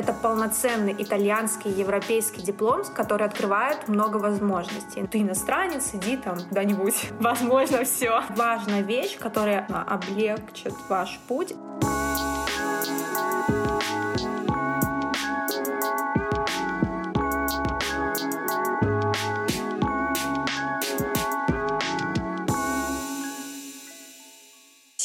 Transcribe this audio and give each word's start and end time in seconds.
Это 0.00 0.14
полноценный 0.14 0.96
итальянский, 0.96 1.70
европейский 1.70 2.40
диплом, 2.40 2.84
который 2.94 3.26
открывает 3.26 3.86
много 3.86 4.16
возможностей. 4.16 5.06
Ты 5.06 5.20
иностранец, 5.20 5.90
иди 5.92 6.16
там 6.16 6.38
куда-нибудь. 6.48 7.10
Возможно, 7.20 7.84
все. 7.84 8.22
Важная 8.30 8.80
вещь, 8.80 9.18
которая 9.18 9.66
облегчит 9.66 10.72
ваш 10.88 11.20
путь. 11.28 11.52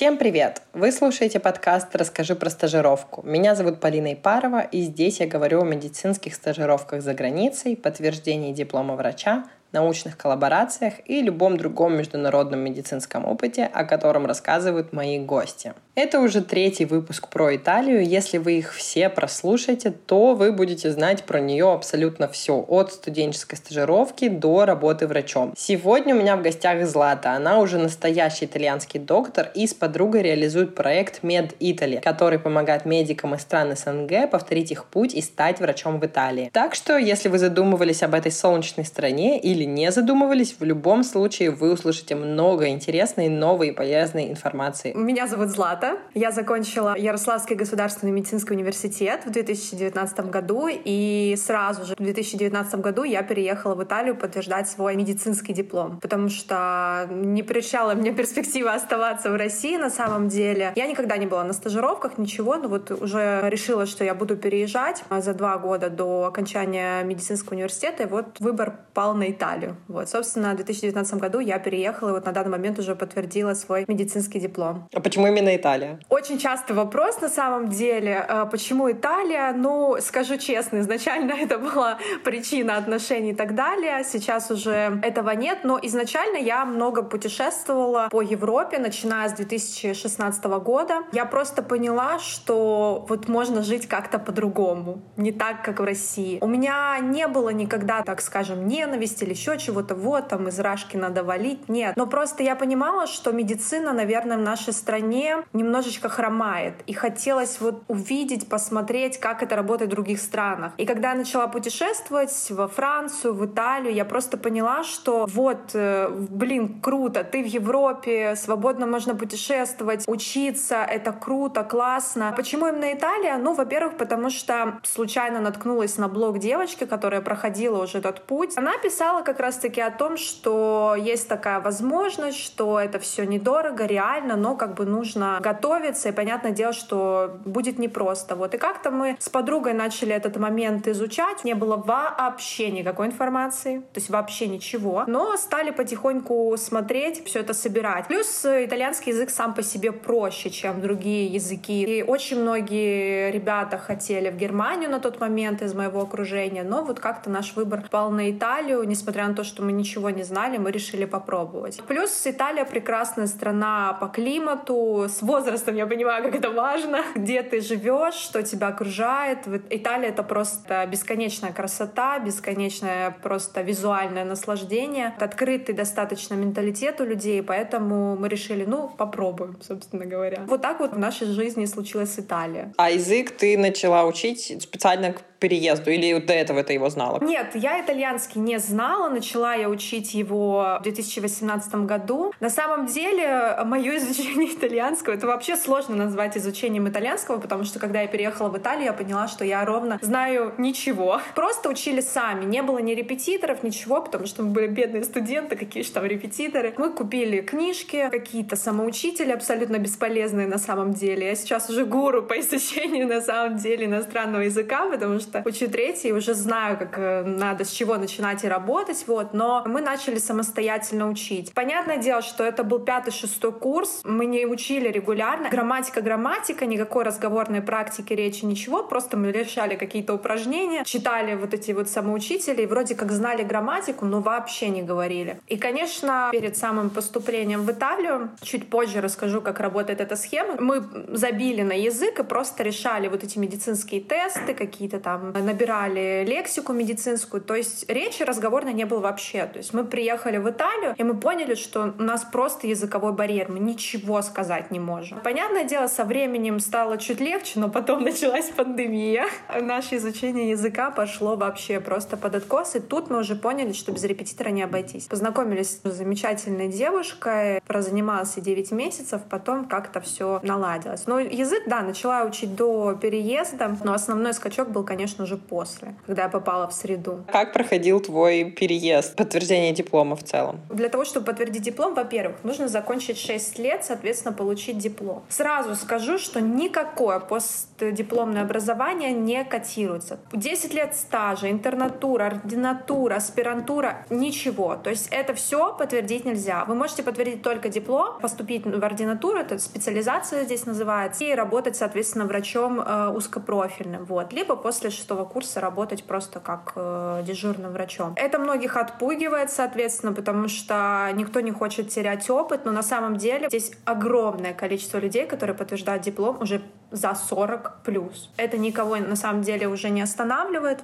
Всем 0.05 0.19
привет! 0.19 0.61
Вы 0.73 0.91
слушаете 0.91 1.39
подкаст 1.39 1.95
«Расскажи 1.95 2.35
про 2.35 2.51
стажировку». 2.51 3.23
Меня 3.23 3.55
зовут 3.55 3.79
Полина 3.79 4.13
Ипарова, 4.13 4.59
и 4.59 4.81
здесь 4.81 5.19
я 5.19 5.25
говорю 5.25 5.63
о 5.63 5.65
медицинских 5.65 6.35
стажировках 6.35 7.01
за 7.01 7.15
границей, 7.15 7.75
подтверждении 7.75 8.53
диплома 8.53 8.95
врача, 8.95 9.45
научных 9.75 10.17
коллаборациях 10.17 10.95
и 11.05 11.21
любом 11.21 11.57
другом 11.57 11.95
международном 11.97 12.59
медицинском 12.61 13.25
опыте, 13.25 13.69
о 13.71 13.83
котором 13.83 14.25
рассказывают 14.25 14.93
мои 14.93 15.19
гости. 15.19 15.73
Это 15.95 16.19
уже 16.19 16.41
третий 16.41 16.85
выпуск 16.85 17.29
про 17.29 17.55
Италию. 17.55 18.05
Если 18.05 18.37
вы 18.37 18.57
их 18.57 18.73
все 18.73 19.07
прослушаете, 19.09 19.91
то 19.91 20.33
вы 20.33 20.51
будете 20.51 20.91
знать 20.91 21.23
про 21.23 21.39
нее 21.39 21.71
абсолютно 21.71 22.27
все, 22.27 22.57
от 22.67 22.91
студенческой 22.91 23.55
стажировки 23.55 24.27
до 24.27 24.65
работы 24.65 25.07
врачом. 25.07 25.53
Сегодня 25.57 26.15
у 26.15 26.19
меня 26.19 26.35
в 26.35 26.41
гостях 26.41 26.85
Злата. 26.85 27.31
Она 27.31 27.59
уже 27.59 27.77
настоящий 27.77 28.45
итальянский 28.45 28.99
доктор 28.99 29.51
и 29.53 29.67
с 29.67 29.73
подругой 29.73 30.23
реализует 30.23 30.75
проект 30.75 31.23
Med 31.23 31.57
Italy, 31.59 32.01
который 32.01 32.39
помогает 32.39 32.85
медикам 32.85 33.35
из 33.35 33.41
стран 33.41 33.75
СНГ 33.75 34.29
повторить 34.29 34.71
их 34.71 34.85
путь 34.85 35.13
и 35.13 35.21
стать 35.21 35.59
врачом 35.59 35.99
в 35.99 36.05
Италии. 36.05 36.49
Так 36.53 36.75
что, 36.75 36.97
если 36.97 37.29
вы 37.29 37.39
задумывались 37.39 38.03
об 38.03 38.13
этой 38.13 38.31
солнечной 38.31 38.85
стране 38.85 39.39
или 39.39 39.64
не 39.65 39.91
задумывались, 39.91 40.55
в 40.59 40.63
любом 40.63 41.03
случае 41.03 41.51
вы 41.51 41.71
услышите 41.71 42.15
много 42.15 42.67
интересной, 42.67 43.29
новой 43.29 43.69
и 43.69 43.71
полезной 43.71 44.29
информации. 44.29 44.93
Меня 44.93 45.27
зовут 45.27 45.49
Злата. 45.49 45.97
Я 46.13 46.31
закончила 46.31 46.97
Ярославский 46.97 47.55
государственный 47.55 48.11
медицинский 48.11 48.53
университет 48.53 49.21
в 49.25 49.31
2019 49.31 50.19
году, 50.29 50.67
и 50.69 51.35
сразу 51.37 51.85
же 51.85 51.95
в 51.95 52.03
2019 52.03 52.75
году 52.75 53.03
я 53.03 53.21
переехала 53.23 53.75
в 53.75 53.83
Италию 53.83 54.15
подтверждать 54.15 54.69
свой 54.69 54.95
медицинский 54.95 55.53
диплом, 55.53 55.99
потому 55.99 56.29
что 56.29 57.07
не 57.11 57.43
прельщала 57.43 57.93
мне 57.93 58.11
перспектива 58.11 58.73
оставаться 58.73 59.31
в 59.31 59.35
России 59.35 59.77
на 59.77 59.89
самом 59.89 60.27
деле. 60.27 60.73
Я 60.75 60.87
никогда 60.87 61.17
не 61.17 61.25
была 61.25 61.43
на 61.43 61.53
стажировках, 61.53 62.17
ничего, 62.17 62.55
но 62.55 62.67
вот 62.67 62.91
уже 62.91 63.41
решила, 63.49 63.85
что 63.85 64.03
я 64.03 64.13
буду 64.13 64.35
переезжать 64.35 65.03
за 65.09 65.33
два 65.33 65.57
года 65.57 65.89
до 65.89 66.25
окончания 66.25 67.03
медицинского 67.03 67.55
университета, 67.55 68.03
и 68.03 68.05
вот 68.05 68.39
выбор 68.39 68.73
пал 68.93 69.13
на 69.13 69.29
Италию. 69.31 69.44
Италию. 69.45 69.75
Вот, 69.87 70.09
собственно, 70.09 70.53
в 70.53 70.55
2019 70.55 71.15
году 71.15 71.39
я 71.39 71.59
переехала 71.59 72.09
и 72.09 72.11
вот 72.13 72.25
на 72.25 72.31
данный 72.31 72.51
момент 72.51 72.79
уже 72.79 72.95
подтвердила 72.95 73.53
свой 73.53 73.85
медицинский 73.87 74.39
диплом. 74.39 74.87
А 74.93 74.99
почему 74.99 75.27
именно 75.27 75.55
Италия? 75.55 75.99
Очень 76.09 76.39
частый 76.39 76.75
вопрос 76.75 77.21
на 77.21 77.29
самом 77.29 77.69
деле. 77.69 78.25
Э, 78.27 78.45
почему 78.49 78.91
Италия? 78.91 79.53
Ну, 79.53 79.97
скажу 80.01 80.37
честно, 80.37 80.79
изначально 80.79 81.33
это 81.39 81.59
была 81.59 81.97
причина 82.23 82.77
отношений 82.77 83.31
и 83.31 83.35
так 83.35 83.55
далее. 83.55 84.03
Сейчас 84.03 84.51
уже 84.51 84.99
этого 85.03 85.31
нет, 85.31 85.59
но 85.63 85.79
изначально 85.83 86.37
я 86.37 86.65
много 86.65 87.03
путешествовала 87.03 88.09
по 88.11 88.21
Европе, 88.21 88.79
начиная 88.79 89.29
с 89.29 89.33
2016 89.33 90.43
года. 90.45 91.03
Я 91.11 91.25
просто 91.25 91.61
поняла, 91.61 92.19
что 92.19 93.05
вот 93.09 93.27
можно 93.27 93.61
жить 93.61 93.87
как-то 93.87 94.17
по-другому, 94.19 95.01
не 95.17 95.31
так, 95.31 95.63
как 95.63 95.79
в 95.79 95.83
России. 95.83 96.39
У 96.41 96.47
меня 96.47 96.97
не 97.01 97.27
было 97.27 97.49
никогда, 97.49 98.01
так 98.01 98.21
скажем, 98.21 98.67
ненависти 98.67 99.23
или 99.23 99.34
еще 99.35 99.57
чего-то, 99.57 99.95
вот 99.95 100.29
там 100.29 100.47
из 100.47 100.59
рашки 100.59 100.97
надо 100.97 101.23
валить. 101.23 101.67
Нет. 101.69 101.95
Но 101.95 102.07
просто 102.07 102.43
я 102.43 102.55
понимала, 102.55 103.05
что 103.05 103.31
медицина, 103.31 103.93
наверное, 103.93 104.37
в 104.37 104.41
нашей 104.41 104.73
стране 104.73 105.43
немножечко 105.53 106.09
хромает. 106.09 106.73
И 106.87 106.93
хотелось 106.93 107.59
вот 107.59 107.83
увидеть, 107.87 108.47
посмотреть, 108.47 109.19
как 109.19 109.43
это 109.43 109.55
работает 109.55 109.91
в 109.91 109.93
других 109.93 110.19
странах. 110.19 110.71
И 110.77 110.85
когда 110.85 111.11
я 111.11 111.15
начала 111.15 111.47
путешествовать 111.47 112.33
во 112.49 112.67
Францию, 112.67 113.33
в 113.33 113.45
Италию, 113.45 113.93
я 113.93 114.05
просто 114.05 114.37
поняла, 114.37 114.83
что 114.83 115.25
вот, 115.29 115.71
э, 115.73 116.09
блин, 116.09 116.79
круто, 116.81 117.23
ты 117.23 117.43
в 117.43 117.47
Европе, 117.47 118.35
свободно 118.35 118.87
можно 118.87 119.15
путешествовать, 119.15 120.05
учиться, 120.07 120.77
это 120.77 121.11
круто, 121.11 121.63
классно. 121.63 122.33
Почему 122.37 122.67
именно 122.67 122.93
Италия? 122.93 123.37
Ну, 123.37 123.53
во-первых, 123.53 123.97
потому 123.97 124.29
что 124.29 124.79
случайно 124.83 125.41
наткнулась 125.41 125.97
на 125.97 126.07
блог 126.07 126.39
девочки, 126.39 126.85
которая 126.85 127.21
проходила 127.21 127.83
уже 127.83 127.97
этот 127.97 128.21
путь. 128.25 128.57
Она 128.57 128.77
писала 128.77 129.24
как 129.25 129.39
раз-таки 129.39 129.81
о 129.81 129.91
том, 129.91 130.17
что 130.17 130.95
есть 130.97 131.27
такая 131.27 131.59
возможность, 131.59 132.39
что 132.39 132.79
это 132.79 132.99
все 132.99 133.25
недорого, 133.25 133.85
реально, 133.85 134.35
но 134.35 134.55
как 134.55 134.75
бы 134.75 134.85
нужно 134.85 135.39
готовиться, 135.41 136.09
и 136.09 136.11
понятное 136.11 136.51
дело, 136.51 136.71
что 136.73 137.39
будет 137.43 137.79
непросто. 137.79 138.35
Вот. 138.35 138.53
И 138.53 138.57
как-то 138.57 138.91
мы 138.91 139.17
с 139.19 139.29
подругой 139.29 139.73
начали 139.73 140.13
этот 140.13 140.37
момент 140.37 140.87
изучать, 140.87 141.43
не 141.43 141.55
было 141.55 141.75
вообще 141.75 142.71
никакой 142.71 143.07
информации, 143.07 143.79
то 143.79 143.99
есть 143.99 144.09
вообще 144.09 144.47
ничего, 144.47 145.03
но 145.07 145.35
стали 145.37 145.71
потихоньку 145.71 146.55
смотреть, 146.57 147.25
все 147.25 147.39
это 147.39 147.53
собирать. 147.53 148.07
Плюс 148.07 148.45
итальянский 148.45 149.11
язык 149.11 149.29
сам 149.29 149.53
по 149.53 149.63
себе 149.63 149.91
проще, 149.91 150.49
чем 150.49 150.81
другие 150.81 151.25
языки. 151.25 151.83
И 151.83 152.03
очень 152.03 152.39
многие 152.39 153.31
ребята 153.31 153.77
хотели 153.77 154.29
в 154.29 154.37
Германию 154.37 154.89
на 154.89 154.99
тот 154.99 155.19
момент 155.19 155.61
из 155.61 155.73
моего 155.73 156.01
окружения, 156.01 156.63
но 156.63 156.83
вот 156.83 156.99
как-то 156.99 157.29
наш 157.29 157.55
выбор 157.55 157.83
пал 157.89 158.11
на 158.11 158.29
Италию, 158.29 158.83
несмотря 158.83 159.14
несмотря 159.15 159.29
на 159.29 159.35
то, 159.35 159.43
что 159.45 159.63
мы 159.63 159.71
ничего 159.71 160.09
не 160.09 160.23
знали, 160.23 160.57
мы 160.57 160.71
решили 160.71 161.05
попробовать. 161.05 161.79
Плюс 161.87 162.27
Италия 162.27 162.65
прекрасная 162.65 163.27
страна 163.27 163.97
по 164.01 164.07
климату, 164.07 165.07
с 165.07 165.21
возрастом 165.21 165.75
я 165.75 165.87
понимаю, 165.87 166.23
как 166.23 166.35
это 166.35 166.51
важно, 166.51 167.01
где 167.15 167.41
ты 167.41 167.61
живешь, 167.61 168.15
что 168.15 168.43
тебя 168.43 168.67
окружает. 168.67 169.47
Италия— 169.69 170.09
это 170.09 170.23
просто 170.23 170.85
бесконечная 170.91 171.53
красота, 171.53 172.19
бесконечное 172.19 173.11
просто 173.23 173.61
визуальное 173.61 174.25
наслаждение, 174.25 175.13
открытый 175.19 175.73
достаточно 175.75 176.35
менталитет 176.35 176.99
у 176.99 177.05
людей, 177.05 177.41
поэтому 177.41 178.17
мы 178.17 178.27
решили, 178.27 178.65
ну, 178.65 178.89
попробуем, 178.97 179.57
собственно 179.61 180.05
говоря. 180.05 180.41
Вот 180.47 180.61
так 180.61 180.79
вот 180.79 180.91
в 180.91 180.99
нашей 180.99 181.27
жизни 181.27 181.65
случилась 181.65 182.19
Италия. 182.19 182.73
А 182.77 182.89
язык 182.89 183.31
ты 183.31 183.57
начала 183.57 184.03
учить 184.03 184.61
специально 184.61 185.13
к 185.13 185.21
переезду? 185.39 185.91
Или 185.91 186.19
до 186.19 186.33
этого 186.33 186.63
ты 186.63 186.73
его 186.73 186.89
знала? 186.89 187.23
Нет, 187.23 187.55
я 187.55 187.81
итальянский 187.81 188.41
не 188.41 188.59
знала. 188.59 189.04
Начала 189.09 189.55
я 189.55 189.69
учить 189.69 190.13
его 190.13 190.77
в 190.79 190.83
2018 190.83 191.75
году. 191.85 192.33
На 192.39 192.49
самом 192.49 192.85
деле, 192.87 193.57
мое 193.65 193.97
изучение 193.97 194.53
итальянского, 194.53 195.13
это 195.13 195.27
вообще 195.27 195.55
сложно 195.55 195.95
назвать 195.95 196.37
изучением 196.37 196.87
итальянского, 196.87 197.39
потому 197.39 197.63
что 197.63 197.79
когда 197.79 198.01
я 198.01 198.07
переехала 198.07 198.49
в 198.49 198.57
Италию, 198.57 198.85
я 198.85 198.93
поняла, 198.93 199.27
что 199.27 199.45
я 199.45 199.63
ровно 199.65 199.99
знаю 200.01 200.53
ничего. 200.57 201.21
Просто 201.35 201.69
учили 201.69 202.01
сами. 202.01 202.45
Не 202.45 202.61
было 202.61 202.79
ни 202.79 202.93
репетиторов, 202.93 203.63
ничего, 203.63 204.01
потому 204.01 204.25
что 204.25 204.43
мы 204.43 204.49
были 204.49 204.67
бедные 204.67 205.03
студенты, 205.03 205.55
какие 205.55 205.83
же 205.83 205.91
там 205.91 206.05
репетиторы. 206.05 206.73
Мы 206.77 206.91
купили 206.91 207.41
книжки, 207.41 208.09
какие-то 208.11 208.55
самоучители 208.55 209.31
абсолютно 209.31 209.77
бесполезные 209.77 210.47
на 210.47 210.57
самом 210.57 210.93
деле. 210.93 211.27
Я 211.27 211.35
сейчас 211.35 211.69
уже 211.69 211.85
гуру 211.85 212.23
по 212.23 212.39
изучению 212.39 213.07
на 213.07 213.21
самом 213.21 213.57
деле 213.57 213.85
иностранного 213.85 214.41
языка, 214.41 214.89
потому 214.89 215.19
что 215.19 215.41
учу 215.45 215.67
третий, 215.69 216.13
уже 216.13 216.33
знаю, 216.33 216.77
как 216.77 216.97
э, 216.97 217.23
надо, 217.23 217.65
с 217.65 217.71
чего 217.71 217.95
начинать 217.97 218.43
и 218.43 218.47
работать, 218.47 218.94
вот, 219.07 219.33
но 219.33 219.63
мы 219.65 219.81
начали 219.81 220.17
самостоятельно 220.17 221.09
учить. 221.09 221.53
Понятное 221.53 221.97
дело, 221.97 222.21
что 222.21 222.43
это 222.43 222.63
был 222.63 222.79
пятый-шестой 222.79 223.51
курс, 223.51 224.01
мы 224.03 224.25
не 224.25 224.45
учили 224.45 224.89
регулярно. 224.89 225.49
Грамматика, 225.49 226.01
грамматика, 226.01 226.65
никакой 226.65 227.03
разговорной 227.03 227.61
практики, 227.61 228.13
речи, 228.13 228.45
ничего, 228.45 228.83
просто 228.83 229.17
мы 229.17 229.31
решали 229.31 229.75
какие-то 229.75 230.13
упражнения, 230.13 230.83
читали 230.83 231.35
вот 231.35 231.53
эти 231.53 231.71
вот 231.71 231.89
самоучители, 231.89 232.63
и 232.63 232.65
вроде 232.65 232.95
как 232.95 233.11
знали 233.11 233.43
грамматику, 233.43 234.05
но 234.05 234.21
вообще 234.21 234.69
не 234.69 234.81
говорили. 234.81 235.39
И, 235.47 235.57
конечно, 235.57 236.29
перед 236.31 236.57
самым 236.57 236.89
поступлением 236.89 237.63
в 237.63 237.71
Италию, 237.71 238.31
чуть 238.41 238.69
позже 238.69 239.01
расскажу, 239.01 239.41
как 239.41 239.59
работает 239.59 240.01
эта 240.01 240.15
схема, 240.15 240.55
мы 240.59 240.83
забили 241.09 241.61
на 241.61 241.73
язык 241.73 242.19
и 242.19 242.23
просто 242.23 242.63
решали 242.63 243.07
вот 243.07 243.23
эти 243.23 243.37
медицинские 243.37 244.01
тесты, 244.01 244.53
какие-то 244.53 244.99
там 244.99 245.31
набирали 245.31 246.25
лексику 246.27 246.73
медицинскую, 246.73 247.41
то 247.41 247.55
есть 247.55 247.89
речи 247.89 248.23
разговорной 248.23 248.73
не 248.73 248.84
не 248.85 248.89
было 248.89 248.99
вообще. 248.99 249.45
То 249.45 249.57
есть 249.57 249.73
мы 249.73 249.83
приехали 249.83 250.37
в 250.37 250.47
Италию, 250.49 250.93
и 250.97 251.03
мы 251.03 251.15
поняли, 251.15 251.55
что 251.55 251.93
у 251.97 252.03
нас 252.03 252.23
просто 252.23 252.67
языковой 252.67 253.13
барьер, 253.13 253.49
мы 253.49 253.59
ничего 253.59 254.21
сказать 254.21 254.71
не 254.71 254.79
можем. 254.79 255.19
Понятное 255.23 255.63
дело, 255.63 255.87
со 255.87 256.03
временем 256.03 256.59
стало 256.59 256.97
чуть 256.97 257.19
легче, 257.19 257.59
но 257.59 257.69
потом 257.69 258.03
началась 258.09 258.49
пандемия. 258.49 259.25
Наше 259.59 259.95
изучение 259.95 260.51
языка 260.51 260.91
пошло 260.91 261.35
вообще 261.35 261.79
просто 261.79 262.17
под 262.17 262.35
откос, 262.35 262.75
и 262.75 262.79
тут 262.79 263.09
мы 263.09 263.19
уже 263.19 263.35
поняли, 263.35 263.73
что 263.73 263.91
без 263.91 264.03
репетитора 264.03 264.49
не 264.49 264.61
обойтись. 264.61 265.05
Познакомились 265.05 265.79
с 265.83 265.91
замечательной 265.91 266.67
девушкой, 266.67 267.61
прозанимался 267.65 268.41
9 268.41 268.71
месяцев, 268.71 269.21
потом 269.29 269.65
как-то 269.65 269.99
все 269.99 270.39
наладилось. 270.43 271.07
Но 271.07 271.19
язык, 271.19 271.63
да, 271.65 271.81
начала 271.81 272.23
учить 272.23 272.55
до 272.55 272.93
переезда, 273.01 273.75
но 273.83 273.93
основной 273.93 274.33
скачок 274.33 274.69
был, 274.69 274.83
конечно 274.83 275.25
же, 275.25 275.37
после, 275.37 275.95
когда 276.05 276.23
я 276.23 276.29
попала 276.29 276.67
в 276.67 276.73
среду. 276.73 277.23
Как 277.31 277.53
проходил 277.53 277.99
твой 277.99 278.43
переезд, 278.51 278.74
подтверждение 279.15 279.73
диплома 279.73 280.15
в 280.15 280.23
целом? 280.23 280.59
Для 280.69 280.89
того, 280.89 281.05
чтобы 281.05 281.25
подтвердить 281.25 281.63
диплом, 281.63 281.93
во-первых, 281.93 282.37
нужно 282.43 282.67
закончить 282.67 283.17
6 283.17 283.59
лет, 283.59 283.83
соответственно, 283.83 284.33
получить 284.33 284.77
диплом. 284.77 285.23
Сразу 285.29 285.75
скажу, 285.75 286.17
что 286.17 286.41
никакое 286.41 287.19
постдипломное 287.19 288.43
образование 288.43 289.11
не 289.11 289.43
котируется. 289.43 290.19
10 290.33 290.73
лет 290.73 290.95
стажа, 290.95 291.49
интернатура, 291.51 292.25
ординатура, 292.25 293.15
аспирантура— 293.15 294.05
ничего. 294.09 294.75
То 294.75 294.89
есть 294.89 295.07
это 295.11 295.33
все 295.33 295.73
подтвердить 295.73 296.25
нельзя. 296.25 296.65
Вы 296.65 296.75
можете 296.75 297.03
подтвердить 297.03 297.41
только 297.41 297.69
диплом, 297.69 298.19
поступить 298.21 298.65
в 298.65 298.83
ординатуру, 298.83 299.39
это 299.39 299.59
специализация 299.59 300.43
здесь 300.43 300.65
называется, 300.65 301.23
и 301.23 301.33
работать, 301.33 301.75
соответственно, 301.75 302.25
врачом 302.25 302.79
э, 302.79 303.09
узкопрофильным. 303.09 304.05
Вот. 304.05 304.33
Либо 304.33 304.55
после 304.55 304.89
шестого 304.89 305.25
курса 305.25 305.59
работать 305.59 306.03
просто 306.03 306.39
как 306.39 306.73
э, 306.75 307.23
дежурным 307.25 307.71
врачом. 307.71 308.13
Это 308.15 308.39
многих 308.55 308.77
отпугивает, 308.77 309.51
соответственно, 309.51 310.13
потому 310.13 310.47
что 310.47 311.09
никто 311.13 311.41
не 311.41 311.51
хочет 311.51 311.89
терять 311.89 312.29
опыт, 312.29 312.63
но 312.63 312.71
на 312.71 312.83
самом 312.83 313.17
деле 313.17 313.47
здесь 313.49 313.71
огромное 313.83 314.53
количество 314.53 314.97
людей, 314.97 315.27
которые 315.27 315.57
подтверждают 315.57 316.03
диплом 316.03 316.41
уже 316.41 316.61
за 316.91 317.13
40 317.13 317.83
плюс. 317.83 318.31
Это 318.37 318.57
никого 318.57 318.95
на 318.95 319.17
самом 319.17 319.41
деле 319.41 319.67
уже 319.67 319.89
не 319.89 320.01
останавливает. 320.01 320.81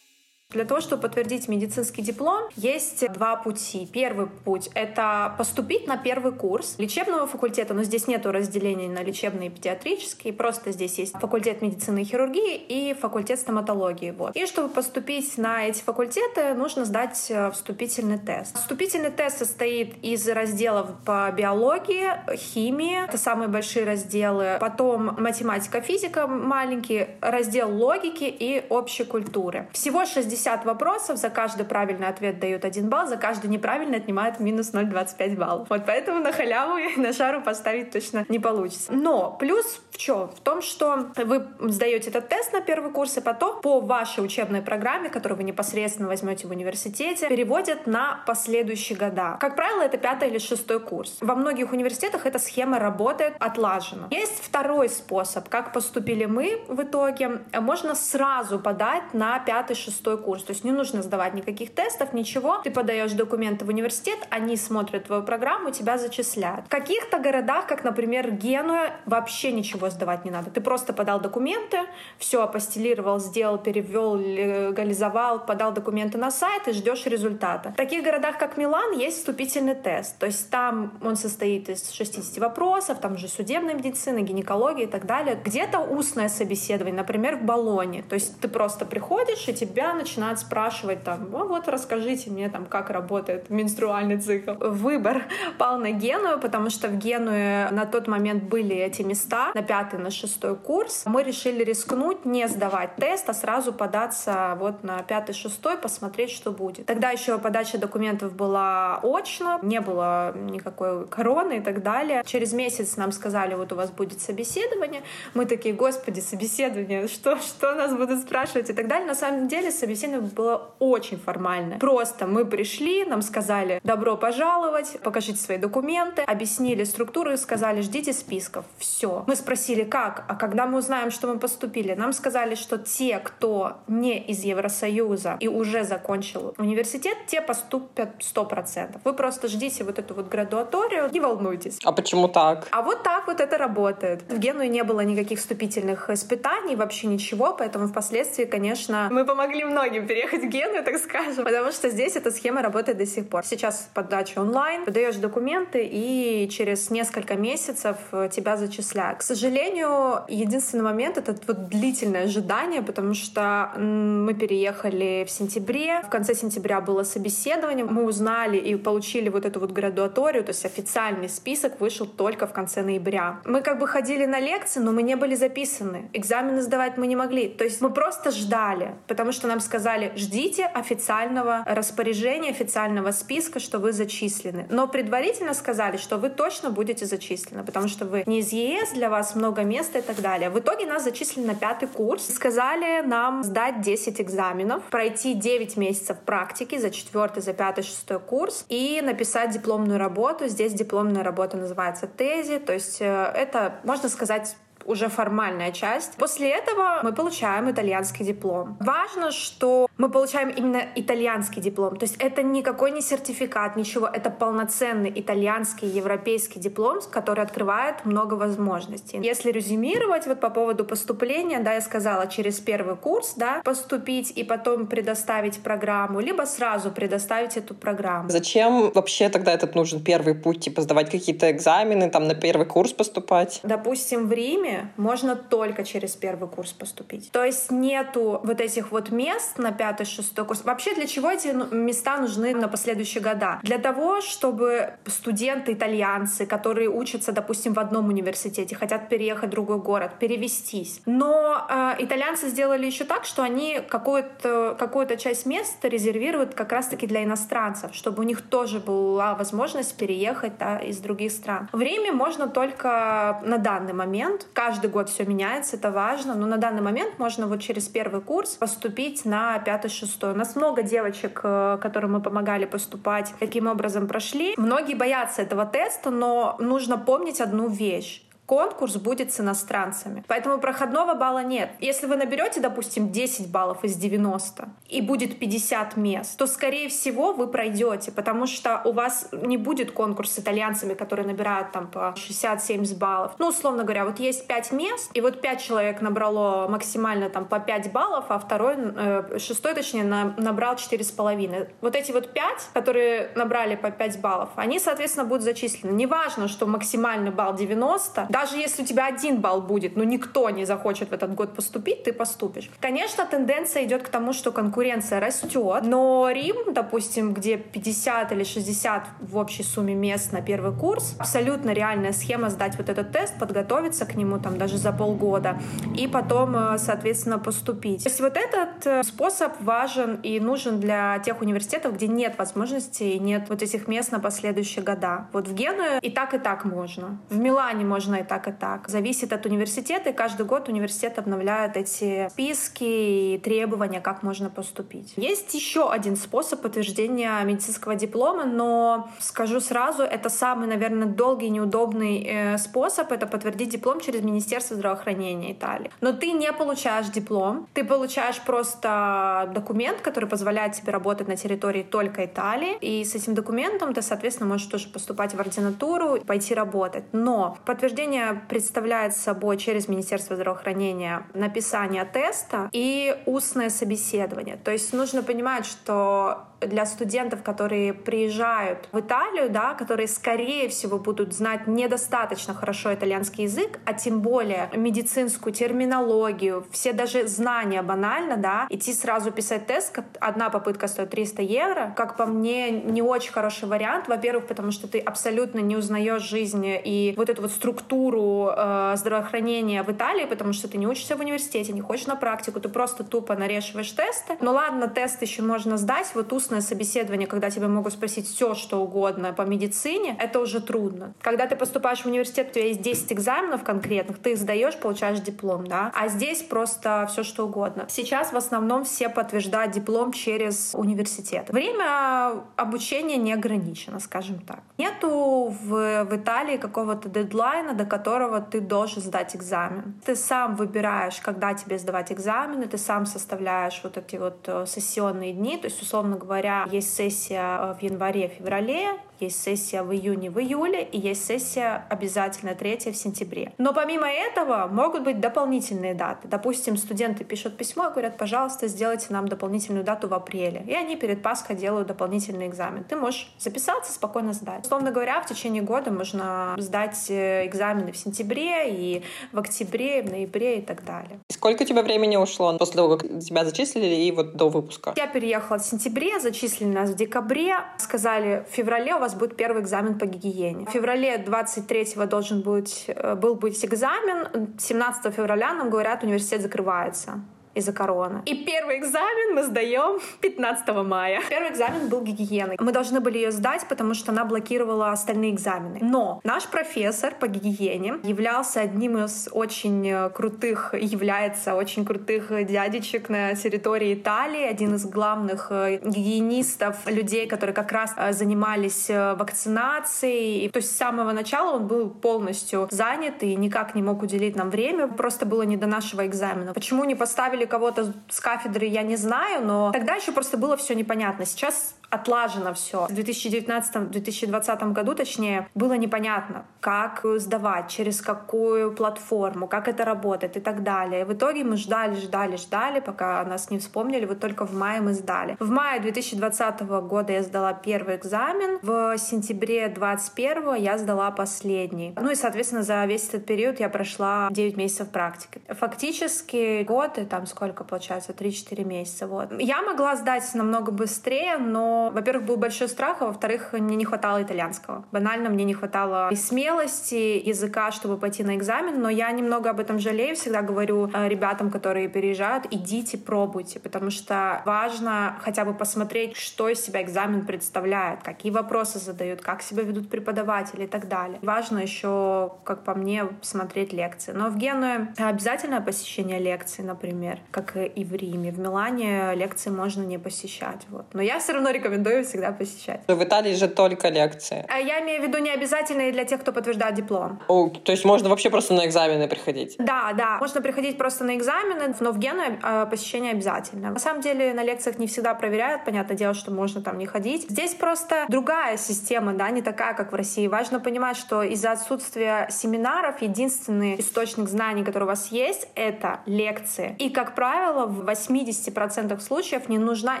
Для 0.50 0.64
того, 0.64 0.80
чтобы 0.80 1.02
подтвердить 1.02 1.46
медицинский 1.46 2.02
диплом, 2.02 2.48
есть 2.56 3.06
два 3.12 3.36
пути. 3.36 3.88
Первый 3.92 4.26
путь— 4.26 4.68
это 4.74 5.32
поступить 5.38 5.86
на 5.86 5.96
первый 5.96 6.32
курс 6.32 6.74
лечебного 6.78 7.28
факультета, 7.28 7.72
но 7.72 7.84
здесь 7.84 8.08
нет 8.08 8.26
разделения 8.26 8.88
на 8.88 9.04
лечебный 9.04 9.46
и 9.46 9.50
педиатрический, 9.50 10.32
просто 10.32 10.72
здесь 10.72 10.98
есть 10.98 11.12
факультет 11.12 11.62
медицины 11.62 12.02
и 12.02 12.04
хирургии 12.04 12.56
и 12.56 12.94
факультет 12.94 13.38
стоматологии. 13.38 14.10
Вот. 14.10 14.34
И 14.34 14.44
чтобы 14.46 14.70
поступить 14.70 15.38
на 15.38 15.66
эти 15.66 15.82
факультеты, 15.82 16.54
нужно 16.54 16.84
сдать 16.84 17.26
э, 17.28 17.52
вступительный 17.52 18.18
тест. 18.18 18.56
Вступительный 18.56 19.12
тест 19.12 19.38
состоит 19.38 20.02
из 20.02 20.26
разделов 20.28 20.88
по 21.04 21.30
биологии, 21.30 22.10
химии, 22.36 23.04
это 23.04 23.18
самые 23.18 23.48
большие 23.48 23.84
разделы, 23.84 24.56
потом 24.58 25.14
математика, 25.16 25.80
физика 25.80 26.26
маленький, 26.26 27.06
раздел 27.20 27.72
логики 27.72 28.24
и 28.24 28.64
общей 28.68 29.04
культуры. 29.04 29.68
Всего 29.72 30.04
60 30.04 30.39
50 30.40 30.64
вопросов, 30.64 31.18
за 31.18 31.28
каждый 31.28 31.66
правильный 31.66 32.08
ответ 32.08 32.38
дают 32.38 32.64
1 32.64 32.88
балл, 32.88 33.06
за 33.06 33.16
каждый 33.16 33.50
неправильный 33.50 33.98
отнимают 33.98 34.40
минус 34.40 34.72
0,25 34.72 35.36
баллов. 35.36 35.66
Вот 35.68 35.84
поэтому 35.86 36.20
на 36.20 36.32
халяву 36.32 36.78
на 36.96 37.12
шару 37.12 37.42
поставить 37.42 37.90
точно 37.90 38.24
не 38.28 38.38
получится. 38.38 38.90
Но 38.92 39.36
плюс 39.38 39.82
в 39.90 39.98
чем? 39.98 40.28
В 40.28 40.40
том, 40.40 40.62
что 40.62 41.10
вы 41.16 41.46
сдаете 41.60 42.08
этот 42.08 42.28
тест 42.28 42.52
на 42.54 42.62
первый 42.62 42.90
курс, 42.90 43.18
и 43.18 43.20
потом 43.20 43.60
по 43.60 43.80
вашей 43.80 44.24
учебной 44.24 44.62
программе, 44.62 45.10
которую 45.10 45.38
вы 45.38 45.44
непосредственно 45.44 46.08
возьмете 46.08 46.46
в 46.46 46.50
университете, 46.50 47.28
переводят 47.28 47.86
на 47.86 48.22
последующие 48.26 48.96
года. 48.96 49.36
Как 49.40 49.56
правило, 49.56 49.82
это 49.82 49.98
пятый 49.98 50.30
или 50.30 50.38
шестой 50.38 50.80
курс. 50.80 51.18
Во 51.20 51.34
многих 51.34 51.72
университетах 51.72 52.24
эта 52.24 52.38
схема 52.38 52.78
работает 52.78 53.34
отлаженно. 53.38 54.08
Есть 54.10 54.42
второй 54.42 54.88
способ, 54.88 55.48
как 55.50 55.72
поступили 55.72 56.24
мы 56.24 56.62
в 56.68 56.82
итоге. 56.82 57.42
Можно 57.52 57.94
сразу 57.94 58.58
подать 58.58 59.12
на 59.12 59.38
пятый-шестой 59.38 60.16
курс 60.16 60.29
курс. 60.30 60.44
То 60.44 60.52
есть 60.52 60.62
не 60.62 60.70
нужно 60.70 61.02
сдавать 61.02 61.34
никаких 61.34 61.74
тестов, 61.74 62.12
ничего. 62.12 62.58
Ты 62.62 62.70
подаешь 62.70 63.12
документы 63.12 63.64
в 63.64 63.68
университет, 63.68 64.18
они 64.30 64.56
смотрят 64.56 65.06
твою 65.06 65.24
программу, 65.24 65.72
тебя 65.72 65.98
зачисляют. 65.98 66.66
В 66.66 66.68
каких-то 66.68 67.18
городах, 67.18 67.66
как, 67.66 67.82
например, 67.82 68.30
Генуя, 68.30 68.92
вообще 69.06 69.50
ничего 69.50 69.90
сдавать 69.90 70.24
не 70.24 70.30
надо. 70.30 70.52
Ты 70.52 70.60
просто 70.60 70.92
подал 70.92 71.20
документы, 71.20 71.78
все 72.16 72.44
апостелировал, 72.44 73.18
сделал, 73.18 73.58
перевел, 73.58 74.14
легализовал, 74.14 75.44
подал 75.44 75.72
документы 75.72 76.16
на 76.16 76.30
сайт 76.30 76.68
и 76.68 76.72
ждешь 76.72 77.06
результата. 77.06 77.70
В 77.70 77.76
таких 77.76 78.04
городах, 78.04 78.38
как 78.38 78.56
Милан, 78.56 78.92
есть 78.92 79.18
вступительный 79.18 79.74
тест. 79.74 80.16
То 80.20 80.26
есть 80.26 80.48
там 80.48 80.92
он 81.02 81.16
состоит 81.16 81.68
из 81.68 81.90
60 81.90 82.38
вопросов, 82.38 83.00
там 83.00 83.18
же 83.18 83.26
судебная 83.26 83.74
медицина, 83.74 84.20
гинекология 84.20 84.84
и 84.84 84.90
так 84.90 85.06
далее. 85.06 85.36
Где-то 85.44 85.80
устное 85.80 86.28
собеседование, 86.28 86.96
например, 86.96 87.34
в 87.36 87.42
Болоне. 87.42 88.04
То 88.08 88.14
есть 88.14 88.38
ты 88.38 88.46
просто 88.46 88.86
приходишь, 88.86 89.48
и 89.48 89.52
тебя 89.52 89.92
начинают 89.94 90.19
начинают 90.20 90.38
спрашивать 90.38 91.02
там, 91.02 91.30
ну 91.30 91.48
вот 91.48 91.66
расскажите 91.66 92.30
мне 92.30 92.50
там, 92.50 92.66
как 92.66 92.90
работает 92.90 93.48
менструальный 93.48 94.18
цикл. 94.18 94.52
Выбор 94.60 95.24
пал 95.58 95.78
на 95.78 95.92
Геную, 95.92 96.38
потому 96.38 96.68
что 96.68 96.88
в 96.88 96.98
Генуе 96.98 97.70
на 97.70 97.86
тот 97.86 98.06
момент 98.06 98.44
были 98.44 98.76
эти 98.76 99.00
места 99.00 99.50
на 99.54 99.62
пятый, 99.62 99.98
на 99.98 100.10
шестой 100.10 100.56
курс. 100.56 101.04
Мы 101.06 101.22
решили 101.22 101.64
рискнуть, 101.64 102.26
не 102.26 102.46
сдавать 102.48 102.96
тест, 102.96 103.30
а 103.30 103.34
сразу 103.34 103.72
податься 103.72 104.56
вот 104.60 104.84
на 104.84 105.02
пятый, 105.02 105.32
шестой, 105.32 105.78
посмотреть, 105.78 106.30
что 106.30 106.50
будет. 106.50 106.84
Тогда 106.84 107.10
еще 107.10 107.38
подача 107.38 107.78
документов 107.78 108.34
была 108.34 109.00
очно, 109.02 109.58
не 109.62 109.80
было 109.80 110.36
никакой 110.36 111.06
короны 111.06 111.58
и 111.58 111.60
так 111.60 111.82
далее. 111.82 112.22
Через 112.26 112.52
месяц 112.52 112.96
нам 112.96 113.12
сказали, 113.12 113.54
вот 113.54 113.72
у 113.72 113.76
вас 113.76 113.90
будет 113.90 114.20
собеседование. 114.20 115.02
Мы 115.32 115.46
такие, 115.46 115.74
господи, 115.74 116.20
собеседование, 116.20 117.08
что, 117.08 117.38
что 117.38 117.74
нас 117.74 117.94
будут 117.94 118.20
спрашивать 118.20 118.68
и 118.68 118.74
так 118.74 118.86
далее. 118.86 119.06
На 119.06 119.14
самом 119.14 119.48
деле 119.48 119.70
собеседование 119.70 120.09
собеседование 120.10 120.34
было 120.34 120.70
очень 120.78 121.18
формальное. 121.18 121.78
Просто 121.78 122.26
мы 122.26 122.44
пришли, 122.44 123.04
нам 123.04 123.22
сказали 123.22 123.80
«добро 123.84 124.16
пожаловать», 124.16 124.98
покажите 125.02 125.38
свои 125.38 125.58
документы, 125.58 126.22
объяснили 126.22 126.84
структуру 126.84 127.32
и 127.32 127.36
сказали 127.36 127.80
«ждите 127.80 128.12
списков». 128.12 128.64
Все. 128.78 129.24
Мы 129.26 129.36
спросили 129.36 129.84
«как?», 129.84 130.24
а 130.28 130.34
когда 130.34 130.66
мы 130.66 130.78
узнаем, 130.78 131.10
что 131.10 131.28
мы 131.28 131.38
поступили, 131.38 131.94
нам 131.94 132.12
сказали, 132.12 132.54
что 132.54 132.78
те, 132.78 133.18
кто 133.18 133.78
не 133.88 134.18
из 134.18 134.44
Евросоюза 134.44 135.36
и 135.40 135.48
уже 135.48 135.84
закончил 135.84 136.54
университет, 136.58 137.16
те 137.26 137.40
поступят 137.40 138.10
100%. 138.20 139.00
Вы 139.04 139.12
просто 139.12 139.48
ждите 139.48 139.84
вот 139.84 139.98
эту 139.98 140.14
вот 140.14 140.28
градуаторию, 140.28 141.10
не 141.12 141.20
волнуйтесь. 141.20 141.78
А 141.84 141.92
почему 141.92 142.28
так? 142.28 142.66
А 142.70 142.82
вот 142.82 143.02
так 143.02 143.26
вот 143.26 143.40
это 143.40 143.58
работает. 143.58 144.22
В 144.28 144.38
Геную 144.38 144.70
не 144.70 144.82
было 144.84 145.00
никаких 145.00 145.38
вступительных 145.38 146.10
испытаний, 146.10 146.76
вообще 146.76 147.06
ничего, 147.06 147.54
поэтому 147.54 147.88
впоследствии, 147.88 148.44
конечно, 148.44 149.08
мы 149.10 149.24
помогли 149.24 149.64
многим 149.64 149.99
многим 150.00 150.06
переехать 150.06 150.42
в 150.42 150.48
Гену, 150.48 150.82
так 150.84 150.98
скажем, 150.98 151.44
потому 151.44 151.72
что 151.72 151.90
здесь 151.90 152.16
эта 152.16 152.30
схема 152.30 152.62
работает 152.62 152.98
до 152.98 153.06
сих 153.06 153.28
пор. 153.28 153.44
Сейчас 153.44 153.88
подача 153.94 154.40
онлайн, 154.40 154.84
подаешь 154.84 155.16
документы, 155.16 155.88
и 155.90 156.48
через 156.50 156.90
несколько 156.90 157.36
месяцев 157.36 157.96
э, 158.12 158.28
тебя 158.32 158.56
зачисляют. 158.56 159.18
К 159.18 159.22
сожалению, 159.22 160.24
единственный 160.28 160.82
момент— 160.84 161.18
это 161.18 161.34
вот 161.46 161.68
длительное 161.68 162.24
ожидание, 162.24 162.82
потому 162.82 163.14
что 163.14 163.72
мы 163.76 164.34
переехали 164.34 165.24
в 165.26 165.30
сентябре, 165.30 166.02
в 166.02 166.08
конце 166.08 166.34
сентября 166.34 166.80
было 166.80 167.04
собеседование, 167.04 167.84
мы 167.84 168.04
узнали 168.04 168.56
и 168.56 168.76
получили 168.76 169.28
вот 169.28 169.44
эту 169.44 169.60
вот 169.60 169.72
градуаторию, 169.72 170.44
то 170.44 170.50
есть 170.50 170.64
официальный 170.64 171.28
список 171.28 171.80
вышел 171.80 172.06
только 172.06 172.46
в 172.46 172.52
конце 172.52 172.82
ноября. 172.82 173.40
Мы 173.44 173.62
как 173.62 173.78
бы 173.78 173.86
ходили 173.86 174.26
на 174.26 174.40
лекции, 174.40 174.80
но 174.80 174.92
мы 174.92 175.02
не 175.02 175.16
были 175.16 175.34
записаны. 175.34 176.08
Экзамены 176.12 176.62
сдавать 176.62 176.96
мы 176.96 177.06
не 177.06 177.16
могли. 177.16 177.48
То 177.48 177.64
есть 177.64 177.80
мы 177.80 177.90
просто 177.90 178.30
ждали, 178.30 178.94
потому 179.06 179.32
что 179.32 179.46
нам 179.46 179.60
сказали, 179.60 179.89
сказали, 179.90 180.12
ждите 180.14 180.66
официального 180.66 181.64
распоряжения, 181.66 182.50
официального 182.50 183.10
списка, 183.10 183.58
что 183.58 183.80
вы 183.80 183.92
зачислены. 183.92 184.66
Но 184.70 184.86
предварительно 184.86 185.52
сказали, 185.52 185.96
что 185.96 186.16
вы 186.16 186.30
точно 186.30 186.70
будете 186.70 187.06
зачислены, 187.06 187.64
потому 187.64 187.88
что 187.88 188.04
вы 188.04 188.22
не 188.26 188.38
из 188.38 188.52
ЕС, 188.52 188.92
для 188.92 189.10
вас 189.10 189.34
много 189.34 189.62
места 189.62 189.98
и 189.98 190.02
так 190.02 190.20
далее. 190.20 190.48
В 190.50 190.58
итоге 190.60 190.86
нас 190.86 191.02
зачислили 191.02 191.44
на 191.44 191.56
пятый 191.56 191.88
курс. 191.88 192.32
Сказали 192.32 193.04
нам 193.04 193.42
сдать 193.42 193.80
10 193.80 194.20
экзаменов, 194.20 194.84
пройти 194.84 195.34
9 195.34 195.76
месяцев 195.76 196.18
практики 196.24 196.78
за 196.78 196.90
четвертый, 196.90 197.42
за 197.42 197.52
пятый, 197.52 197.82
шестой 197.82 198.20
курс 198.20 198.64
и 198.68 199.00
написать 199.02 199.50
дипломную 199.50 199.98
работу. 199.98 200.46
Здесь 200.46 200.72
дипломная 200.72 201.24
работа 201.24 201.56
называется 201.56 202.06
тези, 202.06 202.58
то 202.58 202.72
есть 202.72 202.98
э, 203.00 203.32
это, 203.34 203.80
можно 203.82 204.08
сказать, 204.08 204.54
уже 204.84 205.08
формальная 205.08 205.72
часть. 205.72 206.16
После 206.16 206.50
этого 206.50 207.00
мы 207.02 207.12
получаем 207.12 207.70
итальянский 207.70 208.24
диплом. 208.24 208.76
Важно, 208.80 209.30
что 209.30 209.88
мы 209.98 210.10
получаем 210.10 210.48
именно 210.48 210.82
итальянский 210.94 211.62
диплом. 211.62 211.96
То 211.96 212.04
есть 212.04 212.16
это 212.18 212.42
никакой 212.42 212.90
не 212.90 213.00
сертификат, 213.00 213.76
ничего. 213.76 214.06
Это 214.06 214.30
полноценный 214.30 215.12
итальянский, 215.14 215.88
европейский 215.88 216.58
диплом, 216.58 217.00
который 217.10 217.44
открывает 217.44 218.04
много 218.04 218.34
возможностей. 218.34 219.20
Если 219.22 219.52
резюмировать 219.52 220.26
вот 220.26 220.40
по 220.40 220.50
поводу 220.50 220.84
поступления, 220.84 221.60
да, 221.60 221.74
я 221.74 221.80
сказала, 221.80 222.26
через 222.26 222.58
первый 222.60 222.96
курс, 222.96 223.34
да, 223.36 223.60
поступить 223.64 224.30
и 224.30 224.44
потом 224.44 224.86
предоставить 224.86 225.62
программу, 225.62 226.20
либо 226.20 226.42
сразу 226.42 226.90
предоставить 226.90 227.56
эту 227.56 227.74
программу. 227.74 228.28
Зачем 228.30 228.90
вообще 228.90 229.28
тогда 229.28 229.52
этот 229.52 229.74
нужен 229.74 230.02
первый 230.02 230.34
путь? 230.34 230.60
Типа 230.60 230.82
сдавать 230.82 231.10
какие-то 231.10 231.50
экзамены, 231.50 232.10
там 232.10 232.26
на 232.26 232.34
первый 232.34 232.66
курс 232.66 232.92
поступать? 232.92 233.60
Допустим, 233.62 234.26
в 234.26 234.32
Риме 234.32 234.69
можно 234.96 235.36
только 235.36 235.84
через 235.84 236.16
первый 236.16 236.48
курс 236.48 236.72
поступить. 236.72 237.30
То 237.32 237.44
есть 237.44 237.70
нету 237.70 238.40
вот 238.42 238.60
этих 238.60 238.92
вот 238.92 239.10
мест 239.10 239.58
на 239.58 239.72
пятый, 239.72 240.06
шестой 240.06 240.44
курс. 240.44 240.64
Вообще 240.64 240.94
для 240.94 241.06
чего 241.06 241.30
эти 241.30 241.48
ну, 241.48 241.66
места 241.66 242.18
нужны 242.18 242.54
на 242.54 242.68
последующие 242.68 243.22
года? 243.22 243.60
Для 243.62 243.78
того, 243.78 244.20
чтобы 244.20 244.94
студенты 245.06 245.72
итальянцы, 245.72 246.46
которые 246.46 246.88
учатся, 246.88 247.32
допустим, 247.32 247.74
в 247.74 247.78
одном 247.78 248.08
университете, 248.08 248.76
хотят 248.76 249.08
переехать 249.08 249.48
в 249.48 249.52
другой 249.52 249.78
город, 249.78 250.12
перевестись. 250.18 251.02
Но 251.06 251.66
э, 251.68 251.94
итальянцы 251.98 252.48
сделали 252.48 252.86
еще 252.86 253.04
так, 253.04 253.24
что 253.24 253.42
они 253.42 253.80
какую-то 253.88 254.76
какую 254.78 255.06
часть 255.16 255.46
места 255.46 255.88
резервируют 255.88 256.54
как 256.54 256.72
раз-таки 256.72 257.06
для 257.06 257.24
иностранцев, 257.24 257.94
чтобы 257.94 258.20
у 258.20 258.26
них 258.26 258.42
тоже 258.42 258.78
была 258.78 259.34
возможность 259.34 259.96
переехать 259.96 260.58
да, 260.58 260.78
из 260.78 260.98
других 260.98 261.32
стран. 261.32 261.68
В 261.72 261.80
Риме 261.80 262.12
можно 262.12 262.48
только 262.48 263.40
на 263.44 263.58
данный 263.58 263.92
момент. 263.92 264.46
Каждый 264.62 264.90
год 264.90 265.08
все 265.08 265.24
меняется, 265.24 265.76
это 265.76 265.90
важно, 265.90 266.34
но 266.34 266.46
на 266.46 266.58
данный 266.58 266.82
момент 266.82 267.18
можно 267.18 267.46
вот 267.46 267.62
через 267.62 267.88
первый 267.88 268.20
курс 268.20 268.56
поступить 268.56 269.24
на 269.24 269.58
пятый-шестой. 269.58 270.32
У 270.32 270.36
нас 270.36 270.54
много 270.54 270.82
девочек, 270.82 271.40
э, 271.42 271.78
которым 271.80 272.12
мы 272.12 272.20
помогали 272.20 272.66
поступать, 272.66 273.32
каким 273.40 273.68
образом 273.68 274.06
прошли. 274.06 274.52
Многие 274.58 274.96
боятся 274.96 275.40
этого 275.40 275.64
теста, 275.64 276.10
но 276.10 276.56
нужно 276.58 276.98
помнить 276.98 277.40
одну 277.40 277.68
вещь 277.70 278.22
конкурс 278.50 278.96
будет 278.96 279.32
с 279.32 279.38
иностранцами. 279.38 280.24
Поэтому 280.26 280.58
проходного 280.58 281.14
балла 281.14 281.44
нет. 281.44 281.70
Если 281.78 282.06
вы 282.06 282.16
наберете, 282.16 282.60
допустим, 282.60 283.12
10 283.12 283.48
баллов 283.48 283.84
из 283.84 283.94
90 283.94 284.68
и 284.88 285.00
будет 285.00 285.38
50 285.38 285.96
мест, 285.96 286.36
то, 286.36 286.48
скорее 286.48 286.88
всего, 286.88 287.32
вы 287.32 287.46
пройдете, 287.46 288.10
потому 288.10 288.48
что 288.48 288.82
у 288.84 288.90
вас 288.90 289.28
не 289.30 289.56
будет 289.56 289.92
конкурс 289.92 290.32
с 290.32 290.38
итальянцами, 290.40 290.94
которые 290.94 291.28
набирают 291.28 291.70
там 291.70 291.86
по 291.86 292.12
60-70 292.16 292.98
баллов. 292.98 293.34
Ну, 293.38 293.46
условно 293.50 293.84
говоря, 293.84 294.04
вот 294.04 294.18
есть 294.18 294.48
5 294.48 294.72
мест, 294.72 295.10
и 295.14 295.20
вот 295.20 295.40
5 295.40 295.62
человек 295.62 296.00
набрало 296.00 296.66
максимально 296.66 297.30
там 297.30 297.44
по 297.44 297.60
5 297.60 297.92
баллов, 297.92 298.24
а 298.30 298.40
второй, 298.40 298.74
э, 298.76 299.38
шестой, 299.38 299.74
точнее, 299.74 300.02
на, 300.02 300.34
набрал 300.36 300.74
4,5. 300.74 301.68
Вот 301.80 301.94
эти 301.94 302.10
вот 302.10 302.32
5, 302.32 302.70
которые 302.74 303.30
набрали 303.36 303.76
по 303.76 303.92
5 303.92 304.20
баллов, 304.20 304.48
они, 304.56 304.80
соответственно, 304.80 305.24
будут 305.24 305.44
зачислены. 305.44 305.92
Неважно, 305.92 306.48
что 306.48 306.66
максимальный 306.66 307.30
балл 307.30 307.54
90, 307.54 308.26
даже 308.40 308.56
если 308.56 308.82
у 308.82 308.86
тебя 308.86 309.06
один 309.06 309.40
балл 309.40 309.60
будет, 309.60 309.96
но 309.96 310.04
никто 310.04 310.48
не 310.50 310.64
захочет 310.64 311.10
в 311.10 311.12
этот 311.12 311.34
год 311.34 311.54
поступить, 311.54 312.04
ты 312.04 312.12
поступишь. 312.12 312.70
Конечно, 312.80 313.26
тенденция 313.26 313.84
идет 313.84 314.02
к 314.02 314.08
тому, 314.08 314.32
что 314.32 314.50
конкуренция 314.50 315.20
растет, 315.20 315.82
но 315.82 316.30
Рим, 316.32 316.72
допустим, 316.72 317.34
где 317.34 317.58
50 317.58 318.32
или 318.32 318.44
60 318.44 319.04
в 319.20 319.36
общей 319.36 319.62
сумме 319.62 319.94
мест 319.94 320.32
на 320.32 320.40
первый 320.40 320.72
курс, 320.72 321.14
абсолютно 321.18 321.70
реальная 321.70 322.12
схема 322.12 322.48
сдать 322.48 322.78
вот 322.78 322.88
этот 322.88 323.12
тест, 323.12 323.38
подготовиться 323.38 324.06
к 324.06 324.14
нему 324.14 324.38
там 324.38 324.56
даже 324.56 324.78
за 324.78 324.92
полгода 324.92 325.58
и 325.96 326.06
потом, 326.06 326.56
э, 326.56 326.78
соответственно, 326.78 327.38
поступить. 327.38 328.04
То 328.04 328.08
есть 328.08 328.20
вот 328.20 328.36
этот 328.38 328.86
э, 328.86 329.02
способ 329.02 329.52
важен 329.60 330.18
и 330.22 330.40
нужен 330.40 330.80
для 330.80 331.18
тех 331.18 331.42
университетов, 331.42 331.94
где 331.94 332.08
нет 332.08 332.38
возможности 332.38 333.02
и 333.02 333.18
нет 333.18 333.50
вот 333.50 333.62
этих 333.62 333.86
мест 333.86 334.12
на 334.12 334.20
последующие 334.20 334.82
года. 334.82 335.26
Вот 335.32 335.46
в 335.46 335.54
Генуе 335.54 335.98
и 336.00 336.10
так, 336.10 336.32
и 336.32 336.38
так 336.38 336.64
можно. 336.64 337.18
В 337.28 337.38
Милане 337.38 337.84
можно 337.84 338.16
и 338.16 338.29
так 338.30 338.46
и 338.46 338.52
так. 338.52 338.88
Зависит 338.88 339.32
от 339.32 339.44
университета, 339.44 340.10
и 340.10 340.12
каждый 340.12 340.46
год 340.46 340.68
университет 340.68 341.18
обновляет 341.18 341.76
эти 341.76 342.28
списки 342.30 342.84
и 342.84 343.40
требования, 343.42 344.00
как 344.00 344.22
можно 344.22 344.48
поступить. 344.48 345.14
Есть 345.16 345.52
еще 345.52 345.90
один 345.90 346.14
способ 346.14 346.62
подтверждения 346.62 347.42
медицинского 347.42 347.96
диплома, 347.96 348.44
но 348.44 349.08
скажу 349.18 349.58
сразу, 349.60 350.04
это 350.04 350.28
самый, 350.28 350.68
наверное, 350.68 351.08
долгий 351.08 351.46
и 351.46 351.50
неудобный 351.50 352.24
э, 352.24 352.58
способ, 352.58 353.10
это 353.10 353.26
подтвердить 353.26 353.70
диплом 353.70 354.00
через 354.00 354.22
Министерство 354.22 354.76
здравоохранения 354.76 355.50
Италии. 355.52 355.90
Но 356.00 356.12
ты 356.12 356.30
не 356.30 356.52
получаешь 356.52 357.08
диплом, 357.08 357.66
ты 357.74 357.82
получаешь 357.82 358.40
просто 358.40 359.50
документ, 359.52 360.02
который 360.02 360.28
позволяет 360.28 360.74
тебе 360.74 360.92
работать 360.92 361.26
на 361.26 361.36
территории 361.36 361.82
только 361.82 362.24
Италии, 362.24 362.78
и 362.80 363.04
с 363.04 363.16
этим 363.16 363.34
документом 363.34 363.92
ты, 363.92 364.02
соответственно, 364.02 364.50
можешь 364.50 364.68
тоже 364.68 364.88
поступать 364.88 365.34
в 365.34 365.40
ординатуру, 365.40 366.20
пойти 366.20 366.54
работать. 366.54 367.02
Но 367.10 367.58
подтверждение 367.64 368.09
Обучение 368.10 368.42
представляет 368.48 369.14
собой 369.14 369.56
через 369.56 369.86
Министерство 369.86 370.34
здравоохранения 370.34 371.28
написание 371.32 372.04
теста 372.04 372.68
и 372.72 373.16
устное 373.24 373.70
собеседование. 373.70 374.56
То 374.56 374.72
есть 374.72 374.92
нужно 374.92 375.22
понимать, 375.22 375.64
что 375.64 376.49
для 376.60 376.86
студентов, 376.86 377.42
которые 377.42 377.92
приезжают 377.92 378.88
в 378.92 379.00
Италию, 379.00 379.50
да, 379.50 379.74
которые, 379.74 380.08
скорее 380.08 380.68
всего, 380.68 380.98
будут 380.98 381.32
знать 381.32 381.66
недостаточно 381.66 382.54
хорошо 382.54 382.92
итальянский 382.94 383.44
язык, 383.44 383.78
а 383.84 383.94
тем 383.94 384.20
более 384.20 384.70
медицинскую 384.74 385.52
терминологию, 385.52 386.66
все 386.70 386.92
даже 386.92 387.26
знания 387.26 387.82
банально, 387.82 388.36
да, 388.36 388.66
идти 388.68 388.92
сразу 388.92 389.30
писать 389.30 389.66
тест, 389.66 389.98
одна 390.20 390.50
попытка 390.50 390.88
стоит 390.88 391.10
300 391.10 391.42
евро, 391.42 391.94
как 391.96 392.16
по 392.16 392.26
мне, 392.26 392.70
не 392.70 393.02
очень 393.02 393.32
хороший 393.32 393.68
вариант. 393.68 394.08
Во-первых, 394.08 394.46
потому 394.46 394.70
что 394.70 394.88
ты 394.88 394.98
абсолютно 394.98 395.60
не 395.60 395.76
узнаешь 395.76 396.22
жизнь 396.22 396.64
и 396.66 397.14
вот 397.16 397.28
эту 397.30 397.42
вот 397.42 397.50
структуру 397.50 398.50
э, 398.56 398.94
здравоохранения 398.96 399.82
в 399.82 399.90
Италии, 399.90 400.24
потому 400.26 400.52
что 400.52 400.68
ты 400.68 400.78
не 400.78 400.86
учишься 400.86 401.16
в 401.16 401.20
университете, 401.20 401.72
не 401.72 401.80
ходишь 401.80 402.06
на 402.06 402.16
практику, 402.16 402.60
ты 402.60 402.68
просто 402.68 403.04
тупо 403.04 403.34
нарешиваешь 403.36 403.90
тесты. 403.90 404.36
Ну 404.40 404.52
ладно, 404.52 404.88
тест 404.88 405.22
еще 405.22 405.42
можно 405.42 405.76
сдать, 405.76 406.10
вот 406.14 406.32
устное 406.50 406.60
собеседование, 406.60 407.28
когда 407.28 407.48
тебя 407.50 407.68
могут 407.68 407.92
спросить 407.92 408.26
все, 408.26 408.54
что 408.54 408.82
угодно 408.82 409.32
по 409.32 409.42
медицине, 409.42 410.16
это 410.18 410.40
уже 410.40 410.60
трудно. 410.60 411.12
Когда 411.20 411.46
ты 411.46 411.54
поступаешь 411.54 412.00
в 412.00 412.06
университет, 412.06 412.48
у 412.50 412.54
тебя 412.54 412.66
есть 412.66 412.82
10 412.82 413.12
экзаменов 413.12 413.62
конкретных, 413.62 414.18
ты 414.18 414.32
их 414.32 414.38
сдаешь, 414.38 414.76
получаешь 414.76 415.20
диплом, 415.20 415.66
да, 415.66 415.92
а 415.94 416.08
здесь 416.08 416.42
просто 416.42 417.06
все, 417.10 417.22
что 417.22 417.46
угодно. 417.46 417.86
Сейчас 417.88 418.32
в 418.32 418.36
основном 418.36 418.84
все 418.84 419.08
подтверждают 419.08 419.72
диплом 419.72 420.12
через 420.12 420.72
университет. 420.74 421.50
Время 421.50 422.42
обучения 422.56 423.16
не 423.16 423.32
ограничено, 423.32 424.00
скажем 424.00 424.40
так. 424.40 424.60
Нету 424.78 425.54
в, 425.62 426.04
в 426.04 426.16
Италии 426.16 426.56
какого-то 426.56 427.08
дедлайна, 427.08 427.74
до 427.74 427.84
которого 427.84 428.40
ты 428.40 428.60
должен 428.60 429.02
сдать 429.02 429.36
экзамен. 429.36 429.94
Ты 430.04 430.16
сам 430.16 430.56
выбираешь, 430.56 431.20
когда 431.20 431.54
тебе 431.54 431.78
сдавать 431.78 432.10
экзамены, 432.10 432.66
ты 432.66 432.78
сам 432.78 433.06
составляешь 433.06 433.80
вот 433.84 433.96
эти 433.96 434.16
вот 434.16 434.44
э, 434.46 434.64
сессионные 434.66 435.32
дни, 435.32 435.56
то 435.56 435.66
есть, 435.66 435.82
условно 435.82 436.16
говоря, 436.16 436.39
есть 436.70 436.94
сессия 436.94 437.58
э, 437.60 437.74
в 437.78 437.82
январе-феврале, 437.82 438.98
есть 439.20 439.42
сессия 439.42 439.82
в 439.82 439.92
июне, 439.92 440.30
в 440.30 440.38
июле, 440.38 440.82
и 440.82 440.98
есть 440.98 441.24
сессия 441.24 441.84
обязательно 441.88 442.54
третья 442.54 442.92
в 442.92 442.96
сентябре. 442.96 443.52
Но 443.58 443.72
помимо 443.72 444.08
этого 444.08 444.68
могут 444.70 445.04
быть 445.04 445.20
дополнительные 445.20 445.94
даты. 445.94 446.28
Допустим, 446.28 446.76
студенты 446.76 447.24
пишут 447.24 447.56
письмо 447.56 447.88
и 447.88 447.90
говорят, 447.90 448.16
пожалуйста, 448.16 448.68
сделайте 448.68 449.06
нам 449.10 449.28
дополнительную 449.28 449.84
дату 449.84 450.08
в 450.08 450.14
апреле. 450.14 450.64
И 450.66 450.74
они 450.74 450.96
перед 450.96 451.22
Пасхой 451.22 451.56
делают 451.56 451.88
дополнительный 451.88 452.46
экзамен. 452.46 452.84
Ты 452.84 452.96
можешь 452.96 453.32
записаться, 453.38 453.92
спокойно 453.92 454.32
сдать. 454.32 454.64
Условно 454.64 454.90
говоря, 454.90 455.20
в 455.20 455.26
течение 455.26 455.62
года 455.62 455.90
можно 455.90 456.54
сдать 456.58 457.10
э, 457.10 457.46
экзамены 457.46 457.92
в 457.92 457.96
сентябре, 457.96 458.70
и 458.70 459.02
в 459.32 459.38
октябре, 459.38 460.00
и 460.00 460.02
в 460.02 460.10
ноябре 460.10 460.58
и 460.58 460.62
так 460.62 460.84
далее. 460.84 461.18
Сколько 461.30 461.64
тебе 461.64 461.82
времени 461.82 462.16
ушло 462.16 462.56
после 462.58 462.76
того, 462.76 462.96
как 462.96 463.20
тебя 463.20 463.44
зачислили 463.44 463.86
и 463.86 464.12
вот 464.12 464.36
до 464.36 464.48
выпуска? 464.48 464.94
Я 464.96 465.06
переехала 465.06 465.58
в 465.58 465.64
сентябре, 465.64 466.20
зачислили 466.20 466.68
нас 466.68 466.90
в 466.90 466.96
декабре. 466.96 467.56
Сказали, 467.78 468.44
в 468.50 468.54
феврале 468.54 468.94
у 468.94 468.98
вас 468.98 469.09
будет 469.14 469.36
первый 469.36 469.62
экзамен 469.62 469.98
по 469.98 470.06
гигиене. 470.06 470.66
В 470.66 470.70
феврале 470.70 471.16
23-го 471.16 472.06
должен 472.06 472.42
быть, 472.42 472.84
э, 472.88 473.14
был 473.14 473.34
быть 473.34 473.64
экзамен. 473.64 474.56
17 474.58 475.14
февраля 475.14 475.54
нам 475.54 475.70
говорят, 475.70 476.02
университет 476.02 476.42
закрывается. 476.42 477.20
Из-за 477.54 477.72
короны. 477.72 478.22
И 478.26 478.44
первый 478.44 478.78
экзамен 478.78 479.34
мы 479.34 479.42
сдаем 479.42 480.00
15 480.20 480.68
мая. 480.84 481.20
Первый 481.28 481.50
экзамен 481.50 481.88
был 481.88 482.02
гигиеной. 482.02 482.56
Мы 482.58 482.72
должны 482.72 483.00
были 483.00 483.18
ее 483.18 483.32
сдать, 483.32 483.66
потому 483.68 483.94
что 483.94 484.12
она 484.12 484.24
блокировала 484.24 484.92
остальные 484.92 485.32
экзамены. 485.32 485.78
Но 485.82 486.20
наш 486.24 486.46
профессор 486.46 487.14
по 487.14 487.26
гигиене 487.26 487.96
являлся 488.02 488.60
одним 488.60 488.98
из 488.98 489.28
очень 489.32 489.88
э, 489.88 490.10
крутых, 490.10 490.74
является 490.74 491.54
очень 491.54 491.84
крутых 491.84 492.30
дядечек 492.46 493.08
на 493.08 493.34
территории 493.34 493.94
Италии, 493.94 494.44
один 494.44 494.74
из 494.76 494.86
главных 494.86 495.48
э, 495.50 495.80
гигиенистов, 495.82 496.86
людей, 496.86 497.26
которые 497.26 497.54
как 497.54 497.72
раз 497.72 497.94
э, 497.96 498.12
занимались 498.12 498.88
вакцинацией. 498.88 500.50
То 500.50 500.58
есть 500.58 500.72
с 500.72 500.76
самого 500.76 501.12
начала 501.12 501.56
он 501.56 501.66
был 501.66 501.90
полностью 501.90 502.68
занят 502.70 503.22
и 503.22 503.34
никак 503.34 503.74
не 503.74 503.82
мог 503.82 504.02
уделить 504.02 504.36
нам 504.36 504.50
время. 504.50 504.86
Просто 504.86 505.26
было 505.26 505.42
не 505.42 505.56
до 505.56 505.66
нашего 505.66 506.06
экзамена. 506.06 506.54
Почему 506.54 506.84
не 506.84 506.94
поставили 506.94 507.39
кого-то 507.46 507.92
с 508.08 508.20
кафедры, 508.20 508.66
я 508.66 508.82
не 508.82 508.96
знаю, 508.96 509.44
но 509.44 509.72
тогда 509.72 509.94
еще 509.94 510.12
просто 510.12 510.36
было 510.36 510.56
все 510.56 510.74
непонятно. 510.74 511.24
Сейчас 511.24 511.74
отлажено 511.90 512.54
все. 512.54 512.86
В 512.86 512.90
2019-2020 512.90 514.72
году, 514.72 514.94
точнее, 514.94 515.48
было 515.54 515.74
непонятно, 515.74 516.44
как 516.60 517.04
сдавать, 517.16 517.68
через 517.68 518.00
какую 518.00 518.72
платформу, 518.72 519.48
как 519.48 519.68
это 519.68 519.84
работает 519.84 520.36
и 520.36 520.40
так 520.40 520.62
далее. 520.62 521.04
В 521.04 521.12
итоге 521.12 521.44
мы 521.44 521.56
ждали, 521.56 521.96
ждали, 521.96 522.36
ждали, 522.36 522.80
пока 522.80 523.24
нас 523.24 523.50
не 523.50 523.58
вспомнили. 523.58 524.06
Вот 524.06 524.20
только 524.20 524.46
в 524.46 524.54
мае 524.54 524.80
мы 524.80 524.94
сдали. 524.94 525.36
В 525.40 525.50
мае 525.50 525.80
2020 525.80 526.60
года 526.60 527.12
я 527.12 527.22
сдала 527.22 527.52
первый 527.52 527.96
экзамен. 527.96 528.58
В 528.62 528.96
сентябре 528.98 529.68
2021 529.68 530.54
я 530.54 530.78
сдала 530.78 531.10
последний. 531.10 531.92
Ну 532.00 532.10
и, 532.10 532.14
соответственно, 532.14 532.62
за 532.62 532.84
весь 532.84 533.08
этот 533.08 533.26
период 533.26 533.60
я 533.60 533.68
прошла 533.68 534.28
9 534.30 534.56
месяцев 534.56 534.90
практики. 534.90 535.40
Фактически 535.48 536.62
год 536.62 536.98
и 536.98 537.04
там 537.04 537.26
сколько 537.26 537.64
получается? 537.64 538.12
3-4 538.12 538.64
месяца. 538.64 539.06
Вот. 539.06 539.28
Я 539.40 539.62
могла 539.62 539.96
сдать 539.96 540.22
намного 540.34 540.70
быстрее, 540.70 541.38
но 541.38 541.79
во-первых, 541.88 542.26
был 542.26 542.36
большой 542.36 542.68
страх, 542.68 542.98
а 543.00 543.06
во-вторых, 543.06 543.52
мне 543.52 543.76
не 543.76 543.84
хватало 543.84 544.22
итальянского. 544.22 544.84
Банально 544.92 545.30
мне 545.30 545.44
не 545.44 545.54
хватало 545.54 546.10
и 546.10 546.16
смелости, 546.16 547.22
языка, 547.24 547.70
чтобы 547.70 547.96
пойти 547.96 548.22
на 548.22 548.36
экзамен, 548.36 548.80
но 548.80 548.90
я 548.90 549.10
немного 549.10 549.50
об 549.50 549.60
этом 549.60 549.78
жалею, 549.78 550.14
всегда 550.14 550.42
говорю 550.42 550.90
э, 550.92 551.08
ребятам, 551.08 551.50
которые 551.50 551.88
переезжают, 551.88 552.46
идите, 552.50 552.98
пробуйте, 552.98 553.60
потому 553.60 553.90
что 553.90 554.42
важно 554.44 555.16
хотя 555.22 555.44
бы 555.44 555.54
посмотреть, 555.54 556.16
что 556.16 556.48
из 556.48 556.60
себя 556.60 556.82
экзамен 556.82 557.24
представляет, 557.24 558.02
какие 558.02 558.32
вопросы 558.32 558.78
задают, 558.78 559.22
как 559.22 559.42
себя 559.42 559.62
ведут 559.62 559.88
преподаватели 559.88 560.64
и 560.64 560.66
так 560.66 560.88
далее. 560.88 561.18
Важно 561.22 561.58
еще, 561.58 562.32
как 562.44 562.64
по 562.64 562.74
мне, 562.74 563.06
смотреть 563.22 563.72
лекции. 563.72 564.12
Но 564.12 564.28
в 564.28 564.36
Генуе 564.36 564.92
обязательное 564.96 565.60
посещение 565.60 566.18
лекций, 566.18 566.64
например, 566.64 567.20
как 567.30 567.56
и 567.56 567.84
в 567.84 567.94
Риме. 567.94 568.32
В 568.32 568.38
Милане 568.38 569.14
лекции 569.14 569.50
можно 569.50 569.82
не 569.82 569.98
посещать. 569.98 570.66
Вот. 570.68 570.86
Но 570.92 571.02
я 571.02 571.18
все 571.18 571.32
равно 571.32 571.50
рекомендую 571.50 571.69
рекомендую 571.70 572.04
всегда 572.04 572.32
посещать. 572.32 572.80
В 572.86 573.02
Италии 573.02 573.34
же 573.34 573.48
только 573.48 573.88
лекции. 573.88 574.44
А 574.48 574.58
я 574.58 574.80
имею 574.80 575.02
в 575.02 575.06
виду 575.06 575.18
не 575.18 575.30
обязательные 575.30 575.92
для 575.92 576.04
тех, 576.04 576.20
кто 576.20 576.32
подтверждает 576.32 576.74
диплом. 576.74 577.20
О, 577.28 577.48
то 577.48 577.72
есть 577.72 577.84
можно 577.84 578.08
вообще 578.08 578.30
просто 578.30 578.54
на 578.54 578.66
экзамены 578.66 579.08
приходить? 579.08 579.56
Да, 579.58 579.92
да. 579.96 580.18
Можно 580.20 580.40
приходить 580.40 580.78
просто 580.78 581.04
на 581.04 581.16
экзамены, 581.16 581.74
но 581.80 581.92
в 581.92 581.98
Гену 581.98 582.22
э, 582.42 582.66
посещение 582.70 583.12
обязательно. 583.12 583.70
На 583.70 583.78
самом 583.78 584.00
деле 584.00 584.34
на 584.34 584.42
лекциях 584.42 584.78
не 584.78 584.86
всегда 584.86 585.14
проверяют. 585.14 585.64
Понятное 585.64 585.96
дело, 585.96 586.14
что 586.14 586.30
можно 586.30 586.62
там 586.62 586.78
не 586.78 586.86
ходить. 586.86 587.26
Здесь 587.28 587.54
просто 587.54 588.04
другая 588.08 588.56
система, 588.56 589.12
да, 589.12 589.30
не 589.30 589.42
такая, 589.42 589.74
как 589.74 589.92
в 589.92 589.94
России. 589.94 590.26
Важно 590.26 590.60
понимать, 590.60 590.96
что 590.96 591.22
из-за 591.22 591.52
отсутствия 591.52 592.28
семинаров 592.30 593.02
единственный 593.02 593.80
источник 593.80 594.28
знаний, 594.28 594.64
который 594.64 594.84
у 594.84 594.86
вас 594.86 595.12
есть, 595.12 595.48
это 595.54 596.00
лекции. 596.06 596.74
И, 596.78 596.90
как 596.90 597.14
правило, 597.14 597.66
в 597.66 597.88
80% 597.88 599.00
случаев 599.00 599.48
не 599.48 599.58
нужна 599.58 600.00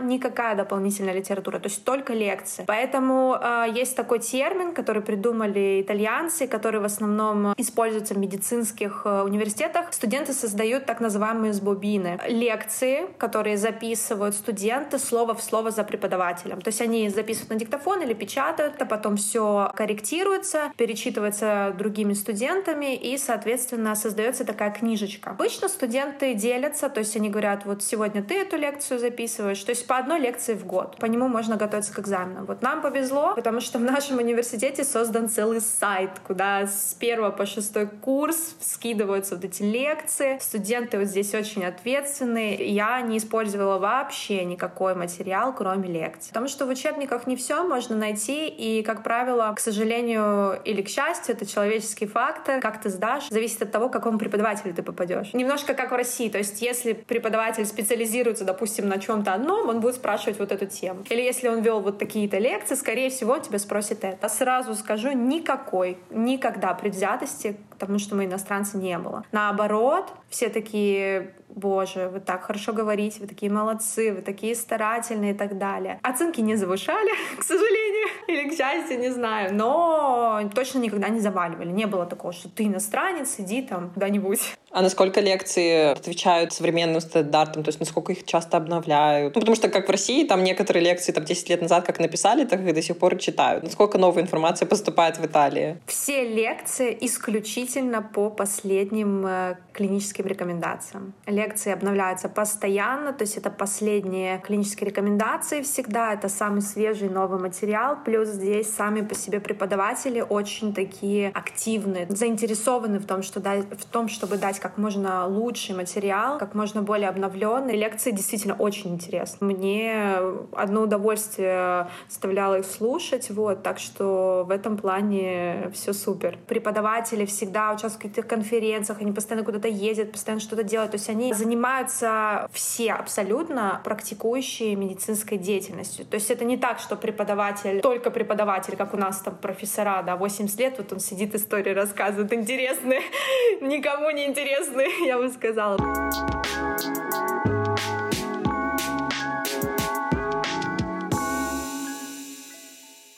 никакая 0.00 0.54
дополнительная 0.54 1.14
литература 1.14 1.53
литература, 1.54 1.58
то 1.58 1.68
есть 1.68 1.84
только 1.84 2.12
лекции. 2.12 2.64
Поэтому 2.66 3.36
э, 3.40 3.66
есть 3.74 3.96
такой 3.96 4.18
термин, 4.18 4.74
который 4.74 5.02
придумали 5.02 5.80
итальянцы, 5.80 6.46
который 6.46 6.80
в 6.80 6.84
основном 6.84 7.54
используется 7.56 8.14
в 8.14 8.18
медицинских 8.18 9.02
э, 9.04 9.22
университетах. 9.22 9.92
Студенты 9.92 10.32
создают 10.32 10.86
так 10.86 11.00
называемые 11.00 11.52
сбобины. 11.52 12.18
Лекции, 12.28 13.06
которые 13.18 13.56
записывают 13.56 14.34
студенты 14.34 14.98
слово 14.98 15.34
в 15.34 15.42
слово 15.42 15.70
за 15.70 15.84
преподавателем. 15.84 16.60
То 16.60 16.68
есть 16.68 16.80
они 16.80 17.08
записывают 17.08 17.50
на 17.50 17.56
диктофон 17.56 18.02
или 18.02 18.14
печатают, 18.14 18.82
а 18.82 18.86
потом 18.86 19.16
все 19.16 19.70
корректируется, 19.74 20.72
перечитывается 20.76 21.74
другими 21.78 22.14
студентами 22.14 22.94
и, 22.94 23.18
соответственно, 23.18 23.94
создается 23.94 24.44
такая 24.44 24.70
книжечка. 24.70 25.30
Обычно 25.30 25.68
студенты 25.68 26.34
делятся, 26.34 26.88
то 26.88 27.00
есть 27.00 27.16
они 27.16 27.30
говорят, 27.30 27.64
вот 27.64 27.82
сегодня 27.82 28.22
ты 28.22 28.34
эту 28.34 28.56
лекцию 28.56 28.98
записываешь, 28.98 29.62
то 29.64 29.70
есть 29.70 29.86
по 29.86 29.96
одной 29.96 30.20
лекции 30.20 30.54
в 30.54 30.64
год. 30.66 30.96
По 30.98 31.06
нему 31.06 31.28
можно 31.28 31.43
можно 31.44 31.58
готовиться 31.58 31.92
к 31.92 31.98
экзаменам. 31.98 32.46
Вот 32.46 32.62
нам 32.62 32.80
повезло, 32.80 33.34
потому 33.34 33.60
что 33.60 33.78
в 33.78 33.82
нашем 33.82 34.16
университете 34.16 34.82
создан 34.82 35.28
целый 35.28 35.60
сайт, 35.60 36.10
куда 36.26 36.66
с 36.66 36.96
первого 36.98 37.30
по 37.32 37.44
шестой 37.44 37.86
курс 37.86 38.56
скидываются 38.60 39.34
вот 39.34 39.44
эти 39.44 39.62
лекции. 39.62 40.38
Студенты 40.40 40.98
вот 40.98 41.06
здесь 41.06 41.34
очень 41.34 41.66
ответственные. 41.66 42.66
Я 42.72 43.02
не 43.02 43.18
использовала 43.18 43.78
вообще 43.78 44.46
никакой 44.46 44.94
материал, 44.94 45.54
кроме 45.54 45.86
лекций. 45.86 46.30
Потому 46.30 46.48
что 46.48 46.64
в 46.64 46.70
учебниках 46.70 47.26
не 47.26 47.36
все 47.36 47.62
можно 47.62 47.94
найти, 47.94 48.48
и, 48.48 48.82
как 48.82 49.02
правило, 49.02 49.52
к 49.54 49.60
сожалению 49.60 50.58
или 50.64 50.80
к 50.80 50.88
счастью, 50.88 51.34
это 51.34 51.44
человеческий 51.44 52.06
фактор. 52.06 52.62
Как 52.62 52.80
ты 52.80 52.88
сдашь, 52.88 53.28
зависит 53.28 53.60
от 53.60 53.70
того, 53.70 53.90
к 53.90 53.92
какому 53.92 54.18
преподавателю 54.18 54.72
ты 54.72 54.82
попадешь. 54.82 55.34
Немножко 55.34 55.74
как 55.74 55.90
в 55.90 55.94
России. 55.94 56.30
То 56.30 56.38
есть, 56.38 56.62
если 56.62 56.94
преподаватель 56.94 57.66
специализируется, 57.66 58.44
допустим, 58.44 58.88
на 58.88 58.98
чем-то 58.98 59.34
одном, 59.34 59.68
он 59.68 59.80
будет 59.80 59.96
спрашивать 59.96 60.38
вот 60.38 60.50
эту 60.50 60.64
тему. 60.64 61.04
Или 61.10 61.33
если 61.34 61.48
он 61.48 61.62
вел 61.62 61.80
вот 61.80 61.98
такие-то 61.98 62.38
лекции, 62.38 62.74
скорее 62.74 63.10
всего, 63.10 63.32
он 63.32 63.42
тебя 63.42 63.58
спросит 63.58 64.04
это. 64.04 64.28
Сразу 64.28 64.74
скажу, 64.74 65.10
никакой, 65.12 65.98
никогда 66.10 66.72
предвзятости 66.74 67.56
к 67.74 67.78
тому, 67.78 67.98
что 67.98 68.14
мы 68.14 68.24
иностранцы, 68.24 68.76
не 68.76 68.98
было. 68.98 69.24
Наоборот, 69.32 70.12
все 70.30 70.48
такие 70.48 71.34
боже, 71.54 72.08
вы 72.08 72.20
так 72.20 72.42
хорошо 72.44 72.72
говорите, 72.72 73.20
вы 73.20 73.26
такие 73.26 73.50
молодцы, 73.50 74.12
вы 74.12 74.22
такие 74.22 74.54
старательные 74.54 75.32
и 75.32 75.36
так 75.36 75.58
далее. 75.58 75.98
Оценки 76.02 76.40
не 76.40 76.56
завышали, 76.56 77.10
к 77.38 77.42
сожалению, 77.42 78.08
или 78.28 78.48
к 78.48 78.56
счастью, 78.56 78.98
не 78.98 79.10
знаю, 79.10 79.54
но 79.54 80.40
точно 80.54 80.78
никогда 80.78 81.08
не 81.08 81.20
заваливали. 81.20 81.70
Не 81.70 81.86
было 81.86 82.06
такого, 82.06 82.32
что 82.32 82.48
ты 82.48 82.64
иностранец, 82.64 83.36
иди 83.38 83.62
там 83.62 83.90
куда-нибудь. 83.90 84.40
А 84.70 84.82
насколько 84.82 85.20
лекции 85.20 85.92
отвечают 85.92 86.52
современным 86.52 87.00
стандартам, 87.00 87.62
то 87.62 87.68
есть 87.68 87.78
насколько 87.78 88.12
их 88.12 88.24
часто 88.24 88.56
обновляют? 88.56 89.34
Ну, 89.34 89.40
потому 89.40 89.54
что, 89.54 89.68
как 89.68 89.86
в 89.86 89.90
России, 89.90 90.26
там 90.26 90.42
некоторые 90.42 90.84
лекции 90.84 91.12
там 91.12 91.24
10 91.24 91.48
лет 91.48 91.62
назад 91.62 91.86
как 91.86 92.00
написали, 92.00 92.44
так 92.44 92.60
их 92.60 92.74
до 92.74 92.82
сих 92.82 92.98
пор 92.98 93.16
читают. 93.16 93.62
Насколько 93.62 93.98
новая 93.98 94.24
информация 94.24 94.66
поступает 94.66 95.18
в 95.18 95.24
Италии? 95.24 95.78
Все 95.86 96.24
лекции 96.24 96.96
исключительно 97.00 97.63
по 98.12 98.30
последним 98.30 99.26
э, 99.26 99.56
клиническим 99.72 100.26
рекомендациям 100.26 101.14
лекции 101.26 101.72
обновляются 101.72 102.28
постоянно, 102.28 103.12
то 103.12 103.22
есть 103.22 103.36
это 103.36 103.50
последние 103.50 104.38
клинические 104.40 104.90
рекомендации 104.90 105.62
всегда, 105.62 106.12
это 106.12 106.28
самый 106.28 106.62
свежий 106.62 107.08
новый 107.08 107.40
материал, 107.40 107.96
плюс 108.04 108.28
здесь 108.28 108.74
сами 108.74 109.02
по 109.02 109.14
себе 109.14 109.40
преподаватели 109.40 110.20
очень 110.20 110.74
такие 110.74 111.28
активные, 111.28 112.06
заинтересованы 112.08 112.98
в 112.98 113.06
том, 113.06 113.22
что 113.22 113.40
дать, 113.40 113.66
в 113.78 113.84
том, 113.84 114.08
чтобы 114.08 114.36
дать 114.36 114.60
как 114.60 114.78
можно 114.78 115.26
лучший 115.26 115.74
материал, 115.74 116.38
как 116.38 116.54
можно 116.54 116.82
более 116.82 117.08
обновленный. 117.08 117.76
Лекции 117.76 118.10
действительно 118.10 118.54
очень 118.54 118.94
интересны. 118.94 119.46
Мне 119.46 120.16
одно 120.52 120.82
удовольствие 120.82 121.88
составляло 122.08 122.58
их 122.58 122.66
слушать, 122.66 123.30
вот, 123.30 123.62
так 123.62 123.78
что 123.78 124.44
в 124.46 124.50
этом 124.50 124.76
плане 124.76 125.70
все 125.72 125.92
супер. 125.92 126.38
Преподаватели 126.46 127.24
всегда 127.24 127.53
участвуют 127.72 127.94
в 127.94 127.98
каких-то 127.98 128.22
конференциях, 128.22 129.00
они 129.00 129.12
постоянно 129.12 129.44
куда-то 129.44 129.68
ездят, 129.68 130.12
постоянно 130.12 130.40
что-то 130.40 130.62
делают, 130.62 130.92
то 130.92 130.96
есть 130.96 131.08
они 131.08 131.32
занимаются 131.32 132.48
все 132.52 132.92
абсолютно 132.92 133.80
практикующие 133.84 134.76
медицинской 134.76 135.38
деятельностью. 135.38 136.04
То 136.04 136.16
есть 136.16 136.30
это 136.30 136.44
не 136.44 136.56
так, 136.56 136.78
что 136.78 136.96
преподаватель, 136.96 137.80
только 137.80 138.10
преподаватель, 138.10 138.76
как 138.76 138.94
у 138.94 138.96
нас 138.96 139.20
там 139.20 139.36
профессора, 139.36 140.02
да, 140.02 140.16
80 140.16 140.58
лет, 140.58 140.74
вот 140.78 140.92
он 140.92 141.00
сидит, 141.00 141.34
истории 141.34 141.72
рассказывает 141.72 142.32
интересные, 142.32 143.00
никому 143.60 144.10
не 144.10 144.26
интересные, 144.26 144.88
я 145.06 145.18
бы 145.18 145.28
сказала. 145.28 145.78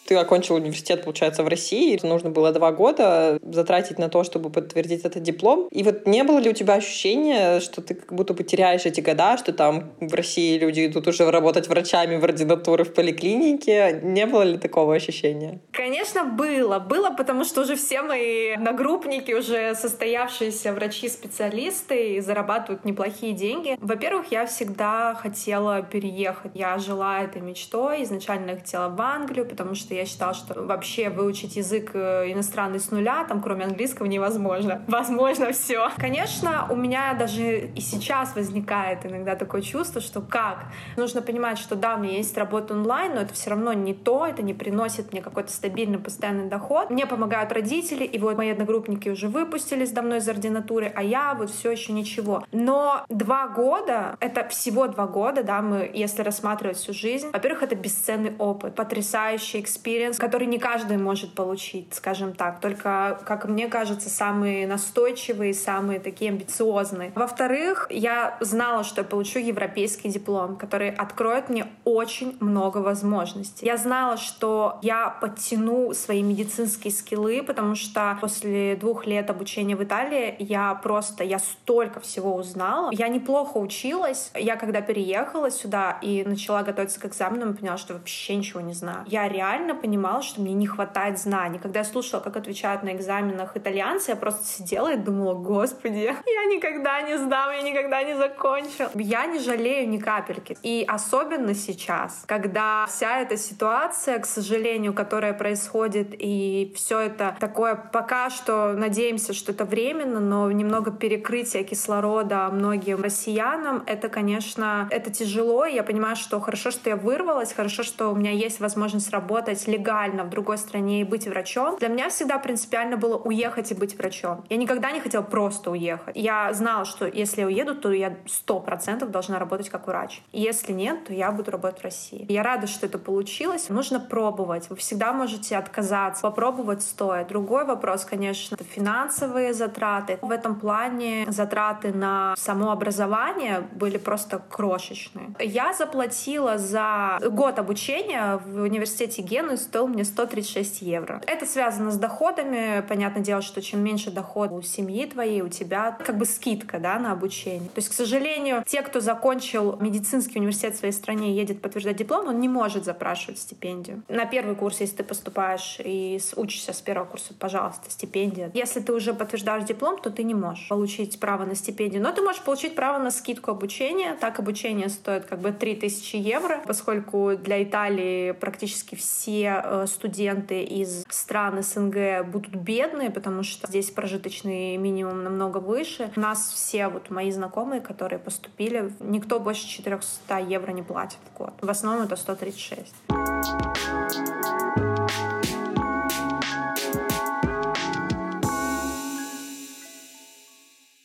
Ты 0.06 0.14
окончил 0.14 0.54
университет, 0.54 1.04
получается, 1.04 1.42
в 1.42 1.48
России. 1.48 1.98
Нужно 2.02 2.30
было 2.30 2.52
два 2.52 2.72
года 2.72 3.38
затратить 3.42 3.98
на 3.98 4.08
то, 4.08 4.22
чтобы 4.24 4.50
подтвердить 4.50 5.04
этот 5.04 5.22
диплом. 5.22 5.68
И 5.70 5.82
вот 5.82 6.06
не 6.06 6.22
было 6.22 6.38
ли 6.38 6.50
у 6.50 6.52
тебя 6.52 6.74
ощущения, 6.74 7.60
что 7.60 7.82
ты 7.82 7.94
как 7.94 8.12
будто 8.12 8.34
бы 8.34 8.44
теряешь 8.44 8.86
эти 8.86 9.00
года, 9.00 9.36
что 9.36 9.52
там 9.52 9.92
в 10.00 10.14
России 10.14 10.58
люди 10.58 10.86
идут 10.86 11.08
уже 11.08 11.28
работать 11.30 11.68
врачами 11.68 12.16
в 12.16 12.24
ординатуры 12.24 12.84
в 12.84 12.94
поликлинике? 12.94 14.00
Не 14.02 14.26
было 14.26 14.42
ли 14.42 14.58
такого 14.58 14.94
ощущения? 14.94 15.60
Конечно, 15.72 16.24
было. 16.24 16.78
Было, 16.78 17.10
потому 17.10 17.44
что 17.44 17.62
уже 17.62 17.74
все 17.74 18.02
мои 18.02 18.56
нагруппники, 18.56 19.32
уже 19.32 19.74
состоявшиеся 19.74 20.72
врачи-специалисты, 20.72 22.20
зарабатывают 22.22 22.84
неплохие 22.84 23.32
деньги. 23.32 23.76
Во-первых, 23.80 24.26
я 24.30 24.46
всегда 24.46 25.14
хотела 25.14 25.82
переехать. 25.82 26.52
Я 26.54 26.78
жила 26.78 27.22
этой 27.22 27.42
мечтой. 27.42 28.04
Изначально 28.04 28.54
хотела 28.56 28.88
в 28.88 29.00
Англию, 29.00 29.46
потому 29.46 29.74
что 29.74 29.94
я 29.96 30.06
считала, 30.06 30.34
что 30.34 30.62
вообще 30.62 31.10
выучить 31.10 31.56
язык 31.56 31.90
э, 31.94 32.32
иностранный 32.32 32.80
с 32.80 32.90
нуля, 32.90 33.24
там 33.24 33.42
кроме 33.42 33.64
английского, 33.64 34.06
невозможно. 34.06 34.82
Возможно 34.88 35.52
все. 35.52 35.90
Конечно, 35.96 36.66
у 36.70 36.76
меня 36.76 37.14
даже 37.14 37.66
и 37.74 37.80
сейчас 37.80 38.34
возникает 38.34 39.04
иногда 39.06 39.34
такое 39.36 39.62
чувство, 39.62 40.00
что 40.00 40.20
как? 40.20 40.66
Нужно 40.96 41.22
понимать, 41.22 41.58
что 41.58 41.76
да, 41.76 41.96
у 41.96 41.98
меня 41.98 42.16
есть 42.16 42.36
работа 42.36 42.74
онлайн, 42.74 43.14
но 43.14 43.20
это 43.22 43.34
все 43.34 43.50
равно 43.50 43.72
не 43.72 43.94
то, 43.94 44.26
это 44.26 44.42
не 44.42 44.54
приносит 44.54 45.12
мне 45.12 45.22
какой-то 45.22 45.50
стабильный 45.52 45.98
постоянный 45.98 46.48
доход. 46.48 46.90
Мне 46.90 47.06
помогают 47.06 47.52
родители, 47.52 48.04
и 48.04 48.18
вот 48.18 48.36
мои 48.36 48.50
одногруппники 48.50 49.08
уже 49.08 49.28
выпустились 49.28 49.90
давно 49.90 50.16
из 50.16 50.28
ординатуры, 50.28 50.92
а 50.94 51.02
я 51.02 51.34
вот 51.34 51.50
все 51.50 51.70
еще 51.70 51.92
ничего. 51.92 52.44
Но 52.52 53.04
два 53.08 53.48
года, 53.48 54.16
это 54.20 54.48
всего 54.48 54.86
два 54.86 55.06
года, 55.06 55.42
да, 55.42 55.62
мы, 55.62 55.90
если 55.92 56.22
рассматривать 56.22 56.76
всю 56.76 56.92
жизнь, 56.92 57.28
во-первых, 57.32 57.62
это 57.62 57.74
бесценный 57.74 58.34
опыт, 58.38 58.74
потрясающий 58.74 59.60
experience, 59.86 60.18
который 60.18 60.46
не 60.46 60.58
каждый 60.58 60.98
может 60.98 61.34
получить, 61.34 61.94
скажем 61.94 62.34
так, 62.34 62.60
только, 62.60 63.20
как 63.24 63.44
мне 63.46 63.68
кажется, 63.68 64.08
самые 64.08 64.66
настойчивые, 64.66 65.54
самые 65.54 66.00
такие 66.00 66.30
амбициозные. 66.30 67.12
Во-вторых, 67.14 67.86
я 67.90 68.36
знала, 68.40 68.82
что 68.82 69.02
я 69.02 69.06
получу 69.06 69.38
европейский 69.38 70.08
диплом, 70.08 70.56
который 70.56 70.90
откроет 70.90 71.48
мне 71.48 71.66
очень 71.84 72.36
много 72.40 72.78
возможностей. 72.78 73.64
Я 73.64 73.76
знала, 73.76 74.16
что 74.16 74.78
я 74.82 75.10
подтяну 75.20 75.94
свои 75.94 76.22
медицинские 76.22 76.92
скиллы, 76.92 77.42
потому 77.44 77.76
что 77.76 78.18
после 78.20 78.74
двух 78.74 79.06
лет 79.06 79.30
обучения 79.30 79.76
в 79.76 79.84
Италии 79.84 80.34
я 80.40 80.74
просто, 80.74 81.22
я 81.22 81.38
столько 81.38 82.00
всего 82.00 82.34
узнала. 82.34 82.90
Я 82.92 83.08
неплохо 83.08 83.58
училась. 83.58 84.32
Я 84.34 84.56
когда 84.56 84.80
переехала 84.80 85.50
сюда 85.50 85.98
и 86.02 86.24
начала 86.24 86.62
готовиться 86.62 86.98
к 86.98 87.04
экзаменам, 87.06 87.54
поняла, 87.54 87.76
что 87.76 87.94
вообще 87.94 88.34
ничего 88.34 88.60
не 88.60 88.72
знаю. 88.72 89.04
Я 89.06 89.28
реально 89.28 89.75
понимала, 89.76 90.22
что 90.22 90.40
мне 90.40 90.54
не 90.54 90.66
хватает 90.66 91.18
знаний. 91.18 91.58
Когда 91.58 91.80
я 91.80 91.84
слушала, 91.84 92.20
как 92.20 92.36
отвечают 92.36 92.82
на 92.82 92.94
экзаменах 92.94 93.56
итальянцы, 93.56 94.10
я 94.10 94.16
просто 94.16 94.44
сидела 94.44 94.92
и 94.92 94.96
думала, 94.96 95.34
господи, 95.34 96.14
я 96.26 96.44
никогда 96.44 97.02
не 97.02 97.18
сдам, 97.18 97.52
я 97.52 97.62
никогда 97.62 98.02
не 98.02 98.16
закончу. 98.16 98.90
Я 98.94 99.26
не 99.26 99.38
жалею 99.38 99.88
ни 99.88 99.98
капельки. 99.98 100.56
И 100.62 100.84
особенно 100.86 101.54
сейчас, 101.54 102.24
когда 102.26 102.86
вся 102.86 103.20
эта 103.20 103.36
ситуация, 103.36 104.18
к 104.18 104.26
сожалению, 104.26 104.94
которая 104.94 105.32
происходит, 105.34 106.08
и 106.12 106.72
все 106.76 107.00
это 107.00 107.36
такое 107.40 107.74
пока 107.74 108.30
что 108.30 108.72
надеемся, 108.72 109.32
что 109.32 109.52
это 109.52 109.64
временно, 109.64 110.20
но 110.20 110.50
немного 110.50 110.90
перекрытие 110.90 111.64
кислорода 111.64 112.48
многим 112.50 113.02
россиянам, 113.02 113.82
это, 113.86 114.08
конечно, 114.08 114.88
это 114.90 115.10
тяжело. 115.10 115.64
Я 115.66 115.82
понимаю, 115.82 116.16
что 116.16 116.40
хорошо, 116.40 116.70
что 116.70 116.90
я 116.90 116.96
вырвалась, 116.96 117.52
хорошо, 117.52 117.82
что 117.82 118.10
у 118.10 118.14
меня 118.14 118.30
есть 118.30 118.60
возможность 118.60 119.10
работать 119.10 119.65
легально 119.68 120.24
в 120.24 120.30
другой 120.30 120.58
стране 120.58 121.00
и 121.00 121.04
быть 121.04 121.26
врачом. 121.26 121.76
Для 121.78 121.88
меня 121.88 122.08
всегда 122.08 122.38
принципиально 122.38 122.96
было 122.96 123.16
уехать 123.16 123.70
и 123.72 123.74
быть 123.74 123.96
врачом. 123.98 124.44
Я 124.48 124.56
никогда 124.56 124.90
не 124.90 125.00
хотела 125.00 125.22
просто 125.22 125.70
уехать. 125.70 126.16
Я 126.16 126.52
знала, 126.52 126.84
что 126.84 127.06
если 127.06 127.40
я 127.42 127.46
уеду, 127.46 127.74
то 127.74 127.92
я 127.92 128.16
сто 128.26 128.60
процентов 128.60 129.10
должна 129.10 129.38
работать 129.38 129.68
как 129.68 129.86
врач. 129.86 130.22
Если 130.32 130.72
нет, 130.72 131.06
то 131.06 131.12
я 131.12 131.30
буду 131.32 131.50
работать 131.50 131.80
в 131.80 131.84
России. 131.84 132.26
Я 132.28 132.42
рада, 132.42 132.66
что 132.66 132.86
это 132.86 132.98
получилось. 132.98 133.68
Нужно 133.68 134.00
пробовать. 134.00 134.68
Вы 134.70 134.76
всегда 134.76 135.12
можете 135.12 135.56
отказаться. 135.56 136.22
Попробовать 136.22 136.82
стоит. 136.82 137.28
Другой 137.28 137.64
вопрос, 137.64 138.04
конечно, 138.04 138.54
это 138.54 138.64
финансовые 138.64 139.54
затраты. 139.54 140.18
В 140.22 140.30
этом 140.30 140.58
плане 140.58 141.26
затраты 141.28 141.92
на 141.92 142.34
само 142.36 142.70
образование 142.70 143.66
были 143.72 143.98
просто 143.98 144.40
крошечные. 144.50 145.34
Я 145.38 145.72
заплатила 145.72 146.58
за 146.58 147.18
год 147.30 147.58
обучения 147.58 148.40
в 148.46 148.62
университете 148.62 149.22
Гену 149.56 149.68
стоил 149.68 149.86
мне 149.86 150.04
136 150.04 150.82
евро. 150.82 151.20
Это 151.26 151.46
связано 151.46 151.90
с 151.90 151.96
доходами. 151.96 152.84
Понятное 152.86 153.22
дело, 153.22 153.42
что 153.42 153.62
чем 153.62 153.82
меньше 153.82 154.10
доход 154.10 154.52
у 154.52 154.62
семьи 154.62 155.06
твоей, 155.06 155.42
у 155.42 155.48
тебя 155.48 155.96
как 156.04 156.16
бы 156.18 156.26
скидка 156.26 156.78
да, 156.78 156.98
на 156.98 157.12
обучение. 157.12 157.68
То 157.70 157.78
есть, 157.78 157.88
к 157.88 157.92
сожалению, 157.92 158.62
те, 158.66 158.82
кто 158.82 159.00
закончил 159.00 159.76
медицинский 159.80 160.38
университет 160.38 160.74
в 160.74 160.78
своей 160.78 160.92
стране 160.92 161.32
и 161.32 161.34
едет 161.34 161.62
подтверждать 161.62 161.96
диплом, 161.96 162.28
он 162.28 162.40
не 162.40 162.48
может 162.48 162.84
запрашивать 162.84 163.38
стипендию. 163.38 164.02
На 164.08 164.26
первый 164.26 164.54
курс, 164.54 164.80
если 164.80 164.96
ты 164.96 165.04
поступаешь 165.04 165.78
и 165.82 166.20
учишься 166.36 166.72
с 166.72 166.80
первого 166.80 167.06
курса, 167.06 167.34
пожалуйста, 167.38 167.90
стипендия. 167.90 168.50
Если 168.54 168.80
ты 168.80 168.92
уже 168.92 169.14
подтверждаешь 169.14 169.64
диплом, 169.64 170.00
то 170.00 170.10
ты 170.10 170.22
не 170.22 170.34
можешь 170.34 170.68
получить 170.68 171.18
право 171.18 171.44
на 171.44 171.54
стипендию. 171.54 172.02
Но 172.02 172.12
ты 172.12 172.22
можешь 172.22 172.42
получить 172.42 172.74
право 172.74 172.98
на 173.02 173.10
скидку 173.10 173.50
обучения. 173.50 174.16
Так 174.20 174.38
обучение 174.38 174.88
стоит 174.88 175.24
как 175.24 175.40
бы 175.40 175.52
3000 175.52 176.16
евро, 176.16 176.62
поскольку 176.66 177.32
для 177.36 177.62
Италии 177.62 178.32
практически 178.32 178.94
все 178.94 179.45
э, 179.46 179.86
студенты 179.86 180.62
из 180.62 181.04
стран 181.08 181.62
СНГ 181.62 182.26
будут 182.26 182.54
бедные, 182.54 183.10
потому 183.10 183.42
что 183.42 183.66
здесь 183.66 183.90
прожиточный 183.90 184.76
минимум 184.76 185.24
намного 185.24 185.58
выше. 185.58 186.10
У 186.16 186.20
нас 186.20 186.52
все 186.52 186.88
вот 186.88 187.10
мои 187.10 187.30
знакомые, 187.30 187.80
которые 187.80 188.18
поступили, 188.18 188.92
никто 189.00 189.40
больше 189.40 189.66
400 189.68 190.38
евро 190.40 190.72
не 190.72 190.82
платит 190.82 191.18
в 191.32 191.38
год. 191.38 191.54
В 191.60 191.70
основном 191.70 192.04
это 192.04 192.16
136. 192.16 194.65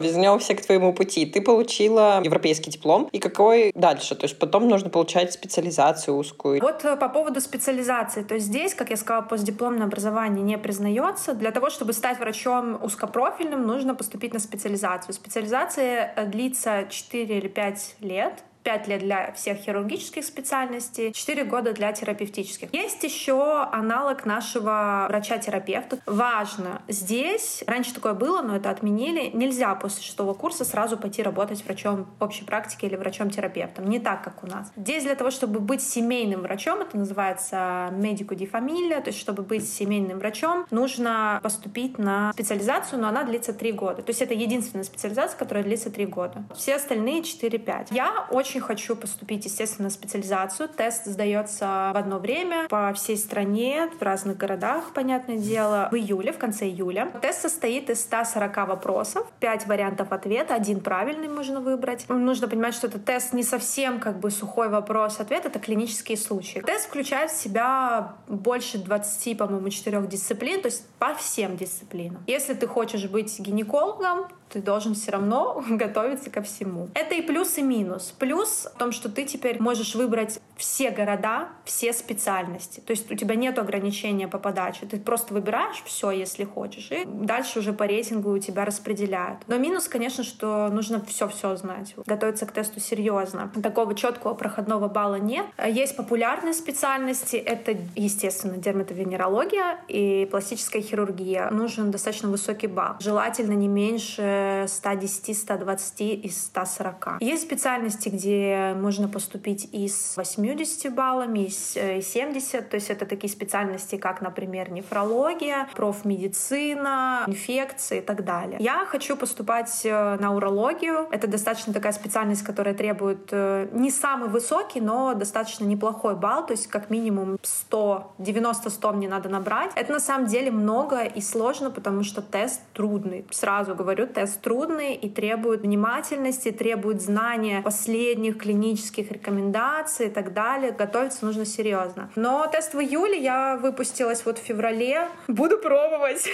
Вернемся 0.02 0.56
к 0.56 0.66
твоему 0.66 0.94
пути. 0.94 1.26
Ты 1.26 1.42
получила 1.42 2.22
европейский 2.24 2.72
диплом. 2.72 3.10
И 3.12 3.20
какой 3.20 3.72
дальше? 3.76 4.16
То 4.16 4.26
есть 4.26 4.38
потом 4.40 4.68
нужно 4.68 4.90
получать 4.90 5.34
специализацию 5.34 6.16
узкую. 6.16 6.62
Вот 6.62 6.84
э, 6.86 6.96
по 6.96 7.10
поводу 7.10 7.42
специализации. 7.42 8.24
То 8.24 8.36
есть 8.36 8.48
здесь, 8.48 8.74
как 8.74 8.90
я 8.90 8.98
сказала, 8.98 9.22
постдипломное 9.22 9.86
образование 9.86 10.44
не 10.44 10.58
признается. 10.58 11.34
Для 11.34 11.52
того, 11.52 11.70
чтобы 11.70 11.94
стать 11.94 12.20
врачом 12.20 12.84
узкопрофильным, 12.84 13.66
нужно 13.66 13.96
поступить 13.96 14.34
на 14.34 14.40
специализацию. 14.40 15.14
Специализация 15.14 16.14
э, 16.16 16.26
длится 16.26 16.86
4 16.90 17.38
или 17.38 17.48
5 17.48 17.96
лет. 18.02 18.44
5 18.64 18.88
лет 18.88 19.00
для 19.00 19.32
всех 19.34 19.58
хирургических 19.58 20.24
специальностей, 20.24 21.12
4 21.14 21.44
года 21.46 21.74
для 21.74 21.92
терапевтических. 21.92 22.74
Есть 22.74 23.04
еще 23.04 23.68
аналог 23.72 24.26
нашего 24.26 25.06
врача-терапевта. 25.10 26.00
Важно, 26.06 26.82
здесь, 26.88 27.64
раньше 27.68 27.94
такое 27.94 28.14
было, 28.14 28.42
но 28.42 28.56
это 28.56 28.70
отменили, 28.70 29.32
нельзя 29.34 29.74
после 29.76 30.04
шестого 30.04 30.34
курса 30.34 30.66
сразу 30.66 30.98
пойти 30.98 31.24
работать 31.24 31.64
врачом 31.64 32.08
общей 32.20 32.44
практики 32.44 32.86
или 32.86 32.96
врачом-терапевтом. 32.96 33.86
Не 33.86 34.00
так, 34.00 34.24
как 34.24 34.44
у 34.44 34.48
нас. 34.48 34.72
Здесь 34.76 35.04
для 35.04 35.16
того, 35.16 35.32
чтобы 35.32 35.60
быть 35.60 35.82
семейным 35.82 36.42
врачом, 36.42 36.82
это 36.82 36.98
называется 36.98 37.90
медику 37.92 38.36
ди 38.36 38.46
фамилия, 38.46 39.02
то 39.02 39.10
есть 39.10 39.20
чтобы 39.20 39.44
быть 39.44 39.68
семейным 39.68 40.20
врачом, 40.20 40.66
нужно 40.72 41.40
поступить 41.42 41.98
на 41.98 42.32
специализацию, 42.34 43.02
но 43.02 43.08
она 43.08 43.24
длится 43.24 43.54
3 43.54 43.72
года. 43.72 44.02
То 44.02 44.10
есть 44.10 44.22
это 44.22 44.34
единственная 44.34 44.84
специализация, 44.84 45.38
которая 45.38 45.64
длится 45.64 45.90
3 45.90 46.06
года. 46.06 46.44
Все 46.56 46.76
остальные 46.76 47.22
4-5. 47.22 47.88
Я 47.92 48.28
очень 48.30 48.51
очень 48.52 48.60
хочу 48.60 48.98
поступить, 48.98 49.46
естественно, 49.46 49.86
на 49.86 49.90
специализацию. 49.90 50.68
Тест 50.68 51.06
сдается 51.06 51.92
в 51.94 51.98
одно 51.98 52.20
время 52.20 52.68
по 52.68 52.92
всей 52.94 53.16
стране, 53.16 53.90
в 53.98 54.02
разных 54.02 54.36
городах, 54.36 54.92
понятное 54.94 55.38
дело, 55.38 55.88
в 55.90 55.96
июле, 55.96 56.34
в 56.34 56.38
конце 56.38 56.66
июля. 56.66 57.14
Тест 57.22 57.44
состоит 57.44 57.90
из 57.90 58.02
140 58.02 58.68
вопросов, 58.68 59.26
5 59.40 59.68
вариантов 59.68 60.12
ответа, 60.12 60.54
один 60.54 60.82
правильный 60.82 61.30
можно 61.30 61.62
выбрать. 61.62 62.10
Нужно 62.10 62.50
понимать, 62.50 62.74
что 62.74 62.88
этот 62.88 63.06
тест 63.06 63.32
не 63.32 63.44
совсем 63.44 64.02
как 64.02 64.20
бы 64.20 64.30
сухой 64.32 64.68
вопрос-ответ, 64.68 65.46
это 65.46 65.58
клинические 65.58 66.18
случаи. 66.18 66.60
Тест 66.60 66.90
включает 66.90 67.32
в 67.32 67.42
себя 67.42 68.16
больше 68.28 68.80
20, 68.80 69.38
по-моему, 69.38 69.70
4 69.70 70.08
дисциплин, 70.08 70.62
то 70.62 70.68
есть 70.68 70.86
по 71.00 71.14
всем 71.14 71.56
дисциплинам. 71.56 72.22
Если 72.28 72.54
ты 72.54 72.68
хочешь 72.68 73.08
быть 73.08 73.40
гинекологом, 73.40 74.28
ты 74.52 74.62
должен 74.62 74.94
все 74.94 75.12
равно 75.12 75.64
готовиться 75.70 76.30
ко 76.30 76.42
всему. 76.42 76.90
Это 76.94 77.16
и 77.16 77.22
плюс, 77.22 77.58
и 77.58 77.62
минус. 77.62 78.14
Плюс 78.18 78.68
в 78.74 78.78
том, 78.78 78.92
что 78.92 79.10
ты 79.10 79.26
теперь 79.26 79.62
можешь 79.62 79.96
выбрать 79.96 80.40
все 80.58 80.92
города, 80.92 81.50
все 81.66 81.94
специальности. 81.94 82.82
То 82.82 82.92
есть 82.92 83.10
у 83.12 83.16
тебя 83.16 83.36
нет 83.36 83.58
ограничения 83.58 84.28
по 84.28 84.38
подаче. 84.38 84.86
Ты 84.86 85.00
просто 85.00 85.34
выбираешь 85.34 85.82
все, 85.86 86.12
если 86.12 86.44
хочешь, 86.44 86.92
и 86.92 87.06
дальше 87.06 87.60
уже 87.60 87.74
по 87.74 87.84
рейтингу 87.84 88.32
у 88.32 88.40
тебя 88.40 88.66
распределяют. 88.66 89.40
Но 89.48 89.58
минус, 89.58 89.88
конечно, 89.88 90.24
что 90.24 90.70
нужно 90.70 91.04
все-все 91.06 91.56
знать. 91.56 91.96
Готовиться 92.06 92.46
к 92.46 92.52
тесту 92.52 92.80
серьезно. 92.80 93.52
Такого 93.64 93.96
четкого 93.96 94.34
проходного 94.34 94.88
балла 94.88 95.16
нет. 95.16 95.46
Есть 95.66 95.96
популярные 95.96 96.54
специальности. 96.54 97.38
Это, 97.38 97.76
естественно, 97.96 98.58
дерматовенерология 98.58 99.80
и 99.88 100.28
пластическая 100.30 100.82
хирургия. 100.82 101.50
Нужен 101.50 101.92
достаточно 101.92 102.30
высокий 102.30 102.68
балл. 102.68 102.96
Желательно 103.00 103.54
не 103.54 103.68
меньше 103.68 104.41
110, 104.68 105.38
120 105.38 106.02
и 106.02 106.30
140. 106.30 107.18
Есть 107.22 107.44
специальности, 107.44 108.10
где 108.10 108.74
можно 108.76 109.08
поступить 109.08 109.70
и 109.72 109.88
с 109.88 110.18
80 110.18 110.94
баллами, 110.94 111.46
и 111.46 111.50
с 111.50 111.74
70. 111.74 112.54
Э, 112.54 112.62
То 112.62 112.76
есть 112.76 112.90
это 112.90 113.06
такие 113.06 113.30
специальности, 113.30 113.98
как, 113.98 114.22
например, 114.22 114.72
нефрология, 114.72 115.68
профмедицина, 115.76 117.24
инфекции 117.28 118.00
и 118.00 118.02
так 118.02 118.24
далее. 118.24 118.58
Я 118.60 118.86
хочу 118.86 119.16
поступать 119.16 119.82
э, 119.84 120.18
на 120.20 120.36
урологию. 120.36 121.08
Это 121.12 121.28
достаточно 121.28 121.74
такая 121.74 121.94
специальность, 121.94 122.44
которая 122.44 122.74
требует 122.74 123.30
э, 123.32 123.68
не 123.72 123.92
самый 123.92 124.30
высокий, 124.30 124.82
но 124.82 125.14
достаточно 125.14 125.66
неплохой 125.66 126.16
балл, 126.16 126.46
то 126.46 126.54
есть 126.54 126.68
как 126.68 126.90
минимум 126.90 127.38
100, 127.42 128.14
90-100 128.20 128.94
мне 128.94 129.08
надо 129.08 129.30
набрать. 129.30 129.72
Это 129.76 129.92
на 129.94 130.00
самом 130.00 130.28
деле 130.28 130.52
много 130.52 131.04
и 131.04 131.22
сложно, 131.22 131.72
потому 131.72 132.04
что 132.04 132.22
тест 132.22 132.62
трудный. 132.74 133.26
Сразу 133.32 133.76
говорю, 133.76 134.08
тест 134.08 134.31
трудный 134.34 134.96
и 134.96 135.10
требует 135.10 135.62
внимательности, 135.62 136.52
требует 136.52 137.02
знания 137.02 137.62
последних 137.62 138.38
клинических 138.38 139.12
рекомендаций 139.12 140.08
и 140.08 140.10
так 140.10 140.34
далее. 140.34 140.72
Готовиться 140.72 141.26
нужно 141.26 141.46
серьезно. 141.46 142.10
Но 142.16 142.48
тест 142.48 142.74
в 142.74 142.80
июле 142.80 143.22
я 143.22 143.58
выпустилась 143.58 144.26
вот 144.26 144.38
в 144.38 144.42
феврале. 144.42 145.08
Буду 145.28 145.58
пробовать. 145.58 146.30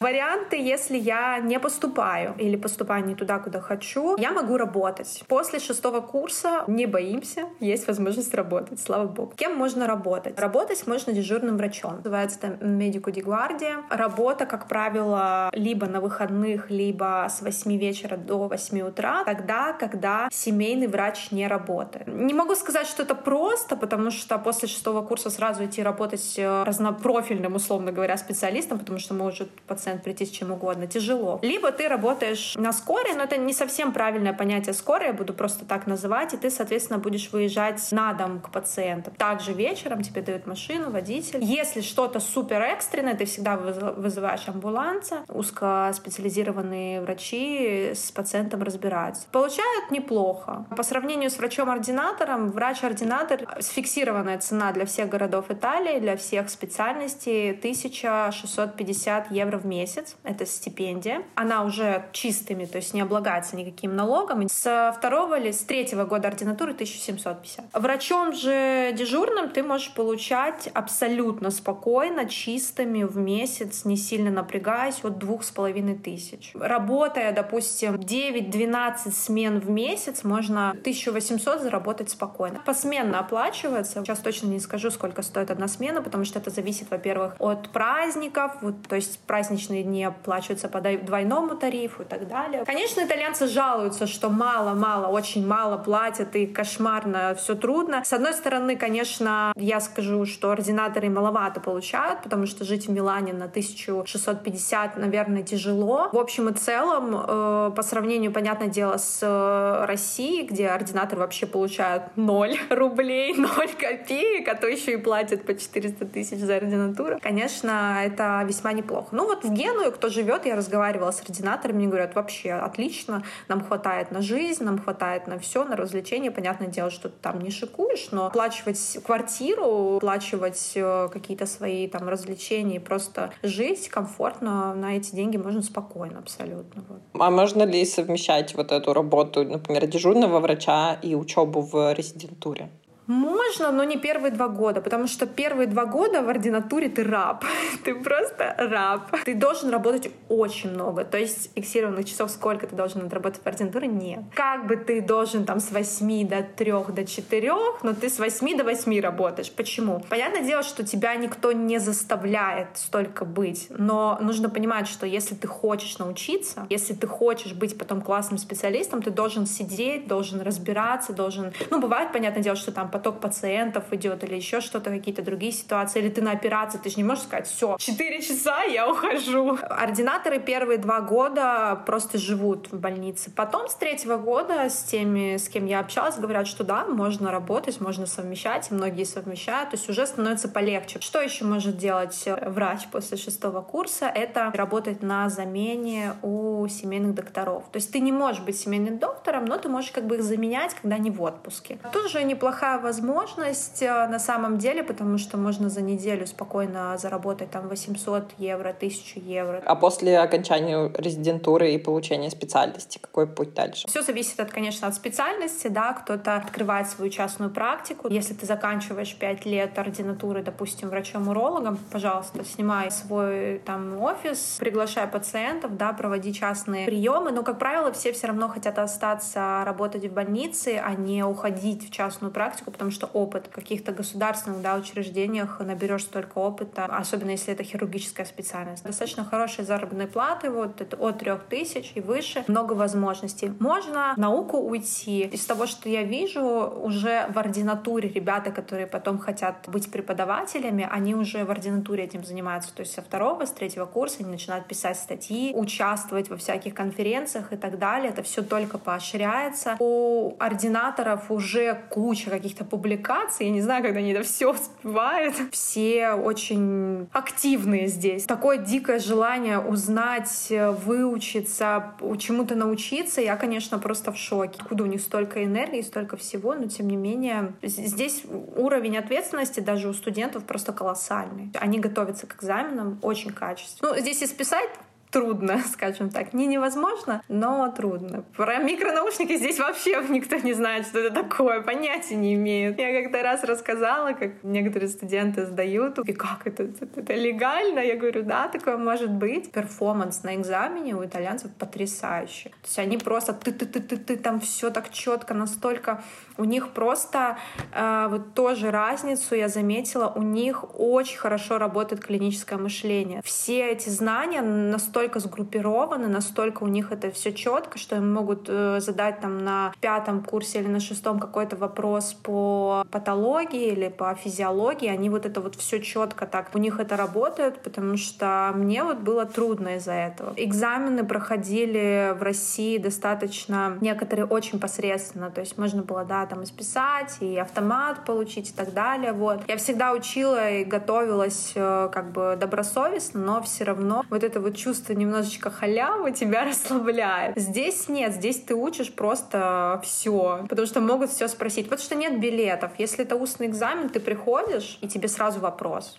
Варианты, 0.00 0.56
если 0.56 0.96
я 0.96 1.40
не 1.40 1.58
поступаю 1.58 2.36
или 2.38 2.54
поступаю 2.54 3.04
не 3.04 3.16
туда, 3.16 3.40
куда 3.40 3.60
хочу, 3.60 4.16
я 4.16 4.30
могу 4.30 4.56
работать. 4.56 5.24
После 5.26 5.58
шестого 5.58 6.00
курса 6.00 6.62
не 6.68 6.86
боимся, 6.86 7.46
есть 7.58 7.88
возможность 7.88 8.32
работать, 8.32 8.78
слава 8.78 9.08
богу. 9.08 9.32
Кем 9.34 9.56
можно 9.56 9.88
работать? 9.88 10.38
Работать 10.38 10.86
можно 10.86 11.12
дежурным 11.12 11.56
врачом. 11.56 11.96
Называется 11.96 12.38
это 12.40 12.64
медику 12.64 13.10
ди 13.10 13.22
гвардия. 13.22 13.78
Работа, 13.90 14.46
как 14.46 14.68
правило, 14.68 15.50
либо 15.52 15.86
на 15.86 16.00
выходных, 16.00 16.70
либо 16.70 17.26
с 17.28 17.42
8 17.42 17.76
вечера 17.76 18.16
до 18.16 18.46
8 18.46 18.80
утра, 18.82 19.24
тогда, 19.24 19.72
когда 19.72 20.28
семейный 20.30 20.86
врач 20.86 21.32
не 21.32 21.48
работает. 21.48 22.06
Не 22.06 22.34
могу 22.34 22.54
сказать, 22.54 22.86
что 22.86 23.02
это 23.02 23.16
просто, 23.16 23.74
потому 23.74 24.12
что 24.12 24.38
после 24.38 24.68
шестого 24.68 25.02
курса 25.04 25.28
сразу 25.28 25.64
идти 25.64 25.82
работать 25.82 26.34
э, 26.38 26.62
разнопрофильным, 26.62 27.56
условно 27.56 27.90
говоря, 27.90 28.16
специалистом, 28.16 28.78
потому 28.78 29.00
что 29.00 29.14
может 29.14 29.50
пациент 29.66 29.87
пациент 29.88 30.02
прийти 30.02 30.26
с 30.26 30.30
чем 30.30 30.50
угодно, 30.52 30.86
тяжело. 30.86 31.38
Либо 31.42 31.72
ты 31.72 31.88
работаешь 31.88 32.54
на 32.56 32.72
скорой, 32.72 33.14
но 33.14 33.22
это 33.24 33.36
не 33.38 33.52
совсем 33.52 33.92
правильное 33.92 34.32
понятие 34.32 34.74
скорой, 34.74 35.08
я 35.08 35.12
буду 35.12 35.32
просто 35.32 35.64
так 35.64 35.86
называть, 35.86 36.34
и 36.34 36.36
ты, 36.36 36.50
соответственно, 36.50 36.98
будешь 36.98 37.30
выезжать 37.32 37.80
на 37.90 38.12
дом 38.12 38.40
к 38.40 38.50
пациентам. 38.50 39.14
Также 39.14 39.52
вечером 39.52 40.02
тебе 40.02 40.22
дают 40.22 40.46
машину, 40.46 40.90
водитель. 40.90 41.42
Если 41.42 41.80
что-то 41.80 42.20
супер 42.20 42.60
экстренное, 42.60 43.14
ты 43.14 43.24
всегда 43.24 43.56
вызываешь 43.56 44.46
амбуланса, 44.48 45.24
узкоспециализированные 45.28 47.00
врачи 47.00 47.92
с 47.94 48.10
пациентом 48.10 48.62
разбираются. 48.62 49.26
Получают 49.32 49.90
неплохо. 49.90 50.66
По 50.76 50.82
сравнению 50.82 51.30
с 51.30 51.38
врачом-ординатором, 51.38 52.50
врач-ординатор 52.50 53.46
сфиксированная 53.60 54.38
цена 54.38 54.72
для 54.72 54.84
всех 54.84 55.08
городов 55.08 55.50
Италии, 55.50 55.98
для 55.98 56.16
всех 56.16 56.50
специальностей 56.50 57.50
1650 57.52 59.30
евро 59.30 59.58
в 59.58 59.64
месяц 59.64 59.77
месяц, 59.78 60.16
это 60.24 60.44
стипендия. 60.46 61.22
Она 61.34 61.64
уже 61.64 62.04
чистыми, 62.12 62.64
то 62.64 62.76
есть 62.76 62.94
не 62.94 63.00
облагается 63.00 63.56
никаким 63.56 63.94
налогом. 63.94 64.48
С 64.48 64.92
второго 64.96 65.38
или 65.38 65.52
с 65.52 65.60
третьего 65.60 66.04
года 66.04 66.28
ординатуры 66.28 66.72
1750. 66.72 67.66
Врачом 67.72 68.32
же 68.32 68.92
дежурным 68.92 69.50
ты 69.50 69.62
можешь 69.62 69.92
получать 69.94 70.68
абсолютно 70.74 71.50
спокойно, 71.50 72.28
чистыми 72.28 73.04
в 73.04 73.16
месяц, 73.16 73.84
не 73.84 73.96
сильно 73.96 74.30
напрягаясь, 74.30 75.04
от 75.04 75.18
двух 75.18 75.44
с 75.44 75.50
половиной 75.50 75.96
тысяч. 75.96 76.52
Работая, 76.54 77.32
допустим, 77.32 77.94
9-12 77.94 79.12
смен 79.12 79.60
в 79.60 79.70
месяц, 79.70 80.24
можно 80.24 80.70
1800 80.70 81.62
заработать 81.62 82.10
спокойно. 82.10 82.60
Посменно 82.64 83.20
оплачивается. 83.20 84.00
Сейчас 84.04 84.18
точно 84.18 84.48
не 84.48 84.60
скажу, 84.60 84.90
сколько 84.90 85.22
стоит 85.22 85.50
одна 85.50 85.68
смена, 85.68 86.02
потому 86.02 86.24
что 86.24 86.38
это 86.38 86.50
зависит, 86.50 86.90
во-первых, 86.90 87.36
от 87.38 87.70
праздников, 87.70 88.56
вот, 88.60 88.74
то 88.88 88.96
есть 88.96 89.18
праздничные 89.20 89.67
праздничные 89.68 89.82
дни 89.82 90.04
оплачиваются 90.04 90.68
по 90.68 90.80
двойному 90.80 91.56
тарифу 91.56 92.02
и 92.02 92.04
так 92.04 92.28
далее. 92.28 92.64
Конечно, 92.64 93.02
итальянцы 93.02 93.46
жалуются, 93.46 94.06
что 94.06 94.28
мало-мало, 94.30 95.08
очень 95.08 95.46
мало 95.46 95.76
платят 95.76 96.34
и 96.36 96.46
кошмарно, 96.46 97.34
все 97.34 97.54
трудно. 97.54 98.02
С 98.04 98.12
одной 98.12 98.32
стороны, 98.32 98.76
конечно, 98.76 99.52
я 99.56 99.80
скажу, 99.80 100.26
что 100.26 100.50
ординаторы 100.50 101.10
маловато 101.10 101.60
получают, 101.60 102.22
потому 102.22 102.46
что 102.46 102.64
жить 102.64 102.88
в 102.88 102.90
Милане 102.90 103.32
на 103.32 103.46
1650, 103.46 104.96
наверное, 104.96 105.42
тяжело. 105.42 106.08
В 106.12 106.18
общем 106.18 106.48
и 106.48 106.52
целом, 106.52 107.14
э, 107.14 107.70
по 107.76 107.82
сравнению, 107.82 108.32
понятное 108.32 108.68
дело, 108.68 108.96
с 108.98 109.20
э, 109.22 109.84
Россией, 109.86 110.46
где 110.46 110.68
ординаторы 110.68 111.20
вообще 111.20 111.46
получают 111.46 112.04
0 112.16 112.58
рублей, 112.70 113.34
0 113.34 113.48
копеек, 113.78 114.48
а 114.48 114.54
то 114.54 114.66
еще 114.66 114.92
и 114.92 114.96
платят 114.96 115.44
по 115.44 115.54
400 115.54 116.06
тысяч 116.06 116.38
за 116.38 116.56
ординатуру, 116.56 117.18
конечно, 117.22 117.98
это 118.04 118.42
весьма 118.46 118.72
неплохо. 118.72 119.08
Ну 119.12 119.26
вот 119.26 119.44
в 119.44 119.52
Геную, 119.58 119.90
кто 119.90 120.08
живет, 120.08 120.46
я 120.46 120.54
разговаривала 120.54 121.10
с 121.10 121.20
ординаторами, 121.20 121.78
мне 121.78 121.86
говорят, 121.88 122.14
вообще 122.14 122.52
отлично, 122.52 123.24
нам 123.48 123.60
хватает 123.60 124.12
на 124.12 124.22
жизнь, 124.22 124.62
нам 124.62 124.78
хватает 124.78 125.26
на 125.26 125.40
все, 125.40 125.64
на 125.64 125.74
развлечения. 125.74 126.30
Понятное 126.30 126.68
дело, 126.68 126.90
что 126.90 127.08
ты 127.08 127.16
там 127.20 127.40
не 127.40 127.50
шикуешь, 127.50 128.08
но 128.12 128.26
оплачивать 128.26 128.98
квартиру, 129.04 129.96
оплачивать 129.96 130.72
э, 130.76 131.08
какие-то 131.12 131.46
свои 131.46 131.88
там 131.88 132.08
развлечения, 132.08 132.78
просто 132.78 133.32
жить 133.42 133.88
комфортно 133.88 134.74
на 134.74 134.96
эти 134.96 135.14
деньги 135.14 135.36
можно 135.36 135.62
спокойно 135.62 136.20
абсолютно. 136.20 136.84
Вот. 136.88 137.00
А 137.18 137.30
можно 137.30 137.64
ли 137.64 137.84
совмещать 137.84 138.54
вот 138.54 138.70
эту 138.70 138.92
работу, 138.92 139.44
например, 139.44 139.86
дежурного 139.88 140.38
врача 140.38 140.98
и 141.02 141.16
учебу 141.16 141.62
в 141.62 141.92
резидентуре? 141.94 142.70
Можно, 143.08 143.72
но 143.72 143.84
не 143.84 143.96
первые 143.96 144.30
два 144.30 144.48
года, 144.48 144.82
потому 144.82 145.06
что 145.06 145.26
первые 145.26 145.66
два 145.66 145.86
года 145.86 146.20
в 146.20 146.28
ординатуре 146.28 146.90
ты 146.90 147.04
раб. 147.04 147.42
ты 147.84 147.94
просто 147.94 148.54
раб. 148.58 149.10
Ты 149.24 149.34
должен 149.34 149.70
работать 149.70 150.10
очень 150.28 150.70
много. 150.70 151.04
То 151.04 151.16
есть 151.16 151.50
фиксированных 151.54 152.04
часов, 152.04 152.30
сколько 152.30 152.66
ты 152.66 152.76
должен 152.76 153.06
отработать 153.06 153.40
в 153.42 153.46
ординатуре, 153.46 153.88
нет. 153.88 154.20
Как 154.34 154.66
бы 154.66 154.76
ты 154.76 155.00
должен 155.00 155.46
там 155.46 155.58
с 155.58 155.70
8 155.70 156.28
до 156.28 156.42
3 156.42 156.72
до 156.88 157.06
4, 157.06 157.52
но 157.82 157.94
ты 157.94 158.10
с 158.10 158.18
8 158.18 158.58
до 158.58 158.64
8 158.64 159.00
работаешь. 159.00 159.50
Почему? 159.52 160.04
Понятное 160.10 160.42
дело, 160.42 160.62
что 160.62 160.84
тебя 160.84 161.14
никто 161.14 161.52
не 161.52 161.78
заставляет 161.78 162.76
столько 162.76 163.24
быть, 163.24 163.68
но 163.70 164.18
нужно 164.20 164.50
понимать, 164.50 164.86
что 164.86 165.06
если 165.06 165.34
ты 165.34 165.46
хочешь 165.46 165.96
научиться, 165.96 166.66
если 166.68 166.92
ты 166.92 167.06
хочешь 167.06 167.54
быть 167.54 167.78
потом 167.78 168.02
классным 168.02 168.36
специалистом, 168.36 169.00
ты 169.00 169.10
должен 169.10 169.46
сидеть, 169.46 170.06
должен 170.06 170.42
разбираться, 170.42 171.14
должен... 171.14 171.54
Ну, 171.70 171.80
бывает, 171.80 172.12
понятное 172.12 172.42
дело, 172.42 172.56
что 172.56 172.70
там 172.70 172.90
поток 172.98 173.20
пациентов 173.20 173.92
идет 173.92 174.24
или 174.24 174.34
еще 174.34 174.60
что-то, 174.60 174.90
какие-то 174.90 175.22
другие 175.22 175.52
ситуации, 175.52 176.00
или 176.00 176.08
ты 176.08 176.20
на 176.20 176.32
операции, 176.32 176.78
ты 176.78 176.90
же 176.90 176.96
не 176.96 177.04
можешь 177.04 177.24
сказать, 177.24 177.46
все, 177.46 177.76
4 177.78 178.22
часа, 178.22 178.62
я 178.64 178.90
ухожу. 178.90 179.56
Ординаторы 179.62 180.40
первые 180.40 180.78
два 180.78 181.00
года 181.00 181.80
просто 181.86 182.18
живут 182.18 182.72
в 182.72 182.78
больнице. 182.78 183.30
Потом 183.30 183.68
с 183.68 183.74
третьего 183.74 184.16
года 184.16 184.68
с 184.68 184.82
теми, 184.82 185.36
с 185.36 185.48
кем 185.48 185.66
я 185.66 185.80
общалась, 185.80 186.16
говорят, 186.16 186.48
что 186.48 186.64
да, 186.64 186.86
можно 186.86 187.30
работать, 187.30 187.80
можно 187.80 188.06
совмещать, 188.06 188.70
и 188.70 188.74
многие 188.74 189.04
совмещают, 189.04 189.70
то 189.70 189.76
есть 189.76 189.88
уже 189.88 190.06
становится 190.06 190.48
полегче. 190.48 191.00
Что 191.00 191.20
еще 191.20 191.44
может 191.44 191.76
делать 191.76 192.28
врач 192.42 192.88
после 192.90 193.16
шестого 193.16 193.60
курса? 193.60 194.06
Это 194.06 194.50
работать 194.54 195.02
на 195.02 195.28
замене 195.28 196.14
у 196.22 196.66
семейных 196.68 197.14
докторов. 197.14 197.64
То 197.70 197.76
есть 197.76 197.92
ты 197.92 198.00
не 198.00 198.12
можешь 198.12 198.42
быть 198.42 198.58
семейным 198.58 198.98
доктором, 198.98 199.44
но 199.44 199.56
ты 199.58 199.68
можешь 199.68 199.92
как 199.92 200.06
бы 200.06 200.16
их 200.16 200.22
заменять, 200.22 200.74
когда 200.74 200.96
они 200.96 201.10
в 201.10 201.22
отпуске. 201.22 201.78
Тоже 201.92 202.24
неплохая 202.24 202.78
возможность 202.88 203.82
э, 203.82 204.08
на 204.08 204.18
самом 204.18 204.56
деле, 204.56 204.82
потому 204.82 205.18
что 205.18 205.36
можно 205.36 205.68
за 205.68 205.82
неделю 205.82 206.26
спокойно 206.26 206.96
заработать 206.96 207.50
там 207.50 207.68
800 207.68 208.32
евро, 208.38 208.70
1000 208.70 209.20
евро. 209.20 209.62
А 209.66 209.74
после 209.74 210.18
окончания 210.18 210.90
резидентуры 210.96 211.72
и 211.72 211.78
получения 211.78 212.30
специальности, 212.30 212.98
какой 212.98 213.26
путь 213.26 213.52
дальше? 213.52 213.86
Все 213.88 214.02
зависит, 214.02 214.40
от, 214.40 214.50
конечно, 214.50 214.88
от 214.88 214.94
специальности, 214.94 215.68
да, 215.68 215.92
кто-то 215.92 216.36
открывает 216.36 216.88
свою 216.88 217.10
частную 217.10 217.50
практику. 217.50 218.08
Если 218.08 218.32
ты 218.32 218.46
заканчиваешь 218.46 219.14
5 219.14 219.44
лет 219.44 219.78
ординатуры, 219.78 220.42
допустим, 220.42 220.88
врачом-урологом, 220.88 221.78
пожалуйста, 221.92 222.42
снимай 222.44 222.90
свой 222.90 223.58
там 223.66 224.00
офис, 224.00 224.56
приглашай 224.58 225.06
пациентов, 225.06 225.76
да, 225.76 225.92
проводи 225.92 226.32
частные 226.32 226.86
приемы, 226.86 227.32
но, 227.32 227.42
как 227.42 227.58
правило, 227.58 227.92
все 227.92 228.12
все 228.12 228.28
равно 228.28 228.48
хотят 228.48 228.78
остаться 228.78 229.62
работать 229.66 230.06
в 230.06 230.12
больнице, 230.12 230.80
а 230.82 230.94
не 230.94 231.22
уходить 231.22 231.86
в 231.86 231.90
частную 231.90 232.32
практику, 232.32 232.70
потому 232.78 232.92
что 232.92 233.06
опыт 233.06 233.48
в 233.48 233.50
каких-то 233.50 233.90
государственных 233.90 234.62
да, 234.62 234.76
учреждениях 234.76 235.58
наберешь 235.58 236.04
столько 236.04 236.38
опыта, 236.38 236.84
особенно 236.84 237.30
если 237.30 237.52
это 237.52 237.64
хирургическая 237.64 238.24
специальность. 238.24 238.84
Достаточно 238.84 239.24
хорошие 239.24 239.64
заработные 239.64 240.06
платы, 240.06 240.48
вот 240.48 240.80
это 240.80 240.96
от 240.96 241.18
трех 241.18 241.42
тысяч 241.44 241.92
и 241.96 242.00
выше, 242.00 242.44
много 242.46 242.74
возможностей. 242.74 243.52
Можно 243.58 244.14
в 244.14 244.20
науку 244.20 244.58
уйти. 244.58 245.22
Из 245.22 245.44
того, 245.44 245.66
что 245.66 245.88
я 245.88 246.04
вижу, 246.04 246.40
уже 246.40 247.26
в 247.34 247.38
ординатуре 247.38 248.08
ребята, 248.08 248.52
которые 248.52 248.86
потом 248.86 249.18
хотят 249.18 249.64
быть 249.66 249.90
преподавателями, 249.90 250.88
они 250.88 251.16
уже 251.16 251.44
в 251.44 251.50
ординатуре 251.50 252.04
этим 252.04 252.24
занимаются. 252.24 252.72
То 252.72 252.82
есть 252.82 252.94
со 252.94 253.02
второго, 253.02 253.44
с 253.44 253.50
третьего 253.50 253.86
курса 253.86 254.18
они 254.20 254.30
начинают 254.30 254.66
писать 254.68 254.96
статьи, 254.98 255.52
участвовать 255.52 256.30
во 256.30 256.36
всяких 256.36 256.74
конференциях 256.74 257.52
и 257.52 257.56
так 257.56 257.78
далее. 257.78 258.10
Это 258.10 258.22
все 258.22 258.42
только 258.42 258.78
поощряется. 258.78 259.76
У 259.80 260.36
ординаторов 260.38 261.30
уже 261.30 261.82
куча 261.90 262.30
каких-то 262.30 262.64
публикаций. 262.68 263.46
Я 263.46 263.52
не 263.52 263.60
знаю, 263.60 263.82
когда 263.82 263.98
они 263.98 264.12
это 264.12 264.22
все 264.22 264.52
успевают. 264.52 265.34
Все 265.52 266.12
очень 266.12 267.08
активные 267.12 267.88
здесь. 267.88 268.24
Такое 268.24 268.58
дикое 268.58 268.98
желание 268.98 269.58
узнать, 269.58 270.52
выучиться, 270.84 271.94
чему-то 272.18 272.54
научиться. 272.54 273.20
Я, 273.20 273.36
конечно, 273.36 273.78
просто 273.78 274.12
в 274.12 274.16
шоке. 274.16 274.60
Куда 274.68 274.84
у 274.84 274.86
них 274.86 275.00
столько 275.00 275.44
энергии, 275.44 275.82
столько 275.82 276.16
всего, 276.16 276.54
но 276.54 276.66
тем 276.68 276.88
не 276.88 276.96
менее 276.96 277.52
здесь 277.62 278.22
уровень 278.56 278.96
ответственности 278.96 279.60
даже 279.60 279.88
у 279.88 279.92
студентов 279.92 280.44
просто 280.44 280.72
колоссальный. 280.72 281.50
Они 281.54 281.78
готовятся 281.78 282.26
к 282.26 282.36
экзаменам 282.36 282.98
очень 283.02 283.32
качественно. 283.32 283.92
Ну, 283.92 284.00
здесь 284.00 284.22
и 284.22 284.26
списать 284.26 284.68
трудно, 285.10 285.60
скажем 285.72 286.10
так. 286.10 286.32
Не 286.32 286.46
невозможно, 286.46 287.22
но 287.28 287.70
трудно. 287.70 288.24
Про 288.36 288.58
микронаушники 288.58 289.36
здесь 289.36 289.58
вообще 289.58 290.02
никто 290.08 290.36
не 290.36 290.52
знает, 290.52 290.86
что 290.86 290.98
это 290.98 291.22
такое, 291.22 291.60
понятия 291.62 292.14
не 292.14 292.34
имеют. 292.34 292.78
Я 292.78 293.02
как-то 293.02 293.22
раз 293.22 293.44
рассказала, 293.44 294.12
как 294.12 294.42
некоторые 294.42 294.88
студенты 294.88 295.46
сдают, 295.46 295.98
и 295.98 296.12
как 296.12 296.46
это, 296.46 296.64
это, 296.64 296.86
это 296.96 297.14
легально? 297.14 297.80
Я 297.80 297.96
говорю, 297.96 298.22
да, 298.22 298.48
такое 298.48 298.76
может 298.76 299.10
быть. 299.10 299.52
Перформанс 299.52 300.22
на 300.22 300.36
экзамене 300.36 300.94
у 300.94 301.04
итальянцев 301.04 301.50
потрясающий. 301.58 302.50
То 302.50 302.66
есть 302.66 302.78
они 302.78 302.98
просто 302.98 303.32
ты-ты-ты-ты-ты, 303.32 304.16
там 304.16 304.40
все 304.40 304.70
так 304.70 304.90
четко, 304.90 305.34
настолько 305.34 306.02
у 306.36 306.44
них 306.44 306.70
просто 306.70 307.36
э, 307.72 308.06
вот 308.08 308.34
тоже 308.34 308.70
разницу 308.70 309.34
я 309.34 309.48
заметила, 309.48 310.12
у 310.14 310.22
них 310.22 310.64
очень 310.78 311.18
хорошо 311.18 311.58
работает 311.58 312.04
клиническое 312.04 312.58
мышление. 312.58 313.22
Все 313.24 313.70
эти 313.70 313.88
знания 313.88 314.40
настолько 314.40 314.97
сгруппированы, 315.18 316.08
настолько 316.08 316.64
у 316.64 316.66
них 316.66 316.92
это 316.92 317.10
все 317.10 317.32
четко, 317.32 317.78
что 317.78 317.96
им 317.96 318.12
могут 318.12 318.48
э, 318.48 318.80
задать 318.80 319.20
там 319.20 319.44
на 319.44 319.72
пятом 319.80 320.22
курсе 320.22 320.60
или 320.60 320.68
на 320.68 320.80
шестом 320.80 321.18
какой-то 321.20 321.56
вопрос 321.56 322.14
по 322.14 322.84
патологии 322.90 323.68
или 323.68 323.88
по 323.88 324.14
физиологии, 324.14 324.88
они 324.88 325.10
вот 325.10 325.26
это 325.26 325.40
вот 325.40 325.54
все 325.54 325.80
четко 325.80 326.26
так, 326.26 326.50
у 326.54 326.58
них 326.58 326.80
это 326.80 326.96
работает, 326.96 327.62
потому 327.62 327.96
что 327.96 328.52
мне 328.54 328.82
вот 328.84 328.98
было 328.98 329.24
трудно 329.26 329.76
из-за 329.76 329.92
этого. 329.92 330.32
Экзамены 330.36 331.04
проходили 331.04 332.14
в 332.18 332.22
России 332.22 332.78
достаточно, 332.78 333.78
некоторые 333.80 334.26
очень 334.26 334.58
посредственно, 334.60 335.30
то 335.30 335.40
есть 335.40 335.58
можно 335.58 335.82
было, 335.82 336.04
да, 336.04 336.26
там 336.26 336.44
исписать, 336.44 337.16
и 337.20 337.36
автомат 337.36 338.04
получить 338.04 338.50
и 338.50 338.52
так 338.52 338.72
далее. 338.72 339.12
Вот. 339.12 339.42
Я 339.48 339.56
всегда 339.56 339.92
учила 339.92 340.50
и 340.50 340.64
готовилась 340.64 341.52
э, 341.54 341.88
как 341.92 342.12
бы 342.12 342.36
добросовестно, 342.38 343.20
но 343.20 343.42
все 343.42 343.64
равно 343.64 344.04
вот 344.10 344.24
это 344.24 344.40
вот 344.40 344.56
чувство 344.56 344.87
немножечко 344.94 345.50
халявы 345.50 346.12
тебя 346.12 346.44
расслабляет. 346.48 347.36
Здесь 347.36 347.88
нет, 347.88 348.14
здесь 348.14 348.40
ты 348.40 348.54
учишь 348.54 348.92
просто 348.92 349.80
все, 349.82 350.46
потому 350.48 350.66
что 350.66 350.80
могут 350.80 351.10
все 351.10 351.28
спросить. 351.28 351.70
Вот 351.70 351.80
что 351.80 351.94
нет 351.94 352.20
билетов. 352.20 352.72
Если 352.78 353.04
это 353.04 353.16
устный 353.16 353.46
экзамен, 353.46 353.88
ты 353.88 354.00
приходишь, 354.00 354.78
и 354.80 354.88
тебе 354.88 355.08
сразу 355.08 355.40
вопрос. 355.40 355.98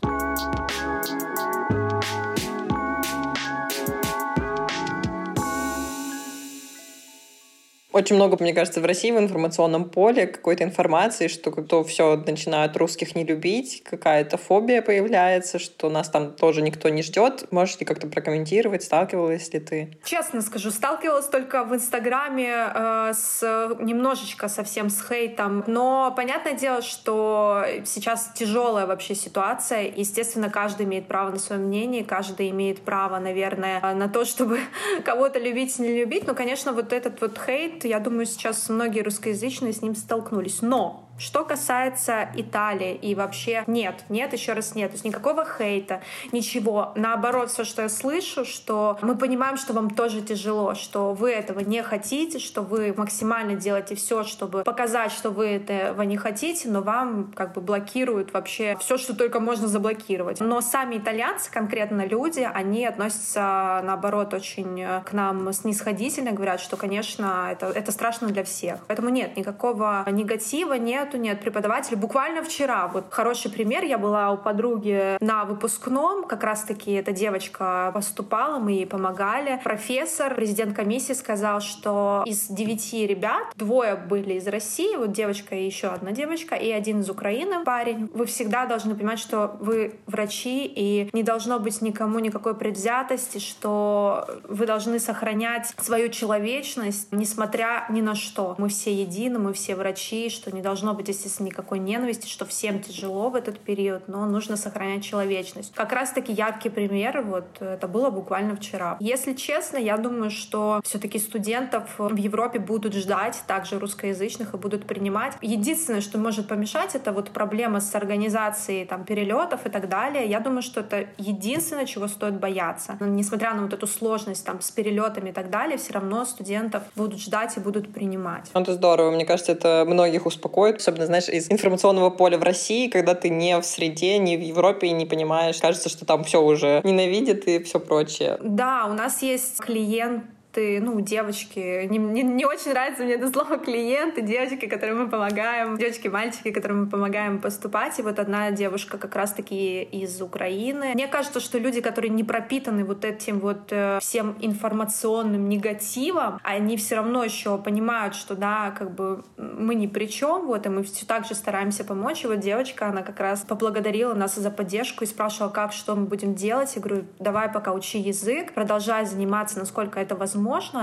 Очень 7.91 8.17
много, 8.17 8.38
мне 8.39 8.54
кажется, 8.54 8.82
в 8.82 8.86
России 8.86 9.10
в 9.10 9.17
информационном 9.17 9.89
поле 9.89 10.28
какой-то 10.28 10.63
информации, 10.63 11.28
что 11.28 11.49
кто 11.49 11.84
все 11.84 12.17
начинают 12.17 12.78
русских 12.78 13.15
не 13.15 13.23
любить, 13.23 13.82
какая-то 13.84 14.38
фобия 14.38 14.84
появляется, 14.84 15.58
что 15.58 15.89
нас 15.89 16.08
там 16.10 16.34
тоже 16.34 16.62
никто 16.62 16.89
не 16.89 17.02
ждет. 17.02 17.52
Можешь 17.52 17.80
ли 17.80 17.88
как-то 17.88 18.06
прокомментировать, 18.06 18.84
сталкивалась 18.84 19.52
ли 19.54 19.60
ты? 19.60 19.97
Честно 20.04 20.41
скажу, 20.41 20.69
сталкивалась 20.69 21.25
только 21.25 21.63
в 21.63 21.73
Инстаграме 21.73 22.54
э, 22.54 23.13
с 23.15 23.41
немножечко 23.80 24.49
совсем 24.49 24.91
с 24.91 25.04
хейтом. 25.08 25.63
Но 25.65 26.13
понятное 26.15 26.54
дело, 26.54 26.84
что 26.84 27.65
сейчас 27.86 28.30
тяжелая 28.36 28.86
вообще 28.86 29.15
ситуация. 29.15 29.91
Естественно, 29.95 30.52
каждый 30.52 30.86
имеет 30.86 31.08
право 31.08 31.32
на 31.32 31.39
свое 31.39 31.60
мнение, 31.60 32.04
каждый 32.04 32.52
имеет 32.52 32.82
право, 32.82 33.17
наверное, 33.17 33.82
на 33.95 34.08
то, 34.10 34.25
чтобы 34.25 34.60
кого-то 35.04 35.39
любить, 35.39 35.80
не 35.80 35.99
любить. 35.99 36.28
Но, 36.28 36.36
конечно, 36.36 36.71
вот 36.71 36.93
этот 36.93 37.19
вот 37.19 37.39
хейт 37.43 37.79
я 37.88 38.00
думаю, 38.00 38.26
сейчас 38.26 38.70
многие 38.70 39.02
русскоязычные 39.02 39.74
с 39.74 39.82
ним 39.82 39.96
столкнулись. 39.96 40.62
Но 40.62 41.09
что 41.19 41.43
касается 41.43 42.29
Италии 42.36 42.95
и 42.95 43.13
вообще 43.13 43.63
нет, 43.67 44.03
нет, 44.10 44.34
еще 44.34 44.53
раз 44.53 44.75
нет, 44.75 44.91
то 44.91 44.95
есть 44.95 45.05
никакого 45.05 45.45
хейта, 45.45 46.01
ничего. 46.32 46.93
Наоборот, 46.95 47.51
все, 47.51 47.63
что 47.63 47.84
я 47.84 47.89
слышу, 47.89 48.45
что 48.45 48.97
мы 49.01 49.15
понимаем, 49.15 49.58
что 49.58 49.73
вам 49.73 49.89
тоже 49.89 50.21
тяжело, 50.21 50.73
что 50.73 51.13
вы 51.13 51.32
этого 51.32 51.60
не 51.60 51.84
хотите, 51.84 52.39
что 52.39 52.62
вы 52.62 52.93
максимально 52.95 53.55
делаете 53.55 53.95
все, 53.95 54.23
чтобы 54.23 54.63
показать, 54.63 55.12
что 55.12 55.29
вы 55.29 55.47
этого 55.47 56.01
не 56.03 56.17
хотите, 56.17 56.69
но 56.69 56.82
вам 56.82 57.32
как 57.36 57.53
бы 57.53 57.62
блокируют 57.62 58.34
вообще 58.34 58.77
все, 58.79 58.97
что 58.97 59.15
только 59.15 59.39
можно 59.39 59.67
заблокировать. 59.67 60.39
Но 60.39 60.62
сами 60.62 60.97
итальянцы, 60.97 61.51
конкретно 61.51 62.05
люди, 62.05 62.47
они 62.51 62.86
относятся 62.86 63.82
наоборот 63.84 64.34
очень 64.34 64.86
к 65.05 65.13
нам 65.13 65.51
снисходительно, 65.53 66.32
говорят, 66.32 66.60
что, 66.60 66.77
конечно, 66.77 67.49
это, 67.51 67.67
это 67.67 67.91
страшно 67.91 68.27
для 68.27 68.43
всех. 68.43 68.79
Поэтому 68.88 69.10
нет, 69.10 69.36
никакого 69.38 70.05
негатива 70.10 70.73
нет, 70.73 71.09
нету, 71.10 71.17
нет 71.17 71.41
преподавателей. 71.41 71.98
Буквально 71.98 72.43
вчера, 72.43 72.88
вот 72.88 73.06
хороший 73.10 73.52
пример, 73.52 73.84
я 73.84 73.98
была 73.98 74.32
у 74.32 74.38
подруги 74.38 75.17
на 75.19 75.45
выпускном, 75.45 76.26
как 76.26 76.43
раз-таки 76.43 76.91
эта 76.91 77.12
девочка 77.12 77.91
поступала, 77.93 78.60
мы 78.60 78.72
ей 78.72 78.86
помогали. 78.86 79.60
Профессор, 79.63 80.36
президент 80.36 80.76
комиссии 80.76 81.13
сказал, 81.13 81.62
что 81.62 82.24
из 82.26 82.48
девяти 82.48 83.08
ребят 83.08 83.54
двое 83.56 83.95
были 83.95 84.34
из 84.36 84.48
России, 84.48 84.95
вот 84.95 85.12
девочка 85.12 85.56
и 85.56 85.65
еще 85.65 85.88
одна 85.88 86.12
девочка, 86.12 86.56
и 86.56 86.72
один 86.72 87.02
из 87.02 87.10
Украины 87.10 87.63
парень. 87.63 88.10
Вы 88.13 88.26
всегда 88.26 88.65
должны 88.65 88.95
понимать, 88.95 89.19
что 89.19 89.58
вы 89.60 89.95
врачи, 90.06 90.65
и 90.65 91.10
не 91.13 91.24
должно 91.24 91.60
быть 91.60 91.82
никому 91.82 92.19
никакой 92.19 92.56
предвзятости, 92.56 93.39
что 93.39 94.28
вы 94.48 94.65
должны 94.65 95.00
сохранять 95.00 95.74
свою 95.78 96.10
человечность, 96.10 97.08
несмотря 97.12 97.86
ни 97.89 98.02
на 98.02 98.15
что. 98.15 98.56
Мы 98.58 98.69
все 98.69 98.93
едины, 98.93 99.39
мы 99.39 99.54
все 99.54 99.76
врачи, 99.76 100.30
что 100.30 100.52
не 100.52 100.62
должно 100.62 100.93
быть, 100.99 101.07
естественно, 101.07 101.47
никакой 101.47 101.79
ненависти, 101.79 102.27
что 102.27 102.45
всем 102.45 102.81
тяжело 102.81 103.29
в 103.29 103.35
этот 103.35 103.59
период, 103.59 104.07
но 104.07 104.25
нужно 104.25 104.57
сохранять 104.57 105.03
человечность. 105.03 105.73
Как 105.73 105.93
раз-таки 105.93 106.33
яркий 106.33 106.69
пример, 106.69 107.21
вот 107.21 107.45
это 107.62 107.88
было 107.88 108.09
буквально 108.09 108.55
вчера. 108.55 108.97
Если 108.99 109.33
честно, 109.33 109.77
я 109.77 109.97
думаю, 109.97 110.29
что 110.29 110.81
все-таки 110.83 111.17
студентов 111.19 111.95
в 111.97 112.15
Европе 112.15 112.59
будут 112.59 112.93
ждать, 112.93 113.41
также 113.47 113.79
русскоязычных, 113.79 114.53
и 114.53 114.57
будут 114.57 114.85
принимать. 114.85 115.33
Единственное, 115.41 116.01
что 116.01 116.17
может 116.17 116.47
помешать, 116.47 116.95
это 116.95 117.13
вот 117.13 117.31
проблема 117.31 117.79
с 117.79 117.95
организацией 117.95 118.85
там 118.85 119.05
перелетов 119.05 119.65
и 119.65 119.69
так 119.69 119.88
далее. 119.88 120.27
Я 120.27 120.39
думаю, 120.41 120.62
что 120.62 120.81
это 120.81 121.07
единственное, 121.17 121.85
чего 121.85 122.07
стоит 122.07 122.39
бояться. 122.39 122.97
Но, 122.99 123.07
несмотря 123.07 123.53
на 123.53 123.63
вот 123.63 123.73
эту 123.73 123.88
сложность 123.88 124.45
там 124.45 124.59
с 124.59 124.69
перелетами 124.71 125.29
и 125.29 125.33
так 125.33 125.49
далее, 125.49 125.77
все 125.77 125.93
равно 125.93 126.25
студентов 126.25 126.83
будут 126.95 127.19
ждать 127.19 127.55
и 127.55 127.59
будут 127.59 127.93
принимать. 127.93 128.49
Это 128.53 128.73
здорово. 128.73 129.12
Мне 129.12 129.25
кажется, 129.25 129.51
это 129.53 129.85
многих 129.88 130.25
успокоит 130.25 130.81
особенно, 130.89 131.06
знаешь, 131.06 131.30
из 131.30 131.52
информационного 131.52 132.10
поля 132.10 132.38
в 132.38 132.43
России, 132.43 132.88
когда 132.88 133.13
ты 133.13 133.30
не 133.30 133.60
в 133.60 133.63
среде, 133.63 134.17
не 134.17 134.38
в 134.38 134.41
Европе 134.41 134.88
и 134.88 134.91
не 134.91 135.06
понимаешь, 135.06 135.58
кажется, 135.60 135.89
что 135.89 136.06
там 136.06 136.23
все 136.23 136.41
уже 136.41 136.82
ненавидят 136.84 137.47
и 137.47 137.63
все 137.63 137.80
прочее. 137.80 138.38
Да, 138.41 138.88
у 138.89 138.93
нас 138.93 139.21
есть 139.21 139.60
клиент 139.60 140.23
клиенты, 140.53 140.79
ну, 140.81 140.99
девочки, 141.01 141.88
не, 141.88 141.97
не, 141.97 142.23
не 142.23 142.45
очень 142.45 142.71
нравится 142.71 143.03
мне 143.03 143.13
это 143.13 143.29
слово 143.31 143.57
клиенты, 143.57 144.21
девочки, 144.21 144.67
которым 144.67 145.03
мы 145.03 145.09
помогаем, 145.09 145.77
девочки, 145.77 146.07
мальчики, 146.07 146.51
которым 146.51 146.83
мы 146.83 146.88
помогаем 146.88 147.39
поступать. 147.39 147.99
И 147.99 148.01
вот 148.01 148.19
одна 148.19 148.51
девушка 148.51 148.97
как 148.97 149.15
раз-таки 149.15 149.83
из 149.83 150.21
Украины. 150.21 150.93
Мне 150.93 151.07
кажется, 151.07 151.39
что 151.39 151.57
люди, 151.57 151.81
которые 151.81 152.12
не 152.12 152.23
пропитаны 152.23 152.83
вот 152.83 153.05
этим 153.05 153.39
вот 153.39 153.71
э, 153.71 153.99
всем 154.01 154.35
информационным 154.39 155.49
негативом, 155.49 156.39
они 156.43 156.77
все 156.77 156.95
равно 156.95 157.23
еще 157.23 157.57
понимают, 157.57 158.15
что 158.15 158.35
да, 158.35 158.71
как 158.71 158.91
бы 158.91 159.23
мы 159.38 159.75
ни 159.75 159.88
при 159.88 160.05
чем, 160.05 160.47
вот, 160.47 160.65
и 160.65 160.69
мы 160.69 160.83
все 160.83 161.05
так 161.05 161.25
же 161.25 161.35
стараемся 161.35 161.83
помочь. 161.83 162.23
И 162.23 162.27
вот 162.27 162.39
девочка, 162.39 162.88
она 162.88 163.01
как 163.01 163.19
раз 163.19 163.41
поблагодарила 163.41 164.13
нас 164.13 164.35
за 164.35 164.49
поддержку 164.49 165.03
и 165.03 165.07
спрашивала, 165.07 165.49
как, 165.49 165.73
что 165.73 165.95
мы 165.95 166.05
будем 166.05 166.35
делать. 166.35 166.75
Я 166.75 166.81
говорю, 166.81 167.05
давай 167.19 167.49
пока 167.49 167.73
учи 167.73 167.99
язык, 167.99 168.53
продолжай 168.53 169.05
заниматься, 169.05 169.59
насколько 169.59 169.99
это 169.99 170.15
возможно, 170.15 170.38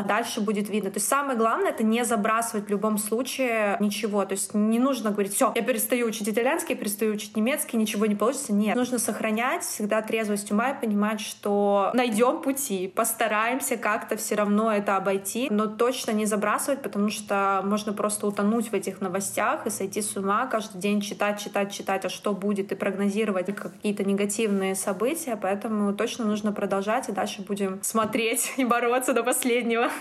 дальше 0.06 0.40
будет 0.40 0.68
видно. 0.68 0.90
То 0.90 0.98
есть 0.98 1.08
самое 1.08 1.36
главное— 1.36 1.70
это 1.72 1.84
не 1.84 2.04
забрасывать 2.04 2.66
в 2.66 2.70
любом 2.70 2.98
случае 2.98 3.76
ничего. 3.80 4.24
То 4.24 4.32
есть 4.32 4.54
не 4.54 4.78
нужно 4.78 5.10
говорить, 5.10 5.34
все, 5.34 5.52
я 5.54 5.62
перестаю 5.62 6.06
учить 6.06 6.28
итальянский, 6.28 6.74
я 6.74 6.80
перестаю 6.80 7.12
учить 7.12 7.36
немецкий, 7.36 7.76
ничего 7.76 8.06
не 8.06 8.14
получится. 8.14 8.52
Нет. 8.52 8.76
Нужно 8.76 8.98
сохранять 8.98 9.62
всегда 9.62 10.02
трезвость 10.02 10.50
ума 10.52 10.70
и 10.70 10.80
понимать, 10.80 11.20
что 11.20 11.90
найдем 11.94 12.42
пути, 12.42 12.88
постараемся 12.94 13.76
как-то 13.76 14.16
все 14.16 14.34
равно 14.34 14.72
это 14.72 14.96
обойти, 14.96 15.48
но 15.50 15.66
точно 15.66 16.12
не 16.12 16.26
забрасывать, 16.26 16.82
потому 16.82 17.10
что 17.10 17.62
можно 17.64 17.92
просто 17.92 18.26
утонуть 18.26 18.68
в 18.68 18.74
этих 18.74 19.00
новостях 19.00 19.66
и 19.66 19.70
сойти 19.70 20.02
с 20.02 20.16
ума, 20.16 20.46
каждый 20.46 20.78
день 20.78 21.00
читать, 21.00 21.40
читать, 21.40 21.72
читать, 21.72 22.04
а 22.04 22.08
что 22.08 22.32
будет, 22.32 22.72
и 22.72 22.74
прогнозировать 22.74 23.46
какие-то 23.54 24.04
негативные 24.04 24.74
события. 24.74 25.38
Поэтому 25.40 25.94
точно 25.94 26.24
нужно 26.24 26.52
продолжать, 26.52 27.08
и 27.08 27.12
дальше 27.12 27.42
будем 27.42 27.78
смотреть 27.82 28.52
и 28.56 28.64
бороться 28.64 29.12
до 29.12 29.22
последнего 29.22 29.45
последнего. 29.46 29.92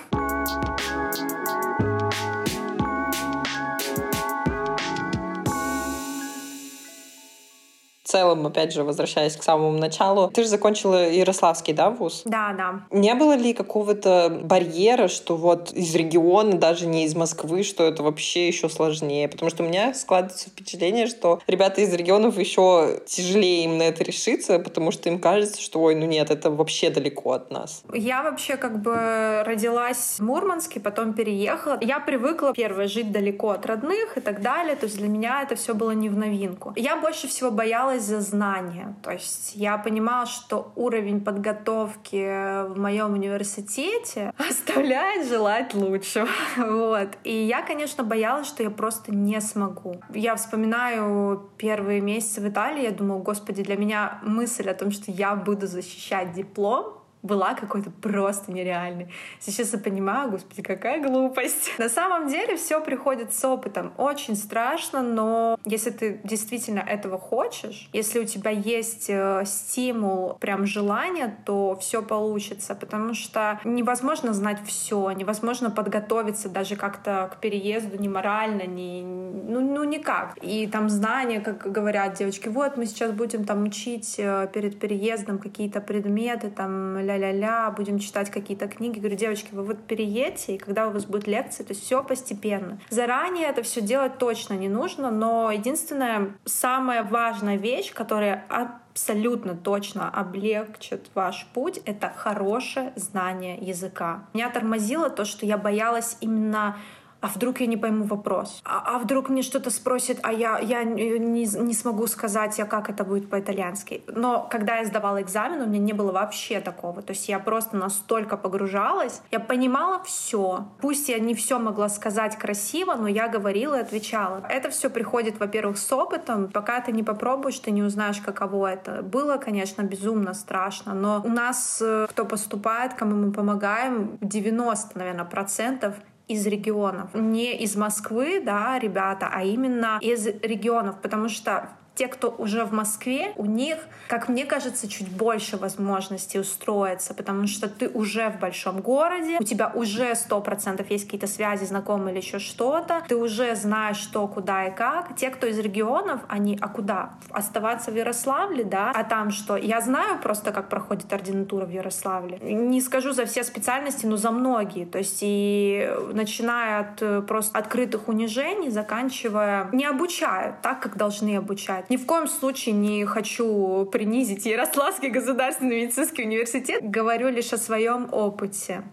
Целом, 8.15 8.47
опять 8.47 8.71
же, 8.71 8.83
возвращаясь 8.83 9.35
к 9.35 9.43
самому 9.43 9.77
началу, 9.77 10.29
ты 10.29 10.43
же 10.43 10.47
закончила 10.47 11.09
Ярославский, 11.09 11.73
да, 11.73 11.89
вуз? 11.89 12.21
Да, 12.23 12.53
да. 12.57 12.85
Не 12.91 13.13
было 13.13 13.35
ли 13.35 13.53
какого-то 13.53 14.39
барьера, 14.43 15.09
что 15.09 15.35
вот 15.35 15.73
из 15.73 15.93
региона, 15.93 16.53
даже 16.57 16.87
не 16.87 17.03
из 17.03 17.13
Москвы, 17.13 17.63
что 17.63 17.83
это 17.83 18.03
вообще 18.03 18.47
еще 18.47 18.69
сложнее? 18.69 19.27
Потому 19.27 19.49
что 19.49 19.63
у 19.63 19.67
меня 19.67 19.93
складывается 19.93 20.49
впечатление, 20.49 21.07
что 21.07 21.41
ребята 21.47 21.81
из 21.81 21.93
регионов 21.93 22.37
еще 22.37 23.01
тяжелее 23.05 23.65
им 23.65 23.77
на 23.77 23.83
это 23.83 24.03
решиться, 24.05 24.59
потому 24.59 24.91
что 24.91 25.09
им 25.09 25.19
кажется, 25.19 25.61
что, 25.61 25.81
ой, 25.81 25.95
ну 25.95 26.05
нет, 26.05 26.31
это 26.31 26.49
вообще 26.49 26.89
далеко 26.89 27.33
от 27.33 27.51
нас. 27.51 27.83
Я 27.93 28.23
вообще 28.23 28.55
как 28.55 28.81
бы 28.81 29.43
родилась 29.45 30.15
в 30.19 30.23
Мурманске, 30.23 30.79
потом 30.79 31.13
переехала. 31.13 31.77
Я 31.81 31.99
привыкла, 31.99 32.53
первое, 32.53 32.87
жить 32.87 33.11
далеко 33.11 33.49
от 33.49 33.65
родных 33.65 34.17
и 34.17 34.21
так 34.21 34.41
далее. 34.41 34.77
То 34.77 34.85
есть 34.85 34.97
для 34.97 35.09
меня 35.09 35.43
это 35.43 35.55
все 35.55 35.73
было 35.73 35.91
не 35.91 36.07
в 36.07 36.15
новинку. 36.17 36.71
Я 36.77 36.95
больше 36.95 37.27
всего 37.27 37.51
боялась 37.51 38.04
за 38.05 38.21
знания. 38.21 38.95
То 39.01 39.11
есть 39.11 39.55
я 39.55 39.77
понимала, 39.77 40.25
что 40.25 40.71
уровень 40.75 41.21
подготовки 41.21 42.67
в 42.67 42.77
моем 42.77 43.13
университете 43.13 44.33
оставляет 44.49 45.27
желать 45.27 45.73
лучшего. 45.73 46.27
Вот. 46.75 47.09
И 47.23 47.33
я, 47.33 47.61
конечно, 47.61 48.03
боялась, 48.03 48.47
что 48.47 48.63
я 48.63 48.69
просто 48.69 49.13
не 49.13 49.39
смогу. 49.41 50.01
Я 50.13 50.35
вспоминаю 50.35 51.49
первые 51.57 52.01
месяцы 52.01 52.41
в 52.41 52.47
Италии, 52.47 52.83
я 52.83 52.91
думала, 52.91 53.19
господи, 53.19 53.63
для 53.63 53.75
меня 53.75 54.19
мысль 54.23 54.69
о 54.69 54.73
том, 54.73 54.91
что 54.91 55.11
я 55.11 55.35
буду 55.35 55.67
защищать 55.67 56.33
диплом, 56.33 56.94
была 57.25 57.55
какой-то 57.55 57.89
просто 57.89 58.51
нереальной. 58.51 59.09
Сейчас 59.39 59.73
я 59.73 59.79
понимаю, 59.79 60.29
господи, 60.29 60.61
какая 60.61 61.01
глупость. 61.01 61.73
На 61.77 61.89
самом 61.89 62.27
деле 62.27 62.55
все 62.55 62.79
приходит 62.81 63.33
с 63.33 63.43
опытом. 63.43 63.93
Очень 63.97 64.35
страшно, 64.35 65.01
но 65.01 65.59
если 65.65 65.89
ты 65.89 66.21
действительно 66.23 66.79
этого 66.79 67.17
хочешь, 67.17 67.89
если 67.93 68.19
у 68.19 68.25
тебя 68.25 68.51
есть 68.51 69.09
э, 69.09 69.43
стимул, 69.45 70.35
прям 70.39 70.65
желание, 70.65 71.35
то 71.45 71.77
все 71.81 72.01
получится, 72.01 72.75
потому 72.75 73.13
что 73.13 73.59
невозможно 73.63 74.33
знать 74.33 74.59
все, 74.65 75.11
невозможно 75.11 75.71
подготовиться 75.71 76.49
даже 76.49 76.75
как-то 76.75 77.29
к 77.33 77.41
переезду 77.41 77.97
ни 77.97 78.07
морально, 78.07 78.63
ни, 78.63 79.01
ну, 79.03 79.61
ну 79.61 79.83
никак. 79.83 80.37
И 80.41 80.67
там 80.67 80.89
знания, 80.89 81.39
как 81.39 81.71
говорят 81.71 82.13
девочки, 82.13 82.49
вот 82.49 82.77
мы 82.77 82.85
сейчас 82.85 83.11
будем 83.11 83.45
там 83.45 83.63
учить 83.63 84.15
э, 84.17 84.47
перед 84.53 84.79
переездом 84.79 85.39
какие-то 85.39 85.81
предметы, 85.81 86.49
там 86.49 86.99
ля 86.99 87.14
ля-ля-ля, 87.17 87.71
будем 87.71 87.99
читать 87.99 88.29
какие-то 88.29 88.67
книги. 88.67 88.99
Говорю, 88.99 89.15
девочки, 89.15 89.49
вы 89.51 89.63
вот 89.63 89.83
переедете, 89.83 90.55
и 90.55 90.57
когда 90.57 90.87
у 90.87 90.91
вас 90.91 91.05
будет 91.05 91.27
лекция, 91.27 91.65
то 91.65 91.73
все 91.73 92.03
постепенно. 92.03 92.79
Заранее 92.89 93.47
это 93.47 93.63
все 93.63 93.81
делать 93.81 94.17
точно 94.17 94.53
не 94.53 94.69
нужно, 94.69 95.11
но 95.11 95.51
единственная 95.51 96.35
самая 96.45 97.03
важная 97.03 97.57
вещь, 97.57 97.93
которая 97.93 98.45
абсолютно 98.49 99.55
точно 99.55 100.09
облегчит 100.09 101.09
ваш 101.13 101.47
путь, 101.53 101.79
это 101.85 102.13
хорошее 102.15 102.93
знание 102.95 103.57
языка. 103.57 104.25
Меня 104.33 104.49
тормозило 104.49 105.09
то, 105.09 105.25
что 105.25 105.45
я 105.45 105.57
боялась 105.57 106.17
именно 106.21 106.77
а 107.25 107.27
вдруг 107.27 107.59
я 107.59 107.65
не 107.65 107.75
пойму 107.75 108.03
вопрос, 108.03 108.61
а, 108.63 108.95
а 108.95 108.99
вдруг 108.99 109.29
мне 109.29 109.41
что-то 109.41 109.71
спросит, 109.71 110.19
а 110.21 110.31
я, 110.31 110.59
я 110.59 110.83
не, 110.83 111.45
не 111.45 111.73
смогу 111.73 112.05
сказать, 112.05 112.59
я 112.59 112.65
как 112.65 112.87
это 112.87 113.03
будет 113.03 113.31
по-итальянски. 113.31 114.03
Но 114.07 114.47
когда 114.51 114.77
я 114.77 114.85
сдавала 114.85 115.23
экзамен, 115.23 115.59
у 115.59 115.65
меня 115.65 115.79
не 115.79 115.93
было 115.93 116.11
вообще 116.11 116.59
такого. 116.59 117.01
То 117.01 117.13
есть 117.13 117.27
я 117.27 117.39
просто 117.39 117.77
настолько 117.77 118.37
погружалась, 118.37 119.23
я 119.31 119.39
понимала 119.39 120.03
все. 120.03 120.67
Пусть 120.79 121.09
я 121.09 121.17
не 121.17 121.33
все 121.33 121.57
могла 121.57 121.89
сказать 121.89 122.37
красиво, 122.37 122.93
но 122.93 123.07
я 123.07 123.27
говорила 123.27 123.73
и 123.73 123.81
отвечала. 123.81 124.43
Это 124.47 124.69
все 124.69 124.91
приходит, 124.91 125.39
во-первых, 125.39 125.79
с 125.79 125.91
опытом. 125.91 126.49
Пока 126.49 126.79
ты 126.79 126.91
не 126.91 127.01
попробуешь, 127.01 127.57
ты 127.57 127.71
не 127.71 127.81
узнаешь, 127.81 128.21
каково 128.21 128.73
это. 128.73 129.01
Было, 129.01 129.37
конечно, 129.37 129.81
безумно 129.81 130.35
страшно, 130.35 130.93
но 130.93 131.23
у 131.25 131.29
нас, 131.29 131.81
э, 131.81 132.05
кто 132.07 132.23
поступает, 132.23 132.93
кому 132.93 133.15
мы 133.15 133.31
помогаем, 133.31 134.19
90, 134.21 134.95
наверное, 134.95 135.25
процентов 135.25 135.95
из 136.27 136.45
регионов. 136.47 137.13
Не 137.13 137.55
из 137.57 137.75
Москвы, 137.75 138.41
да, 138.43 138.79
ребята, 138.79 139.29
а 139.31 139.43
именно 139.43 139.99
из 140.01 140.25
регионов, 140.27 141.01
потому 141.01 141.29
что 141.29 141.69
те, 141.95 142.07
кто 142.07 142.33
уже 142.37 142.65
в 142.65 142.73
Москве, 142.73 143.33
у 143.37 143.45
них, 143.45 143.77
как 144.07 144.27
мне 144.27 144.45
кажется, 144.45 144.87
чуть 144.87 145.09
больше 145.09 145.57
возможностей 145.57 146.39
устроиться, 146.39 147.13
потому 147.13 147.47
что 147.47 147.69
ты 147.69 147.87
уже 147.87 148.29
в 148.29 148.39
большом 148.39 148.81
городе, 148.81 149.37
у 149.39 149.43
тебя 149.43 149.71
уже 149.73 150.13
сто 150.15 150.41
процентов 150.41 150.91
есть 150.91 151.05
какие-то 151.05 151.27
связи, 151.27 151.63
знакомые 151.63 152.13
или 152.13 152.21
еще 152.21 152.39
что-то, 152.39 153.01
ты 153.07 153.15
уже 153.15 153.55
знаешь, 153.55 153.97
что, 153.97 154.27
куда 154.27 154.65
и 154.65 154.75
как. 154.75 155.15
Те, 155.15 155.29
кто 155.29 155.47
из 155.47 155.57
регионов, 155.57 156.21
они, 156.27 156.57
а 156.61 156.67
куда? 156.67 157.13
Оставаться 157.29 157.91
в 157.91 157.95
Ярославле, 157.95 158.65
да? 158.65 158.91
А 158.93 159.03
там 159.03 159.31
что? 159.31 159.55
Я 159.55 159.79
знаю 159.81 160.19
просто, 160.21 160.51
как 160.51 160.69
проходит 160.69 161.11
ординатура 161.13 161.65
в 161.65 161.71
Ярославле. 161.71 162.39
Не 162.39 162.81
скажу 162.81 163.13
за 163.13 163.25
все 163.25 163.43
специальности, 163.43 164.05
но 164.05 164.17
за 164.17 164.31
многие. 164.31 164.85
То 164.85 164.97
есть 164.97 165.19
и 165.21 165.89
начиная 166.13 166.81
от 166.81 167.01
э, 167.01 167.21
просто 167.21 167.57
открытых 167.57 168.09
унижений, 168.09 168.69
заканчивая 168.69 169.69
не 169.71 169.85
обучают 169.85 170.61
так, 170.61 170.81
как 170.81 170.97
должны 170.97 171.37
обучать 171.37 171.84
ни 171.89 171.97
в 171.97 172.05
коем 172.05 172.27
случае 172.27 172.75
не 172.75 173.05
хочу 173.05 173.87
принизить 173.91 174.45
Ярославский 174.45 175.09
государственный 175.09 175.83
медицинский 175.83 176.23
университет. 176.23 176.89
Говорю 176.89 177.29
лишь 177.29 177.53
о 177.53 177.57
своем 177.57 178.07
опыте. 178.11 178.83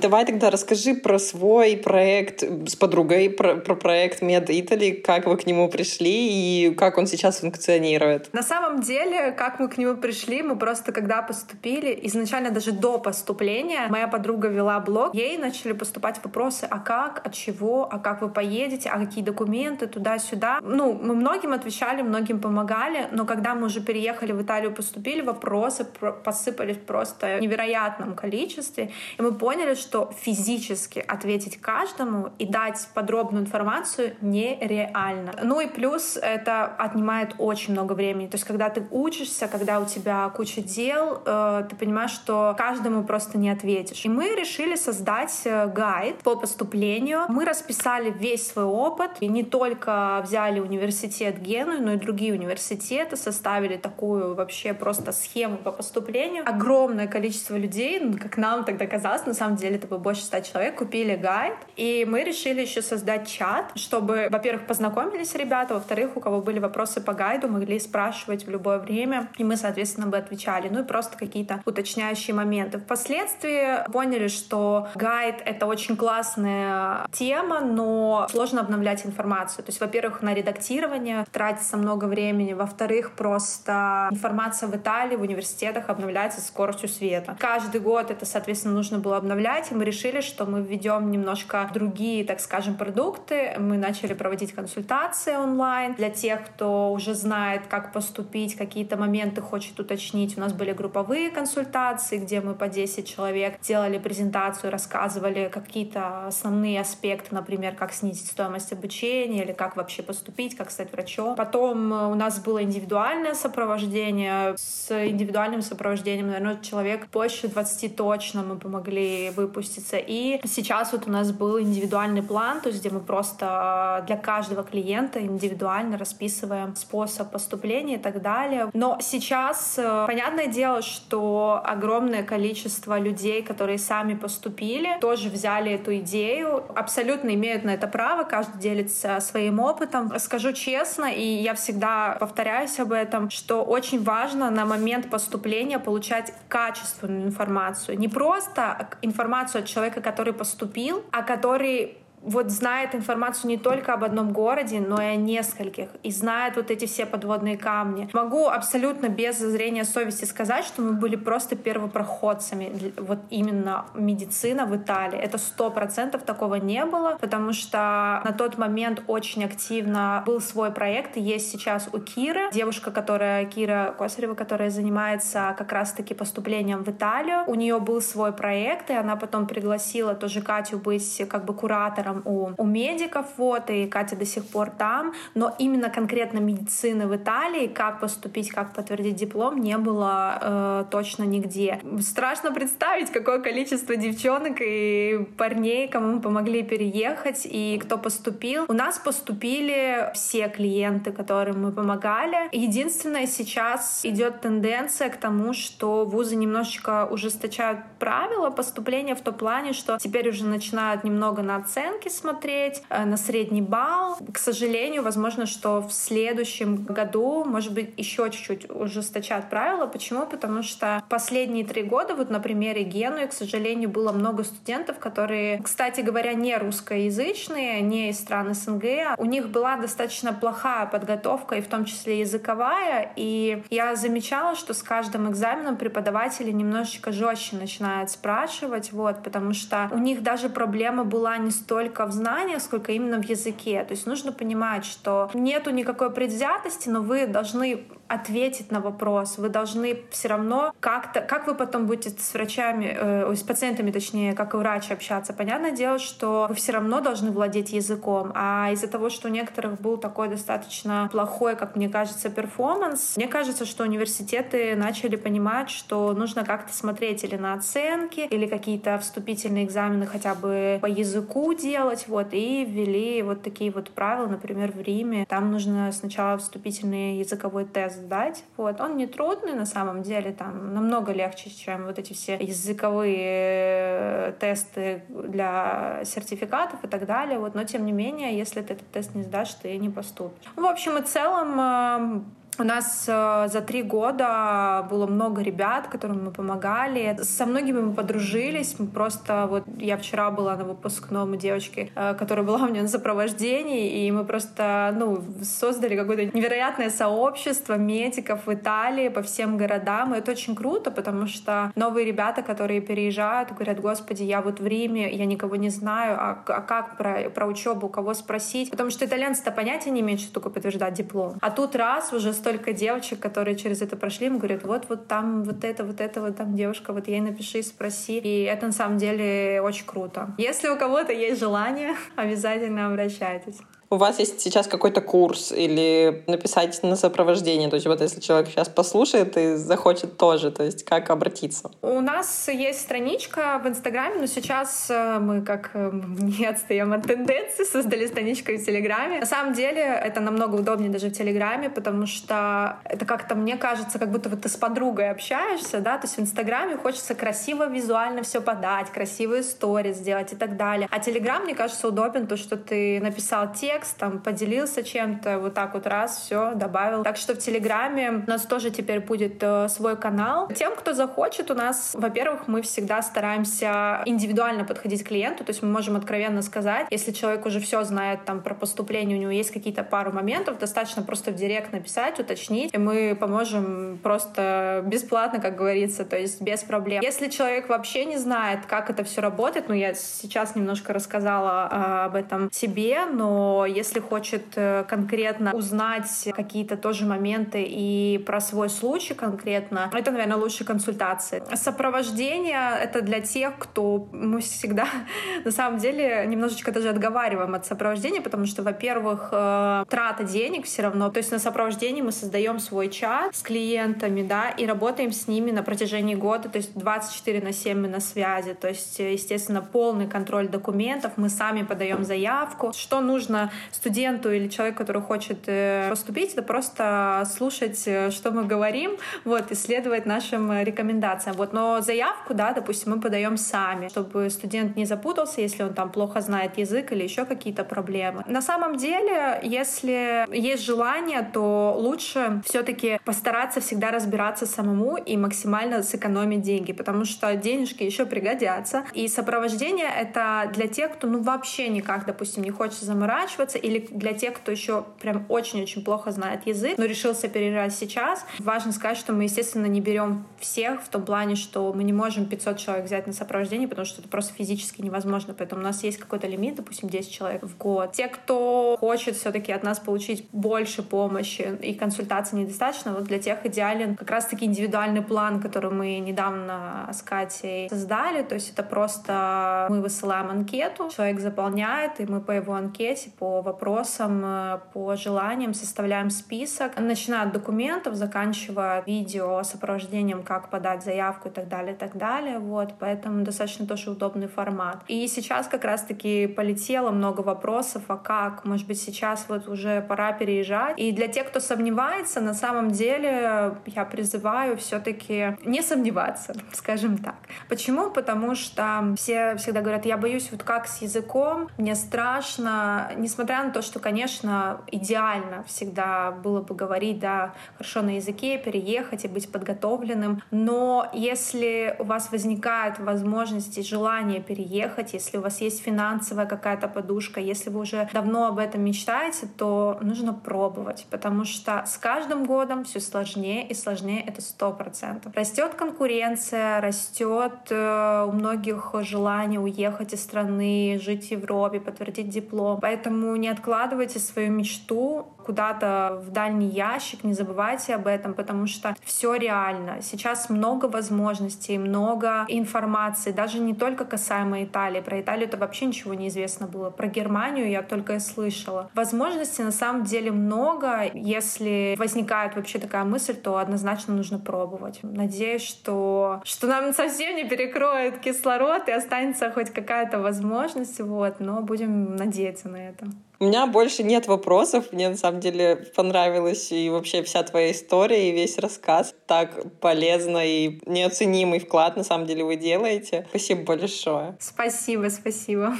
Давай 0.00 0.24
тогда 0.24 0.50
расскажи 0.50 0.94
про 0.94 1.18
свой 1.18 1.76
проект 1.76 2.42
с 2.42 2.76
подругой, 2.76 3.30
про, 3.30 3.56
про 3.56 3.74
проект 3.74 4.22
Med 4.22 4.46
Italy, 4.46 4.92
как 4.92 5.26
вы 5.26 5.36
к 5.36 5.46
нему 5.46 5.68
пришли 5.68 6.10
и 6.10 6.74
как 6.74 6.98
он 6.98 7.06
сейчас 7.06 7.40
функционирует. 7.40 8.32
На 8.32 8.42
самом 8.42 8.80
деле, 8.80 9.32
как 9.32 9.60
мы 9.60 9.68
к 9.68 9.78
нему 9.78 9.96
пришли, 9.96 10.42
мы 10.42 10.56
просто 10.56 10.92
когда 10.92 11.22
поступили, 11.22 11.98
изначально 12.04 12.50
даже 12.50 12.72
до 12.72 12.98
поступления, 12.98 13.86
моя 13.88 14.08
подруга 14.08 14.48
вела 14.48 14.80
блог, 14.80 15.14
ей 15.14 15.36
начали 15.36 15.72
поступать 15.72 16.20
вопросы, 16.24 16.66
а 16.70 16.78
как, 16.78 17.26
от 17.26 17.34
чего, 17.34 17.88
а 17.90 17.98
как 17.98 18.22
вы 18.22 18.28
поедете, 18.28 18.88
а 18.88 18.98
какие 18.98 19.22
документы, 19.22 19.86
туда-сюда. 19.86 20.60
Ну, 20.62 20.92
мы 20.92 21.14
многим 21.14 21.52
отвечали, 21.52 22.02
многим 22.02 22.40
помогали, 22.40 23.08
но 23.12 23.26
когда 23.26 23.54
мы 23.54 23.66
уже 23.66 23.80
переехали 23.80 24.32
в 24.32 24.42
Италию, 24.42 24.72
поступили, 24.74 25.20
вопросы 25.20 25.86
посыпались 26.24 26.76
просто 26.86 27.36
в 27.38 27.40
невероятном 27.40 28.14
количестве, 28.14 28.90
и 29.18 29.22
мы 29.22 29.32
поняли, 29.32 29.74
что 29.74 29.89
что 29.90 30.12
физически 30.16 31.00
ответить 31.00 31.60
каждому 31.60 32.30
и 32.38 32.46
дать 32.46 32.88
подробную 32.94 33.42
информацию 33.42 34.14
нереально. 34.20 35.32
Ну 35.42 35.60
и 35.60 35.66
плюс 35.66 36.16
это 36.16 36.64
отнимает 36.64 37.34
очень 37.38 37.72
много 37.72 37.94
времени. 37.94 38.28
То 38.28 38.36
есть 38.36 38.44
когда 38.44 38.68
ты 38.68 38.86
учишься, 38.92 39.48
когда 39.48 39.80
у 39.80 39.86
тебя 39.86 40.28
куча 40.28 40.62
дел, 40.62 41.22
э, 41.26 41.64
ты 41.68 41.74
понимаешь, 41.74 42.12
что 42.12 42.54
каждому 42.56 43.02
просто 43.02 43.36
не 43.36 43.50
ответишь. 43.50 44.04
И 44.04 44.08
мы 44.08 44.36
решили 44.36 44.76
создать 44.76 45.40
э, 45.44 45.66
гайд 45.66 46.18
по 46.18 46.36
поступлению. 46.36 47.24
Мы 47.28 47.44
расписали 47.44 48.12
весь 48.12 48.46
свой 48.46 48.66
опыт. 48.66 49.10
И 49.18 49.26
не 49.26 49.42
только 49.42 50.20
взяли 50.22 50.60
университет 50.60 51.40
Гену, 51.40 51.80
но 51.80 51.94
и 51.94 51.96
другие 51.96 52.32
университеты, 52.34 53.16
составили 53.16 53.76
такую 53.76 54.36
вообще 54.36 54.72
просто 54.72 55.10
схему 55.10 55.56
по 55.56 55.72
поступлению. 55.72 56.48
Огромное 56.48 57.08
количество 57.08 57.56
людей, 57.56 57.98
ну, 57.98 58.16
как 58.16 58.36
нам 58.36 58.64
тогда 58.64 58.86
казалось, 58.86 59.26
на 59.26 59.34
самом 59.34 59.56
деле 59.56 59.79
это 59.80 59.88
было 59.88 59.98
больше 59.98 60.22
ста 60.22 60.40
человек, 60.40 60.76
купили 60.76 61.16
гайд. 61.16 61.56
И 61.76 62.06
мы 62.08 62.22
решили 62.22 62.60
еще 62.60 62.82
создать 62.82 63.28
чат, 63.28 63.72
чтобы, 63.74 64.28
во-первых, 64.30 64.66
познакомились 64.66 65.34
ребята, 65.34 65.74
во-вторых, 65.74 66.16
у 66.16 66.20
кого 66.20 66.40
были 66.40 66.58
вопросы 66.58 67.00
по 67.00 67.12
гайду, 67.12 67.48
могли 67.48 67.80
спрашивать 67.80 68.46
в 68.46 68.50
любое 68.50 68.78
время, 68.78 69.28
и 69.38 69.44
мы, 69.44 69.56
соответственно, 69.56 70.06
бы 70.06 70.16
отвечали. 70.16 70.68
Ну 70.68 70.80
и 70.80 70.84
просто 70.84 71.16
какие-то 71.16 71.62
уточняющие 71.64 72.34
моменты. 72.34 72.78
Впоследствии 72.78 73.90
поняли, 73.90 74.28
что 74.28 74.88
гайд— 74.94 75.42
это 75.44 75.66
очень 75.66 75.96
классная 75.96 77.06
тема, 77.12 77.60
но 77.60 78.26
сложно 78.30 78.60
обновлять 78.60 79.06
информацию. 79.06 79.64
То 79.64 79.70
есть, 79.70 79.80
во-первых, 79.80 80.22
на 80.22 80.34
редактирование 80.34 81.24
тратится 81.32 81.76
много 81.76 82.04
времени, 82.04 82.52
во-вторых, 82.52 83.12
просто 83.12 84.08
информация 84.10 84.68
в 84.68 84.76
Италии, 84.76 85.16
в 85.16 85.22
университетах 85.22 85.88
обновляется 85.88 86.40
скоростью 86.40 86.88
света. 86.88 87.36
Каждый 87.38 87.80
год 87.80 88.10
это, 88.10 88.26
соответственно, 88.26 88.74
нужно 88.74 88.98
было 88.98 89.16
обновлять, 89.16 89.69
и 89.70 89.74
мы 89.74 89.84
решили, 89.84 90.20
что 90.20 90.46
мы 90.46 90.62
введем 90.62 91.10
немножко 91.10 91.68
другие, 91.72 92.24
так 92.24 92.40
скажем, 92.40 92.76
продукты. 92.76 93.54
Мы 93.58 93.76
начали 93.76 94.14
проводить 94.14 94.52
консультации 94.52 95.34
онлайн 95.36 95.94
для 95.94 96.10
тех, 96.10 96.44
кто 96.44 96.92
уже 96.92 97.14
знает, 97.14 97.62
как 97.68 97.92
поступить, 97.92 98.56
какие-то 98.56 98.96
моменты 98.96 99.40
хочет 99.40 99.78
уточнить. 99.78 100.36
У 100.36 100.40
нас 100.40 100.52
были 100.52 100.72
групповые 100.72 101.30
консультации, 101.30 102.18
где 102.18 102.40
мы 102.40 102.54
по 102.54 102.68
10 102.68 103.08
человек 103.08 103.60
делали 103.60 103.98
презентацию, 103.98 104.70
рассказывали 104.70 105.48
какие-то 105.52 106.26
основные 106.26 106.80
аспекты, 106.80 107.34
например, 107.34 107.74
как 107.74 107.92
снизить 107.92 108.26
стоимость 108.26 108.72
обучения 108.72 109.42
или 109.44 109.52
как 109.52 109.76
вообще 109.76 110.02
поступить, 110.02 110.56
как 110.56 110.70
стать 110.70 110.92
врачом. 110.92 111.36
Потом 111.36 111.92
э, 111.92 112.06
у 112.06 112.14
нас 112.14 112.40
было 112.40 112.62
индивидуальное 112.62 113.34
сопровождение. 113.34 114.54
С 114.56 114.90
индивидуальным 114.90 115.62
сопровождением, 115.62 116.28
наверное, 116.28 116.60
человек 116.60 117.08
больше 117.12 117.48
20 117.48 117.96
точно 117.96 118.42
мы 118.42 118.56
помогли 118.56 119.30
выпуститься. 119.60 119.96
И 119.98 120.40
сейчас 120.44 120.92
вот 120.92 121.06
у 121.06 121.10
нас 121.10 121.32
был 121.32 121.60
индивидуальный 121.60 122.22
план, 122.22 122.60
то 122.60 122.68
есть 122.68 122.80
где 122.80 122.90
мы 122.90 123.00
просто 123.00 124.02
для 124.06 124.16
каждого 124.16 124.62
клиента 124.62 125.20
индивидуально 125.20 125.98
расписываем 125.98 126.74
способ 126.76 127.30
поступления 127.30 127.96
и 127.96 127.98
так 127.98 128.22
далее. 128.22 128.70
Но 128.72 128.98
сейчас, 129.00 129.78
э, 129.78 130.04
понятное 130.06 130.46
дело, 130.46 130.82
что 130.82 131.60
огромное 131.64 132.22
количество 132.22 132.98
людей, 132.98 133.42
которые 133.42 133.78
сами 133.78 134.14
поступили, 134.14 134.98
тоже 135.00 135.28
взяли 135.28 135.72
эту 135.72 135.96
идею, 135.96 136.64
абсолютно 136.74 137.34
имеют 137.34 137.64
на 137.64 137.74
это 137.74 137.86
право, 137.86 138.24
каждый 138.24 138.60
делится 138.60 139.20
своим 139.20 139.60
опытом. 139.60 140.18
Скажу 140.18 140.52
честно, 140.52 141.04
и 141.04 141.22
я 141.22 141.54
всегда 141.54 142.16
повторяюсь 142.20 142.80
об 142.80 142.92
этом, 142.92 143.30
что 143.30 143.62
очень 143.62 144.02
важно 144.02 144.50
на 144.50 144.64
момент 144.64 145.10
поступления 145.10 145.78
получать 145.78 146.32
качественную 146.48 147.26
информацию. 147.26 147.98
Не 147.98 148.08
просто 148.08 148.88
информацию 149.02 149.49
от 149.58 149.66
человека, 149.66 150.00
который 150.00 150.32
поступил, 150.32 151.04
а 151.10 151.22
который 151.22 151.98
вот 152.22 152.50
знает 152.50 152.94
информацию 152.94 153.50
не 153.50 153.56
только 153.56 153.94
об 153.94 154.04
одном 154.04 154.32
городе, 154.32 154.80
но 154.80 155.00
и 155.00 155.06
о 155.06 155.16
нескольких, 155.16 155.88
и 156.02 156.10
знает 156.10 156.56
вот 156.56 156.70
эти 156.70 156.86
все 156.86 157.06
подводные 157.06 157.56
камни. 157.56 158.08
Могу 158.12 158.48
абсолютно 158.48 159.08
без 159.08 159.38
зазрения 159.38 159.84
совести 159.84 160.24
сказать, 160.24 160.64
что 160.64 160.82
мы 160.82 160.92
были 160.92 161.16
просто 161.16 161.56
первопроходцами, 161.56 162.92
вот 162.98 163.18
именно 163.30 163.86
медицина 163.94 164.66
в 164.66 164.76
Италии. 164.76 165.18
Это 165.18 165.38
сто 165.38 165.70
процентов 165.70 166.22
такого 166.22 166.56
не 166.56 166.84
было, 166.84 167.16
потому 167.20 167.52
что 167.52 168.20
на 168.24 168.32
тот 168.36 168.58
момент 168.58 169.02
очень 169.06 169.44
активно 169.44 170.22
был 170.26 170.40
свой 170.40 170.70
проект, 170.70 171.16
есть 171.16 171.50
сейчас 171.50 171.88
у 171.92 171.98
Киры, 171.98 172.50
девушка, 172.52 172.90
которая, 172.90 173.44
Кира 173.44 173.94
Косарева, 173.96 174.34
которая 174.34 174.70
занимается 174.70 175.54
как 175.56 175.72
раз-таки 175.72 176.14
поступлением 176.14 176.84
в 176.84 176.88
Италию. 176.88 177.44
У 177.46 177.54
нее 177.54 177.78
был 177.78 178.00
свой 178.00 178.32
проект, 178.32 178.90
и 178.90 178.94
она 178.94 179.16
потом 179.16 179.46
пригласила 179.46 180.14
тоже 180.14 180.40
Катю 180.42 180.78
быть 180.78 181.22
как 181.28 181.44
бы 181.44 181.54
куратором 181.54 182.09
куратором 182.10 182.22
у, 182.24 182.50
у 182.56 182.66
медиков, 182.66 183.26
вот, 183.36 183.70
и 183.70 183.86
Катя 183.86 184.16
до 184.16 184.24
сих 184.24 184.46
пор 184.46 184.70
там, 184.70 185.12
но 185.34 185.54
именно 185.58 185.90
конкретно 185.90 186.38
медицины 186.38 187.06
в 187.06 187.16
Италии, 187.16 187.66
как 187.66 188.00
поступить, 188.00 188.50
как 188.50 188.74
подтвердить 188.74 189.16
диплом, 189.16 189.60
не 189.60 189.76
было 189.78 190.38
э, 190.40 190.84
точно 190.90 191.24
нигде. 191.24 191.80
Страшно 192.00 192.52
представить, 192.52 193.10
какое 193.10 193.40
количество 193.40 193.96
девчонок 193.96 194.58
и 194.60 195.26
парней, 195.36 195.88
кому 195.88 196.14
мы 196.14 196.20
помогли 196.20 196.62
переехать, 196.62 197.46
и 197.46 197.78
кто 197.82 197.98
поступил. 197.98 198.64
У 198.68 198.72
нас 198.72 198.98
поступили 198.98 200.10
все 200.14 200.48
клиенты, 200.48 201.12
которым 201.12 201.62
мы 201.62 201.72
помогали. 201.72 202.48
Единственное, 202.52 203.26
сейчас 203.26 204.00
идет 204.04 204.40
тенденция 204.40 205.08
к 205.08 205.16
тому, 205.16 205.52
что 205.52 206.04
вузы 206.04 206.36
немножечко 206.36 207.06
ужесточают 207.10 207.80
правила 207.98 208.50
поступления 208.50 209.14
в 209.14 209.20
том 209.20 209.34
плане, 209.34 209.72
что 209.72 209.98
теперь 209.98 210.28
уже 210.28 210.44
начинают 210.44 211.04
немного 211.04 211.42
на 211.42 211.56
оценки 211.56 211.99
оценки 212.00 212.08
смотреть, 212.08 212.82
э, 212.88 213.04
на 213.04 213.16
средний 213.16 213.62
балл. 213.62 214.16
К 214.32 214.38
сожалению, 214.38 215.02
возможно, 215.02 215.46
что 215.46 215.80
в 215.80 215.92
следующем 215.92 216.76
году, 216.84 217.44
может 217.44 217.72
быть, 217.72 217.92
еще 217.96 218.30
чуть-чуть 218.30 218.70
ужесточат 218.70 219.50
правила. 219.50 219.86
Почему? 219.86 220.26
Потому 220.26 220.62
что 220.62 221.02
последние 221.08 221.64
три 221.64 221.82
года, 221.82 222.14
вот 222.14 222.30
на 222.30 222.40
примере 222.40 222.84
Генуи, 222.84 223.26
к 223.26 223.32
сожалению, 223.32 223.90
было 223.90 224.12
много 224.12 224.44
студентов, 224.44 224.98
которые, 224.98 225.60
кстати 225.62 226.00
говоря, 226.00 226.34
не 226.34 226.56
русскоязычные, 226.56 227.80
не 227.80 228.10
из 228.10 228.18
стран 228.18 228.54
СНГ. 228.54 229.18
У 229.18 229.24
них 229.24 229.48
была 229.48 229.76
достаточно 229.76 230.32
плохая 230.32 230.86
подготовка, 230.86 231.56
и 231.56 231.60
в 231.60 231.68
том 231.68 231.84
числе 231.84 232.20
языковая. 232.20 233.12
И 233.16 233.62
я 233.70 233.94
замечала, 233.96 234.56
что 234.56 234.74
с 234.74 234.82
каждым 234.82 235.30
экзаменом 235.30 235.76
преподаватели 235.76 236.50
немножечко 236.50 237.12
жестче 237.12 237.56
начинают 237.56 238.10
спрашивать, 238.10 238.92
вот, 238.92 239.22
потому 239.22 239.54
что 239.54 239.88
у 239.92 239.98
них 239.98 240.22
даже 240.22 240.48
проблема 240.48 241.04
была 241.04 241.36
не 241.38 241.50
столько 241.50 241.89
столько 241.90 242.06
в 242.06 242.12
знаниях, 242.12 242.62
сколько 242.62 242.92
именно 242.92 243.20
в 243.20 243.24
языке. 243.24 243.82
То 243.84 243.94
есть 243.94 244.06
нужно 244.06 244.32
понимать, 244.32 244.84
что 244.84 245.28
нету 245.34 245.70
никакой 245.70 246.10
предвзятости, 246.10 246.88
но 246.88 247.02
вы 247.02 247.26
должны 247.26 247.84
ответить 248.10 248.72
на 248.72 248.80
вопрос. 248.80 249.38
Вы 249.38 249.48
должны 249.48 250.02
все 250.10 250.28
равно 250.28 250.74
как-то... 250.80 251.20
Как 251.20 251.46
вы 251.46 251.54
потом 251.54 251.86
будете 251.86 252.10
с 252.10 252.34
врачами, 252.34 252.96
э, 252.98 253.34
с 253.36 253.42
пациентами, 253.42 253.92
точнее, 253.92 254.32
как 254.32 254.54
и 254.54 254.56
врач 254.56 254.90
общаться? 254.90 255.32
Понятное 255.32 255.70
дело, 255.70 256.00
что 256.00 256.46
вы 256.48 256.56
все 256.56 256.72
равно 256.72 257.00
должны 257.00 257.30
владеть 257.30 257.72
языком. 257.72 258.32
А 258.34 258.70
из-за 258.72 258.88
того, 258.88 259.10
что 259.10 259.28
у 259.28 259.30
некоторых 259.30 259.80
был 259.80 259.96
такой 259.96 260.28
достаточно 260.28 261.08
плохой, 261.12 261.54
как 261.54 261.76
мне 261.76 261.88
кажется, 261.88 262.30
перформанс, 262.30 263.16
мне 263.16 263.28
кажется, 263.28 263.64
что 263.64 263.84
университеты 263.84 264.74
начали 264.74 265.14
понимать, 265.14 265.70
что 265.70 266.12
нужно 266.12 266.44
как-то 266.44 266.72
смотреть 266.72 267.22
или 267.22 267.36
на 267.36 267.54
оценки, 267.54 268.26
или 268.28 268.46
какие-то 268.46 268.98
вступительные 268.98 269.64
экзамены 269.66 270.06
хотя 270.06 270.34
бы 270.34 270.80
по 270.82 270.86
языку 270.86 271.54
делать, 271.54 272.06
вот, 272.08 272.28
и 272.32 272.64
ввели 272.64 273.22
вот 273.22 273.42
такие 273.42 273.70
вот 273.70 273.90
правила, 273.90 274.26
например, 274.26 274.72
в 274.72 274.80
Риме. 274.80 275.26
Там 275.28 275.52
нужно 275.52 275.92
сначала 275.92 276.38
вступительный 276.38 277.18
языковой 277.18 277.66
тест 277.66 277.99
сдать. 278.00 278.44
Вот. 278.56 278.80
Он 278.80 278.96
не 278.96 279.06
трудный 279.06 279.54
на 279.54 279.66
самом 279.66 280.02
деле, 280.02 280.32
там 280.32 280.74
намного 280.74 281.12
легче, 281.12 281.50
чем 281.50 281.86
вот 281.86 281.98
эти 281.98 282.12
все 282.12 282.34
языковые 282.34 283.18
э, 283.20 284.32
тесты 284.40 285.02
для 285.08 286.02
сертификатов 286.04 286.82
и 286.84 286.88
так 286.88 287.06
далее. 287.06 287.38
Вот. 287.38 287.54
Но 287.54 287.64
тем 287.64 287.86
не 287.86 287.92
менее, 287.92 288.36
если 288.36 288.60
ты 288.62 288.74
этот 288.74 288.88
тест 288.90 289.14
не 289.14 289.22
сдашь, 289.22 289.54
ты 289.54 289.76
не 289.76 289.88
поступишь. 289.88 290.50
В 290.56 290.64
общем 290.64 290.98
и 290.98 291.02
целом, 291.02 291.60
э, 291.60 292.20
у 292.60 292.64
нас 292.64 293.06
э, 293.08 293.48
за 293.50 293.60
три 293.62 293.82
года 293.82 294.86
было 294.90 295.06
много 295.06 295.42
ребят, 295.42 295.88
которым 295.88 296.26
мы 296.26 296.30
помогали. 296.30 297.18
Со 297.22 297.46
многими 297.46 297.80
мы 297.80 297.94
подружились. 297.94 298.76
Мы 298.78 298.86
просто 298.86 299.46
вот 299.48 299.64
я 299.78 299.96
вчера 299.96 300.30
была 300.30 300.56
на 300.56 300.64
выпускном 300.64 301.32
у 301.32 301.36
девочки, 301.36 301.90
э, 301.94 302.14
которая 302.14 302.44
была 302.44 302.58
у 302.64 302.68
меня 302.68 302.82
на 302.82 302.88
сопровождении, 302.88 304.06
и 304.06 304.10
мы 304.10 304.24
просто 304.24 304.94
ну 304.98 305.24
создали 305.42 305.96
какое-то 305.96 306.36
невероятное 306.36 306.90
сообщество 306.90 307.74
медиков 307.78 308.46
в 308.46 308.52
Италии 308.52 309.08
по 309.08 309.22
всем 309.22 309.56
городам. 309.56 310.14
И 310.14 310.18
это 310.18 310.32
очень 310.32 310.54
круто, 310.54 310.90
потому 310.90 311.26
что 311.26 311.72
новые 311.76 312.04
ребята, 312.04 312.42
которые 312.42 312.82
переезжают, 312.82 313.52
говорят, 313.52 313.80
господи, 313.80 314.22
я 314.24 314.42
вот 314.42 314.60
в 314.60 314.66
Риме, 314.66 315.10
я 315.10 315.24
никого 315.24 315.56
не 315.56 315.70
знаю, 315.70 316.16
а, 316.20 316.44
а 316.46 316.60
как 316.60 316.98
про, 316.98 317.30
про 317.30 317.46
учебу, 317.46 317.88
кого 317.88 318.12
спросить? 318.12 318.70
Потому 318.70 318.90
что 318.90 319.06
итальянцы-то 319.06 319.50
понятия 319.50 319.90
не 319.90 320.02
имеют, 320.02 320.20
что 320.20 320.34
такое 320.34 320.52
подтверждать 320.52 320.92
диплом. 320.94 321.38
А 321.40 321.50
тут 321.50 321.74
раз 321.74 322.12
уже 322.12 322.34
100 322.34 322.49
столько 322.50 322.72
девочек, 322.72 323.20
которые 323.20 323.56
через 323.56 323.80
это 323.80 323.96
прошли, 323.96 324.26
им 324.26 324.38
говорят, 324.38 324.64
вот, 324.64 324.88
вот 324.88 325.06
там, 325.06 325.44
вот 325.44 325.64
это, 325.64 325.84
вот 325.84 326.00
это, 326.00 326.20
вот 326.20 326.36
там 326.36 326.54
девушка, 326.54 326.92
вот 326.92 327.06
ей 327.06 327.20
напиши, 327.20 327.62
спроси. 327.62 328.18
И 328.18 328.42
это 328.42 328.66
на 328.66 328.72
самом 328.72 328.98
деле 328.98 329.60
очень 329.62 329.86
круто. 329.86 330.34
Если 330.36 330.68
у 330.68 330.76
кого-то 330.76 331.12
есть 331.12 331.38
желание, 331.38 331.94
обязательно 332.16 332.86
обращайтесь 332.88 333.60
у 333.90 333.96
вас 333.96 334.20
есть 334.20 334.40
сейчас 334.40 334.68
какой-то 334.68 335.00
курс 335.00 335.50
или 335.50 336.22
написать 336.28 336.80
на 336.84 336.94
сопровождение? 336.94 337.68
То 337.68 337.74
есть 337.74 337.86
вот 337.88 338.00
если 338.00 338.20
человек 338.20 338.48
сейчас 338.48 338.68
послушает 338.68 339.36
и 339.36 339.56
захочет 339.56 340.16
тоже, 340.16 340.52
то 340.52 340.62
есть 340.62 340.84
как 340.84 341.10
обратиться? 341.10 341.72
У 341.82 342.00
нас 342.00 342.48
есть 342.48 342.80
страничка 342.80 343.60
в 343.62 343.66
Инстаграме, 343.66 344.20
но 344.20 344.26
сейчас 344.26 344.86
э, 344.90 345.18
мы 345.18 345.42
как 345.42 345.70
э, 345.74 345.90
не 346.20 346.46
отстаем 346.46 346.92
от 346.92 347.02
тенденции, 347.02 347.64
создали 347.64 348.06
страничку 348.06 348.52
в 348.52 348.64
Телеграме. 348.64 349.18
На 349.18 349.26
самом 349.26 349.54
деле 349.54 349.82
это 349.82 350.20
намного 350.20 350.54
удобнее 350.54 350.90
даже 350.90 351.08
в 351.08 351.12
Телеграме, 351.12 351.68
потому 351.68 352.06
что 352.06 352.78
это 352.84 353.04
как-то, 353.04 353.34
мне 353.34 353.56
кажется, 353.56 353.98
как 353.98 354.12
будто 354.12 354.28
вот 354.28 354.42
ты 354.42 354.48
с 354.48 354.56
подругой 354.56 355.10
общаешься, 355.10 355.80
да, 355.80 355.98
то 355.98 356.06
есть 356.06 356.16
в 356.16 356.20
Инстаграме 356.20 356.76
хочется 356.76 357.16
красиво 357.16 357.68
визуально 357.68 358.22
все 358.22 358.40
подать, 358.40 358.90
красивые 358.90 359.40
истории 359.40 359.92
сделать 359.92 360.32
и 360.32 360.36
так 360.36 360.56
далее. 360.56 360.86
А 360.92 361.00
Телеграм, 361.00 361.42
мне 361.42 361.56
кажется, 361.56 361.88
удобен 361.88 362.28
то, 362.28 362.36
что 362.36 362.56
ты 362.56 363.00
написал 363.00 363.52
текст, 363.52 363.79
текст, 363.80 363.96
там 363.96 364.18
поделился 364.18 364.82
чем-то, 364.82 365.38
вот 365.38 365.54
так 365.54 365.74
вот 365.74 365.86
раз, 365.86 366.18
все, 366.18 366.52
добавил. 366.54 367.02
Так 367.02 367.16
что 367.16 367.34
в 367.34 367.38
Телеграме 367.38 368.24
у 368.26 368.30
нас 368.30 368.42
тоже 368.42 368.70
теперь 368.70 369.00
будет 369.00 369.42
э, 369.42 369.68
свой 369.68 369.96
канал. 369.96 370.48
Тем, 370.54 370.76
кто 370.76 370.92
захочет, 370.92 371.50
у 371.50 371.54
нас, 371.54 371.92
во-первых, 371.94 372.46
мы 372.46 372.60
всегда 372.62 373.00
стараемся 373.02 374.02
индивидуально 374.04 374.64
подходить 374.64 375.02
к 375.02 375.08
клиенту, 375.08 375.44
то 375.44 375.50
есть 375.50 375.62
мы 375.62 375.70
можем 375.70 375.96
откровенно 375.96 376.42
сказать, 376.42 376.86
если 376.90 377.12
человек 377.12 377.46
уже 377.46 377.60
все 377.60 377.82
знает 377.84 378.24
там 378.24 378.42
про 378.42 378.54
поступление, 378.54 379.16
у 379.16 379.20
него 379.20 379.30
есть 379.30 379.50
какие-то 379.50 379.82
пару 379.82 380.12
моментов, 380.12 380.58
достаточно 380.58 381.02
просто 381.02 381.30
в 381.30 381.34
директ 381.36 381.72
написать, 381.72 382.20
уточнить, 382.20 382.74
и 382.74 382.78
мы 382.78 383.16
поможем 383.18 383.98
просто 384.02 384.82
бесплатно, 384.86 385.40
как 385.40 385.56
говорится, 385.56 386.04
то 386.04 386.18
есть 386.18 386.42
без 386.42 386.60
проблем. 386.60 387.02
Если 387.02 387.28
человек 387.28 387.68
вообще 387.68 388.04
не 388.04 388.18
знает, 388.18 388.66
как 388.66 388.90
это 388.90 389.04
все 389.04 389.20
работает, 389.22 389.68
ну 389.68 389.74
я 389.74 389.94
сейчас 389.94 390.54
немножко 390.54 390.92
рассказала 390.92 391.68
а, 391.70 392.04
об 392.06 392.14
этом 392.14 392.50
себе, 392.52 393.06
но 393.06 393.64
если 393.70 394.00
хочет 394.00 394.44
э, 394.56 394.84
конкретно 394.88 395.52
узнать 395.54 396.28
какие-то 396.34 396.76
тоже 396.76 397.06
моменты 397.06 397.62
и 397.62 398.18
про 398.26 398.40
свой 398.40 398.68
случай 398.68 399.14
конкретно, 399.14 399.90
это, 399.92 400.10
наверное, 400.10 400.36
лучшие 400.36 400.66
консультации. 400.66 401.42
Сопровождение— 401.54 402.72
это 402.82 403.02
для 403.02 403.20
тех, 403.20 403.58
кто 403.58 404.08
мы 404.12 404.40
всегда, 404.40 404.86
на 405.44 405.50
самом 405.50 405.78
деле, 405.78 406.24
немножечко 406.26 406.72
даже 406.72 406.88
отговариваем 406.88 407.54
от 407.54 407.66
сопровождения, 407.66 408.20
потому 408.20 408.46
что, 408.46 408.62
во-первых, 408.62 409.28
э, 409.32 409.84
трата 409.88 410.24
денег 410.24 410.66
все 410.66 410.82
равно. 410.82 411.10
То 411.10 411.18
есть 411.18 411.32
на 411.32 411.38
сопровождении 411.38 412.02
мы 412.02 412.12
создаем 412.12 412.58
свой 412.58 412.88
чат 412.88 413.34
с 413.34 413.42
клиентами, 413.42 414.22
да, 414.22 414.50
и 414.50 414.66
работаем 414.66 415.12
с 415.12 415.28
ними 415.28 415.50
на 415.50 415.62
протяжении 415.62 416.14
года, 416.14 416.48
то 416.48 416.58
есть 416.58 416.74
24 416.74 417.40
на 417.40 417.52
7 417.52 417.80
мы 417.80 417.88
на 417.88 418.00
связи. 418.00 418.54
То 418.54 418.68
есть, 418.68 418.98
естественно, 418.98 419.62
полный 419.62 420.06
контроль 420.06 420.48
документов, 420.48 421.12
мы 421.16 421.28
сами 421.28 421.62
подаем 421.62 422.04
заявку. 422.04 422.72
Что 422.72 423.00
нужно 423.00 423.50
студенту 423.72 424.30
или 424.30 424.48
человеку, 424.48 424.78
который 424.78 425.02
хочет 425.02 425.38
э, 425.46 425.88
поступить, 425.90 426.32
это 426.32 426.42
просто 426.42 427.26
слушать, 427.36 427.82
э, 427.86 428.10
что 428.10 428.30
мы 428.30 428.44
говорим, 428.44 428.92
вот, 429.24 429.50
и 429.50 429.54
следовать 429.54 430.06
нашим 430.06 430.62
рекомендациям. 430.62 431.36
Вот, 431.36 431.52
но 431.52 431.80
заявку, 431.80 432.34
да, 432.34 432.52
допустим, 432.52 432.92
мы 432.92 433.00
подаем 433.00 433.36
сами, 433.36 433.88
чтобы 433.88 434.30
студент 434.30 434.76
не 434.76 434.84
запутался, 434.84 435.40
если 435.40 435.62
он 435.62 435.74
там 435.74 435.90
плохо 435.90 436.20
знает 436.20 436.58
язык 436.58 436.92
или 436.92 437.02
еще 437.02 437.24
какие-то 437.24 437.64
проблемы. 437.64 438.24
На 438.26 438.42
самом 438.42 438.76
деле, 438.76 439.40
если 439.42 440.26
есть 440.32 440.64
желание, 440.64 441.28
то 441.32 441.74
лучше 441.78 442.42
все-таки 442.44 443.00
постараться 443.04 443.60
всегда 443.60 443.90
разбираться 443.90 444.46
самому 444.46 444.96
и 444.96 445.16
максимально 445.16 445.82
сэкономить 445.82 446.42
деньги, 446.42 446.72
потому 446.72 447.04
что 447.04 447.34
денежки 447.34 447.82
еще 447.82 448.06
пригодятся. 448.06 448.84
И 448.94 449.08
сопровождение— 449.08 449.88
это 449.98 450.50
для 450.54 450.68
тех, 450.68 450.92
кто 450.92 451.06
ну 451.06 451.22
вообще 451.22 451.68
никак, 451.68 452.06
допустим, 452.06 452.42
не 452.42 452.50
хочет 452.50 452.80
заморачиваться, 452.80 453.49
переучиваться, 453.50 453.58
или 453.58 453.86
для 453.90 454.12
тех, 454.12 454.34
кто 454.34 454.50
еще 454.50 454.84
прям 455.00 455.24
очень-очень 455.28 455.84
плохо 455.84 456.10
знает 456.12 456.46
язык, 456.46 456.78
но 456.78 456.84
решился 456.84 457.28
переезжать 457.28 457.74
сейчас, 457.74 458.24
важно 458.38 458.72
сказать, 458.72 458.98
что 458.98 459.12
мы, 459.12 459.24
естественно, 459.24 459.66
не 459.66 459.80
берем 459.80 460.26
всех 460.38 460.82
в 460.82 460.88
том 460.88 461.04
плане, 461.04 461.36
что 461.36 461.72
мы 461.72 461.84
не 461.84 461.92
можем 461.92 462.26
500 462.26 462.58
человек 462.58 462.84
взять 462.86 463.06
на 463.06 463.12
сопровождение, 463.12 463.68
потому 463.68 463.86
что 463.86 464.00
это 464.00 464.08
просто 464.08 464.34
физически 464.34 464.82
невозможно. 464.82 465.34
Поэтому 465.36 465.62
у 465.62 465.64
нас 465.64 465.82
есть 465.84 465.98
какой-то 465.98 466.26
лимит, 466.26 466.56
допустим, 466.56 466.88
10 466.88 467.10
человек 467.10 467.42
в 467.42 467.56
год. 467.56 467.92
Те, 467.92 468.08
кто 468.08 468.76
хочет 468.78 469.16
все-таки 469.16 469.52
от 469.52 469.62
нас 469.62 469.78
получить 469.78 470.26
больше 470.32 470.82
помощи 470.82 471.58
и 471.62 471.74
консультации 471.74 472.36
недостаточно, 472.36 472.92
вот 472.92 473.04
для 473.04 473.18
тех 473.18 473.44
идеален 473.46 473.96
как 473.96 474.10
раз-таки 474.10 474.44
индивидуальный 474.44 475.02
план, 475.02 475.40
который 475.40 475.70
мы 475.70 475.98
недавно 475.98 476.88
с 476.92 477.02
Катей 477.02 477.68
создали. 477.68 478.22
То 478.22 478.34
есть 478.34 478.52
это 478.52 478.62
просто 478.62 479.66
мы 479.70 479.80
высылаем 479.80 480.30
анкету, 480.30 480.90
человек 480.94 481.20
заполняет, 481.20 482.00
и 482.00 482.06
мы 482.06 482.20
по 482.20 482.32
его 482.32 482.54
анкете, 482.54 483.10
по 483.18 483.39
вопросам, 483.42 484.22
э, 484.24 484.58
по 484.72 484.96
желаниям 484.96 485.54
составляем 485.54 486.10
список, 486.10 486.78
начиная 486.78 487.22
от 487.22 487.32
документов, 487.32 487.94
заканчивая 487.94 488.82
видео 488.86 489.42
сопровождением, 489.42 490.22
как 490.22 490.50
подать 490.50 490.84
заявку 490.84 491.28
и 491.28 491.30
так 491.30 491.48
далее, 491.48 491.74
и 491.74 491.76
так 491.76 491.96
далее. 491.96 492.38
Вот, 492.38 492.74
поэтому 492.78 493.24
достаточно 493.24 493.66
тоже 493.66 493.90
удобный 493.90 494.28
формат. 494.28 494.82
И 494.88 495.06
сейчас 495.08 495.46
как 495.48 495.64
раз-таки 495.64 496.26
полетело 496.26 496.90
много 496.90 497.20
вопросов, 497.20 497.82
а 497.88 497.96
как, 497.96 498.44
может 498.44 498.66
быть, 498.66 498.80
сейчас 498.80 499.26
вот 499.28 499.48
уже 499.48 499.80
пора 499.82 500.12
переезжать. 500.12 500.78
И 500.78 500.92
для 500.92 501.08
тех, 501.08 501.28
кто 501.28 501.40
сомневается, 501.40 502.20
на 502.20 502.34
самом 502.34 502.70
деле 502.70 503.54
я 503.66 503.84
призываю 503.84 504.56
все-таки 504.56 505.36
не 505.44 505.62
сомневаться, 505.62 506.34
скажем 506.52 506.98
так. 506.98 507.16
Почему? 507.48 507.90
Потому 507.90 508.34
что 508.34 508.94
все 508.96 509.36
всегда 509.36 509.60
говорят, 509.60 509.86
я 509.86 509.96
боюсь 509.96 510.28
вот 510.30 510.42
как 510.42 510.66
с 510.66 510.82
языком, 510.82 511.48
мне 511.58 511.74
страшно, 511.74 512.92
несмотря 512.96 513.19
несмотря 513.20 513.44
на 513.44 513.50
то, 513.50 513.60
что, 513.60 513.80
конечно, 513.80 514.62
идеально 514.72 515.44
всегда 515.46 516.10
было 516.10 516.40
бы 516.40 516.54
говорить, 516.54 517.00
да, 517.00 517.34
хорошо 517.58 517.82
на 517.82 517.96
языке, 517.96 518.38
переехать 518.38 519.04
и 519.04 519.08
быть 519.08 519.30
подготовленным, 519.30 520.22
но 520.30 520.90
если 520.94 521.76
у 521.78 521.84
вас 521.84 522.10
возникает 522.12 522.78
возможность 522.78 523.58
и 523.58 523.62
желание 523.62 524.22
переехать, 524.22 524.94
если 524.94 525.18
у 525.18 525.20
вас 525.20 525.42
есть 525.42 525.62
финансовая 525.62 526.24
какая-то 526.24 526.66
подушка, 526.66 527.20
если 527.20 527.50
вы 527.50 527.60
уже 527.60 527.90
давно 527.92 528.28
об 528.28 528.38
этом 528.38 528.62
мечтаете, 528.62 529.26
то 529.36 529.78
нужно 529.82 530.14
пробовать, 530.14 530.86
потому 530.90 531.24
что 531.24 531.64
с 531.66 531.76
каждым 531.76 532.24
годом 532.24 532.64
все 532.64 532.80
сложнее 532.80 533.46
и 533.46 533.52
сложнее, 533.52 534.02
это 534.06 534.22
сто 534.22 534.50
процентов. 534.50 535.14
Растет 535.14 535.52
конкуренция, 535.54 536.62
растет 536.62 537.50
э, 537.50 538.06
у 538.08 538.12
многих 538.12 538.74
желание 538.80 539.40
уехать 539.40 539.92
из 539.92 540.02
страны, 540.02 540.80
жить 540.82 541.08
в 541.08 541.10
Европе, 541.10 541.60
подтвердить 541.60 542.08
диплом, 542.08 542.60
поэтому 542.60 543.09
не 543.16 543.28
откладывайте 543.28 543.98
свою 543.98 544.30
мечту 544.30 545.06
куда-то 545.30 546.02
в 546.04 546.10
дальний 546.10 546.48
ящик, 546.48 547.04
не 547.04 547.14
забывайте 547.14 547.76
об 547.76 547.86
этом, 547.86 548.14
потому 548.14 548.48
что 548.48 548.74
все 548.82 549.14
реально. 549.14 549.80
Сейчас 549.80 550.28
много 550.28 550.66
возможностей, 550.66 551.56
много 551.56 552.24
информации, 552.26 553.12
даже 553.12 553.38
не 553.38 553.54
только 553.54 553.84
касаемо 553.84 554.42
Италии. 554.42 554.80
Про 554.80 555.00
Италию 555.00 555.28
это 555.28 555.36
вообще 555.36 555.66
ничего 555.66 555.94
не 555.94 556.08
известно 556.08 556.48
было. 556.48 556.70
Про 556.70 556.88
Германию 556.88 557.48
я 557.48 557.62
только 557.62 557.94
и 557.94 558.00
слышала. 558.00 558.68
Возможностей 558.74 559.44
на 559.44 559.52
самом 559.52 559.84
деле 559.84 560.10
много. 560.10 560.90
Если 560.94 561.76
возникает 561.78 562.34
вообще 562.34 562.58
такая 562.58 562.82
мысль, 562.82 563.14
то 563.14 563.38
однозначно 563.38 563.94
нужно 563.94 564.18
пробовать. 564.18 564.80
Надеюсь, 564.82 565.42
что, 565.42 566.20
что 566.24 566.48
нам 566.48 566.72
совсем 566.72 567.14
не 567.14 567.28
перекроет 567.28 568.00
кислород 568.00 568.68
и 568.68 568.72
останется 568.72 569.30
хоть 569.30 569.50
какая-то 569.50 570.00
возможность, 570.00 570.80
вот, 570.80 571.20
но 571.20 571.40
будем 571.40 571.94
надеяться 571.94 572.48
на 572.48 572.56
это. 572.56 572.86
У 573.22 573.26
меня 573.26 573.46
больше 573.46 573.82
нет 573.82 574.06
вопросов. 574.06 574.72
Мне 574.72 574.88
на 574.88 574.96
самом 574.96 575.20
деле 575.20 575.56
понравилась 575.76 576.50
и 576.52 576.70
вообще 576.70 577.02
вся 577.02 577.22
твоя 577.22 577.52
история, 577.52 578.08
и 578.08 578.12
весь 578.12 578.38
рассказ. 578.38 578.94
Так 579.06 579.58
полезно 579.60 580.26
и 580.26 580.58
неоценимый 580.64 581.38
вклад 581.38 581.76
на 581.76 581.84
самом 581.84 582.06
деле 582.06 582.24
вы 582.24 582.36
делаете. 582.36 583.06
Спасибо 583.10 583.42
большое. 583.42 584.16
Спасибо, 584.20 584.88
спасибо. 584.88 585.54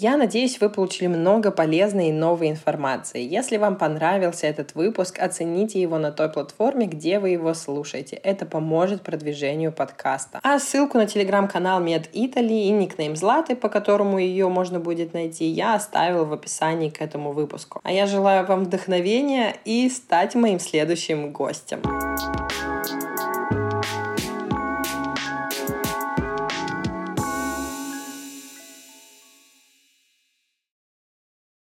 Я 0.00 0.16
надеюсь, 0.16 0.60
вы 0.60 0.70
получили 0.70 1.08
много 1.08 1.50
полезной 1.50 2.10
и 2.10 2.12
новой 2.12 2.50
информации. 2.50 3.20
Если 3.20 3.56
вам 3.56 3.74
понравился 3.74 4.46
этот 4.46 4.76
выпуск, 4.76 5.18
оцените 5.18 5.82
его 5.82 5.98
на 5.98 6.12
той 6.12 6.28
платформе, 6.28 6.86
где 6.86 7.18
вы 7.18 7.30
его 7.30 7.52
слушаете. 7.52 8.14
Это 8.14 8.46
поможет 8.46 9.02
продвижению 9.02 9.72
подкаста. 9.72 10.38
А 10.44 10.60
ссылку 10.60 10.98
на 10.98 11.06
телеграм-канал 11.06 11.82
Med 11.82 12.12
Italy 12.12 12.68
и 12.68 12.70
никнейм 12.70 13.16
Златы, 13.16 13.56
по 13.56 13.68
которому 13.68 14.18
ее 14.18 14.48
можно 14.48 14.78
будет 14.78 15.14
найти, 15.14 15.46
я 15.46 15.74
оставила 15.74 16.24
в 16.24 16.32
описании 16.32 16.90
к 16.90 17.00
этому 17.00 17.32
выпуску. 17.32 17.80
А 17.82 17.90
я 17.90 18.06
желаю 18.06 18.46
вам 18.46 18.66
вдохновения 18.66 19.56
и 19.64 19.90
стать 19.90 20.36
моим 20.36 20.60
следующим 20.60 21.32
гостем. 21.32 21.82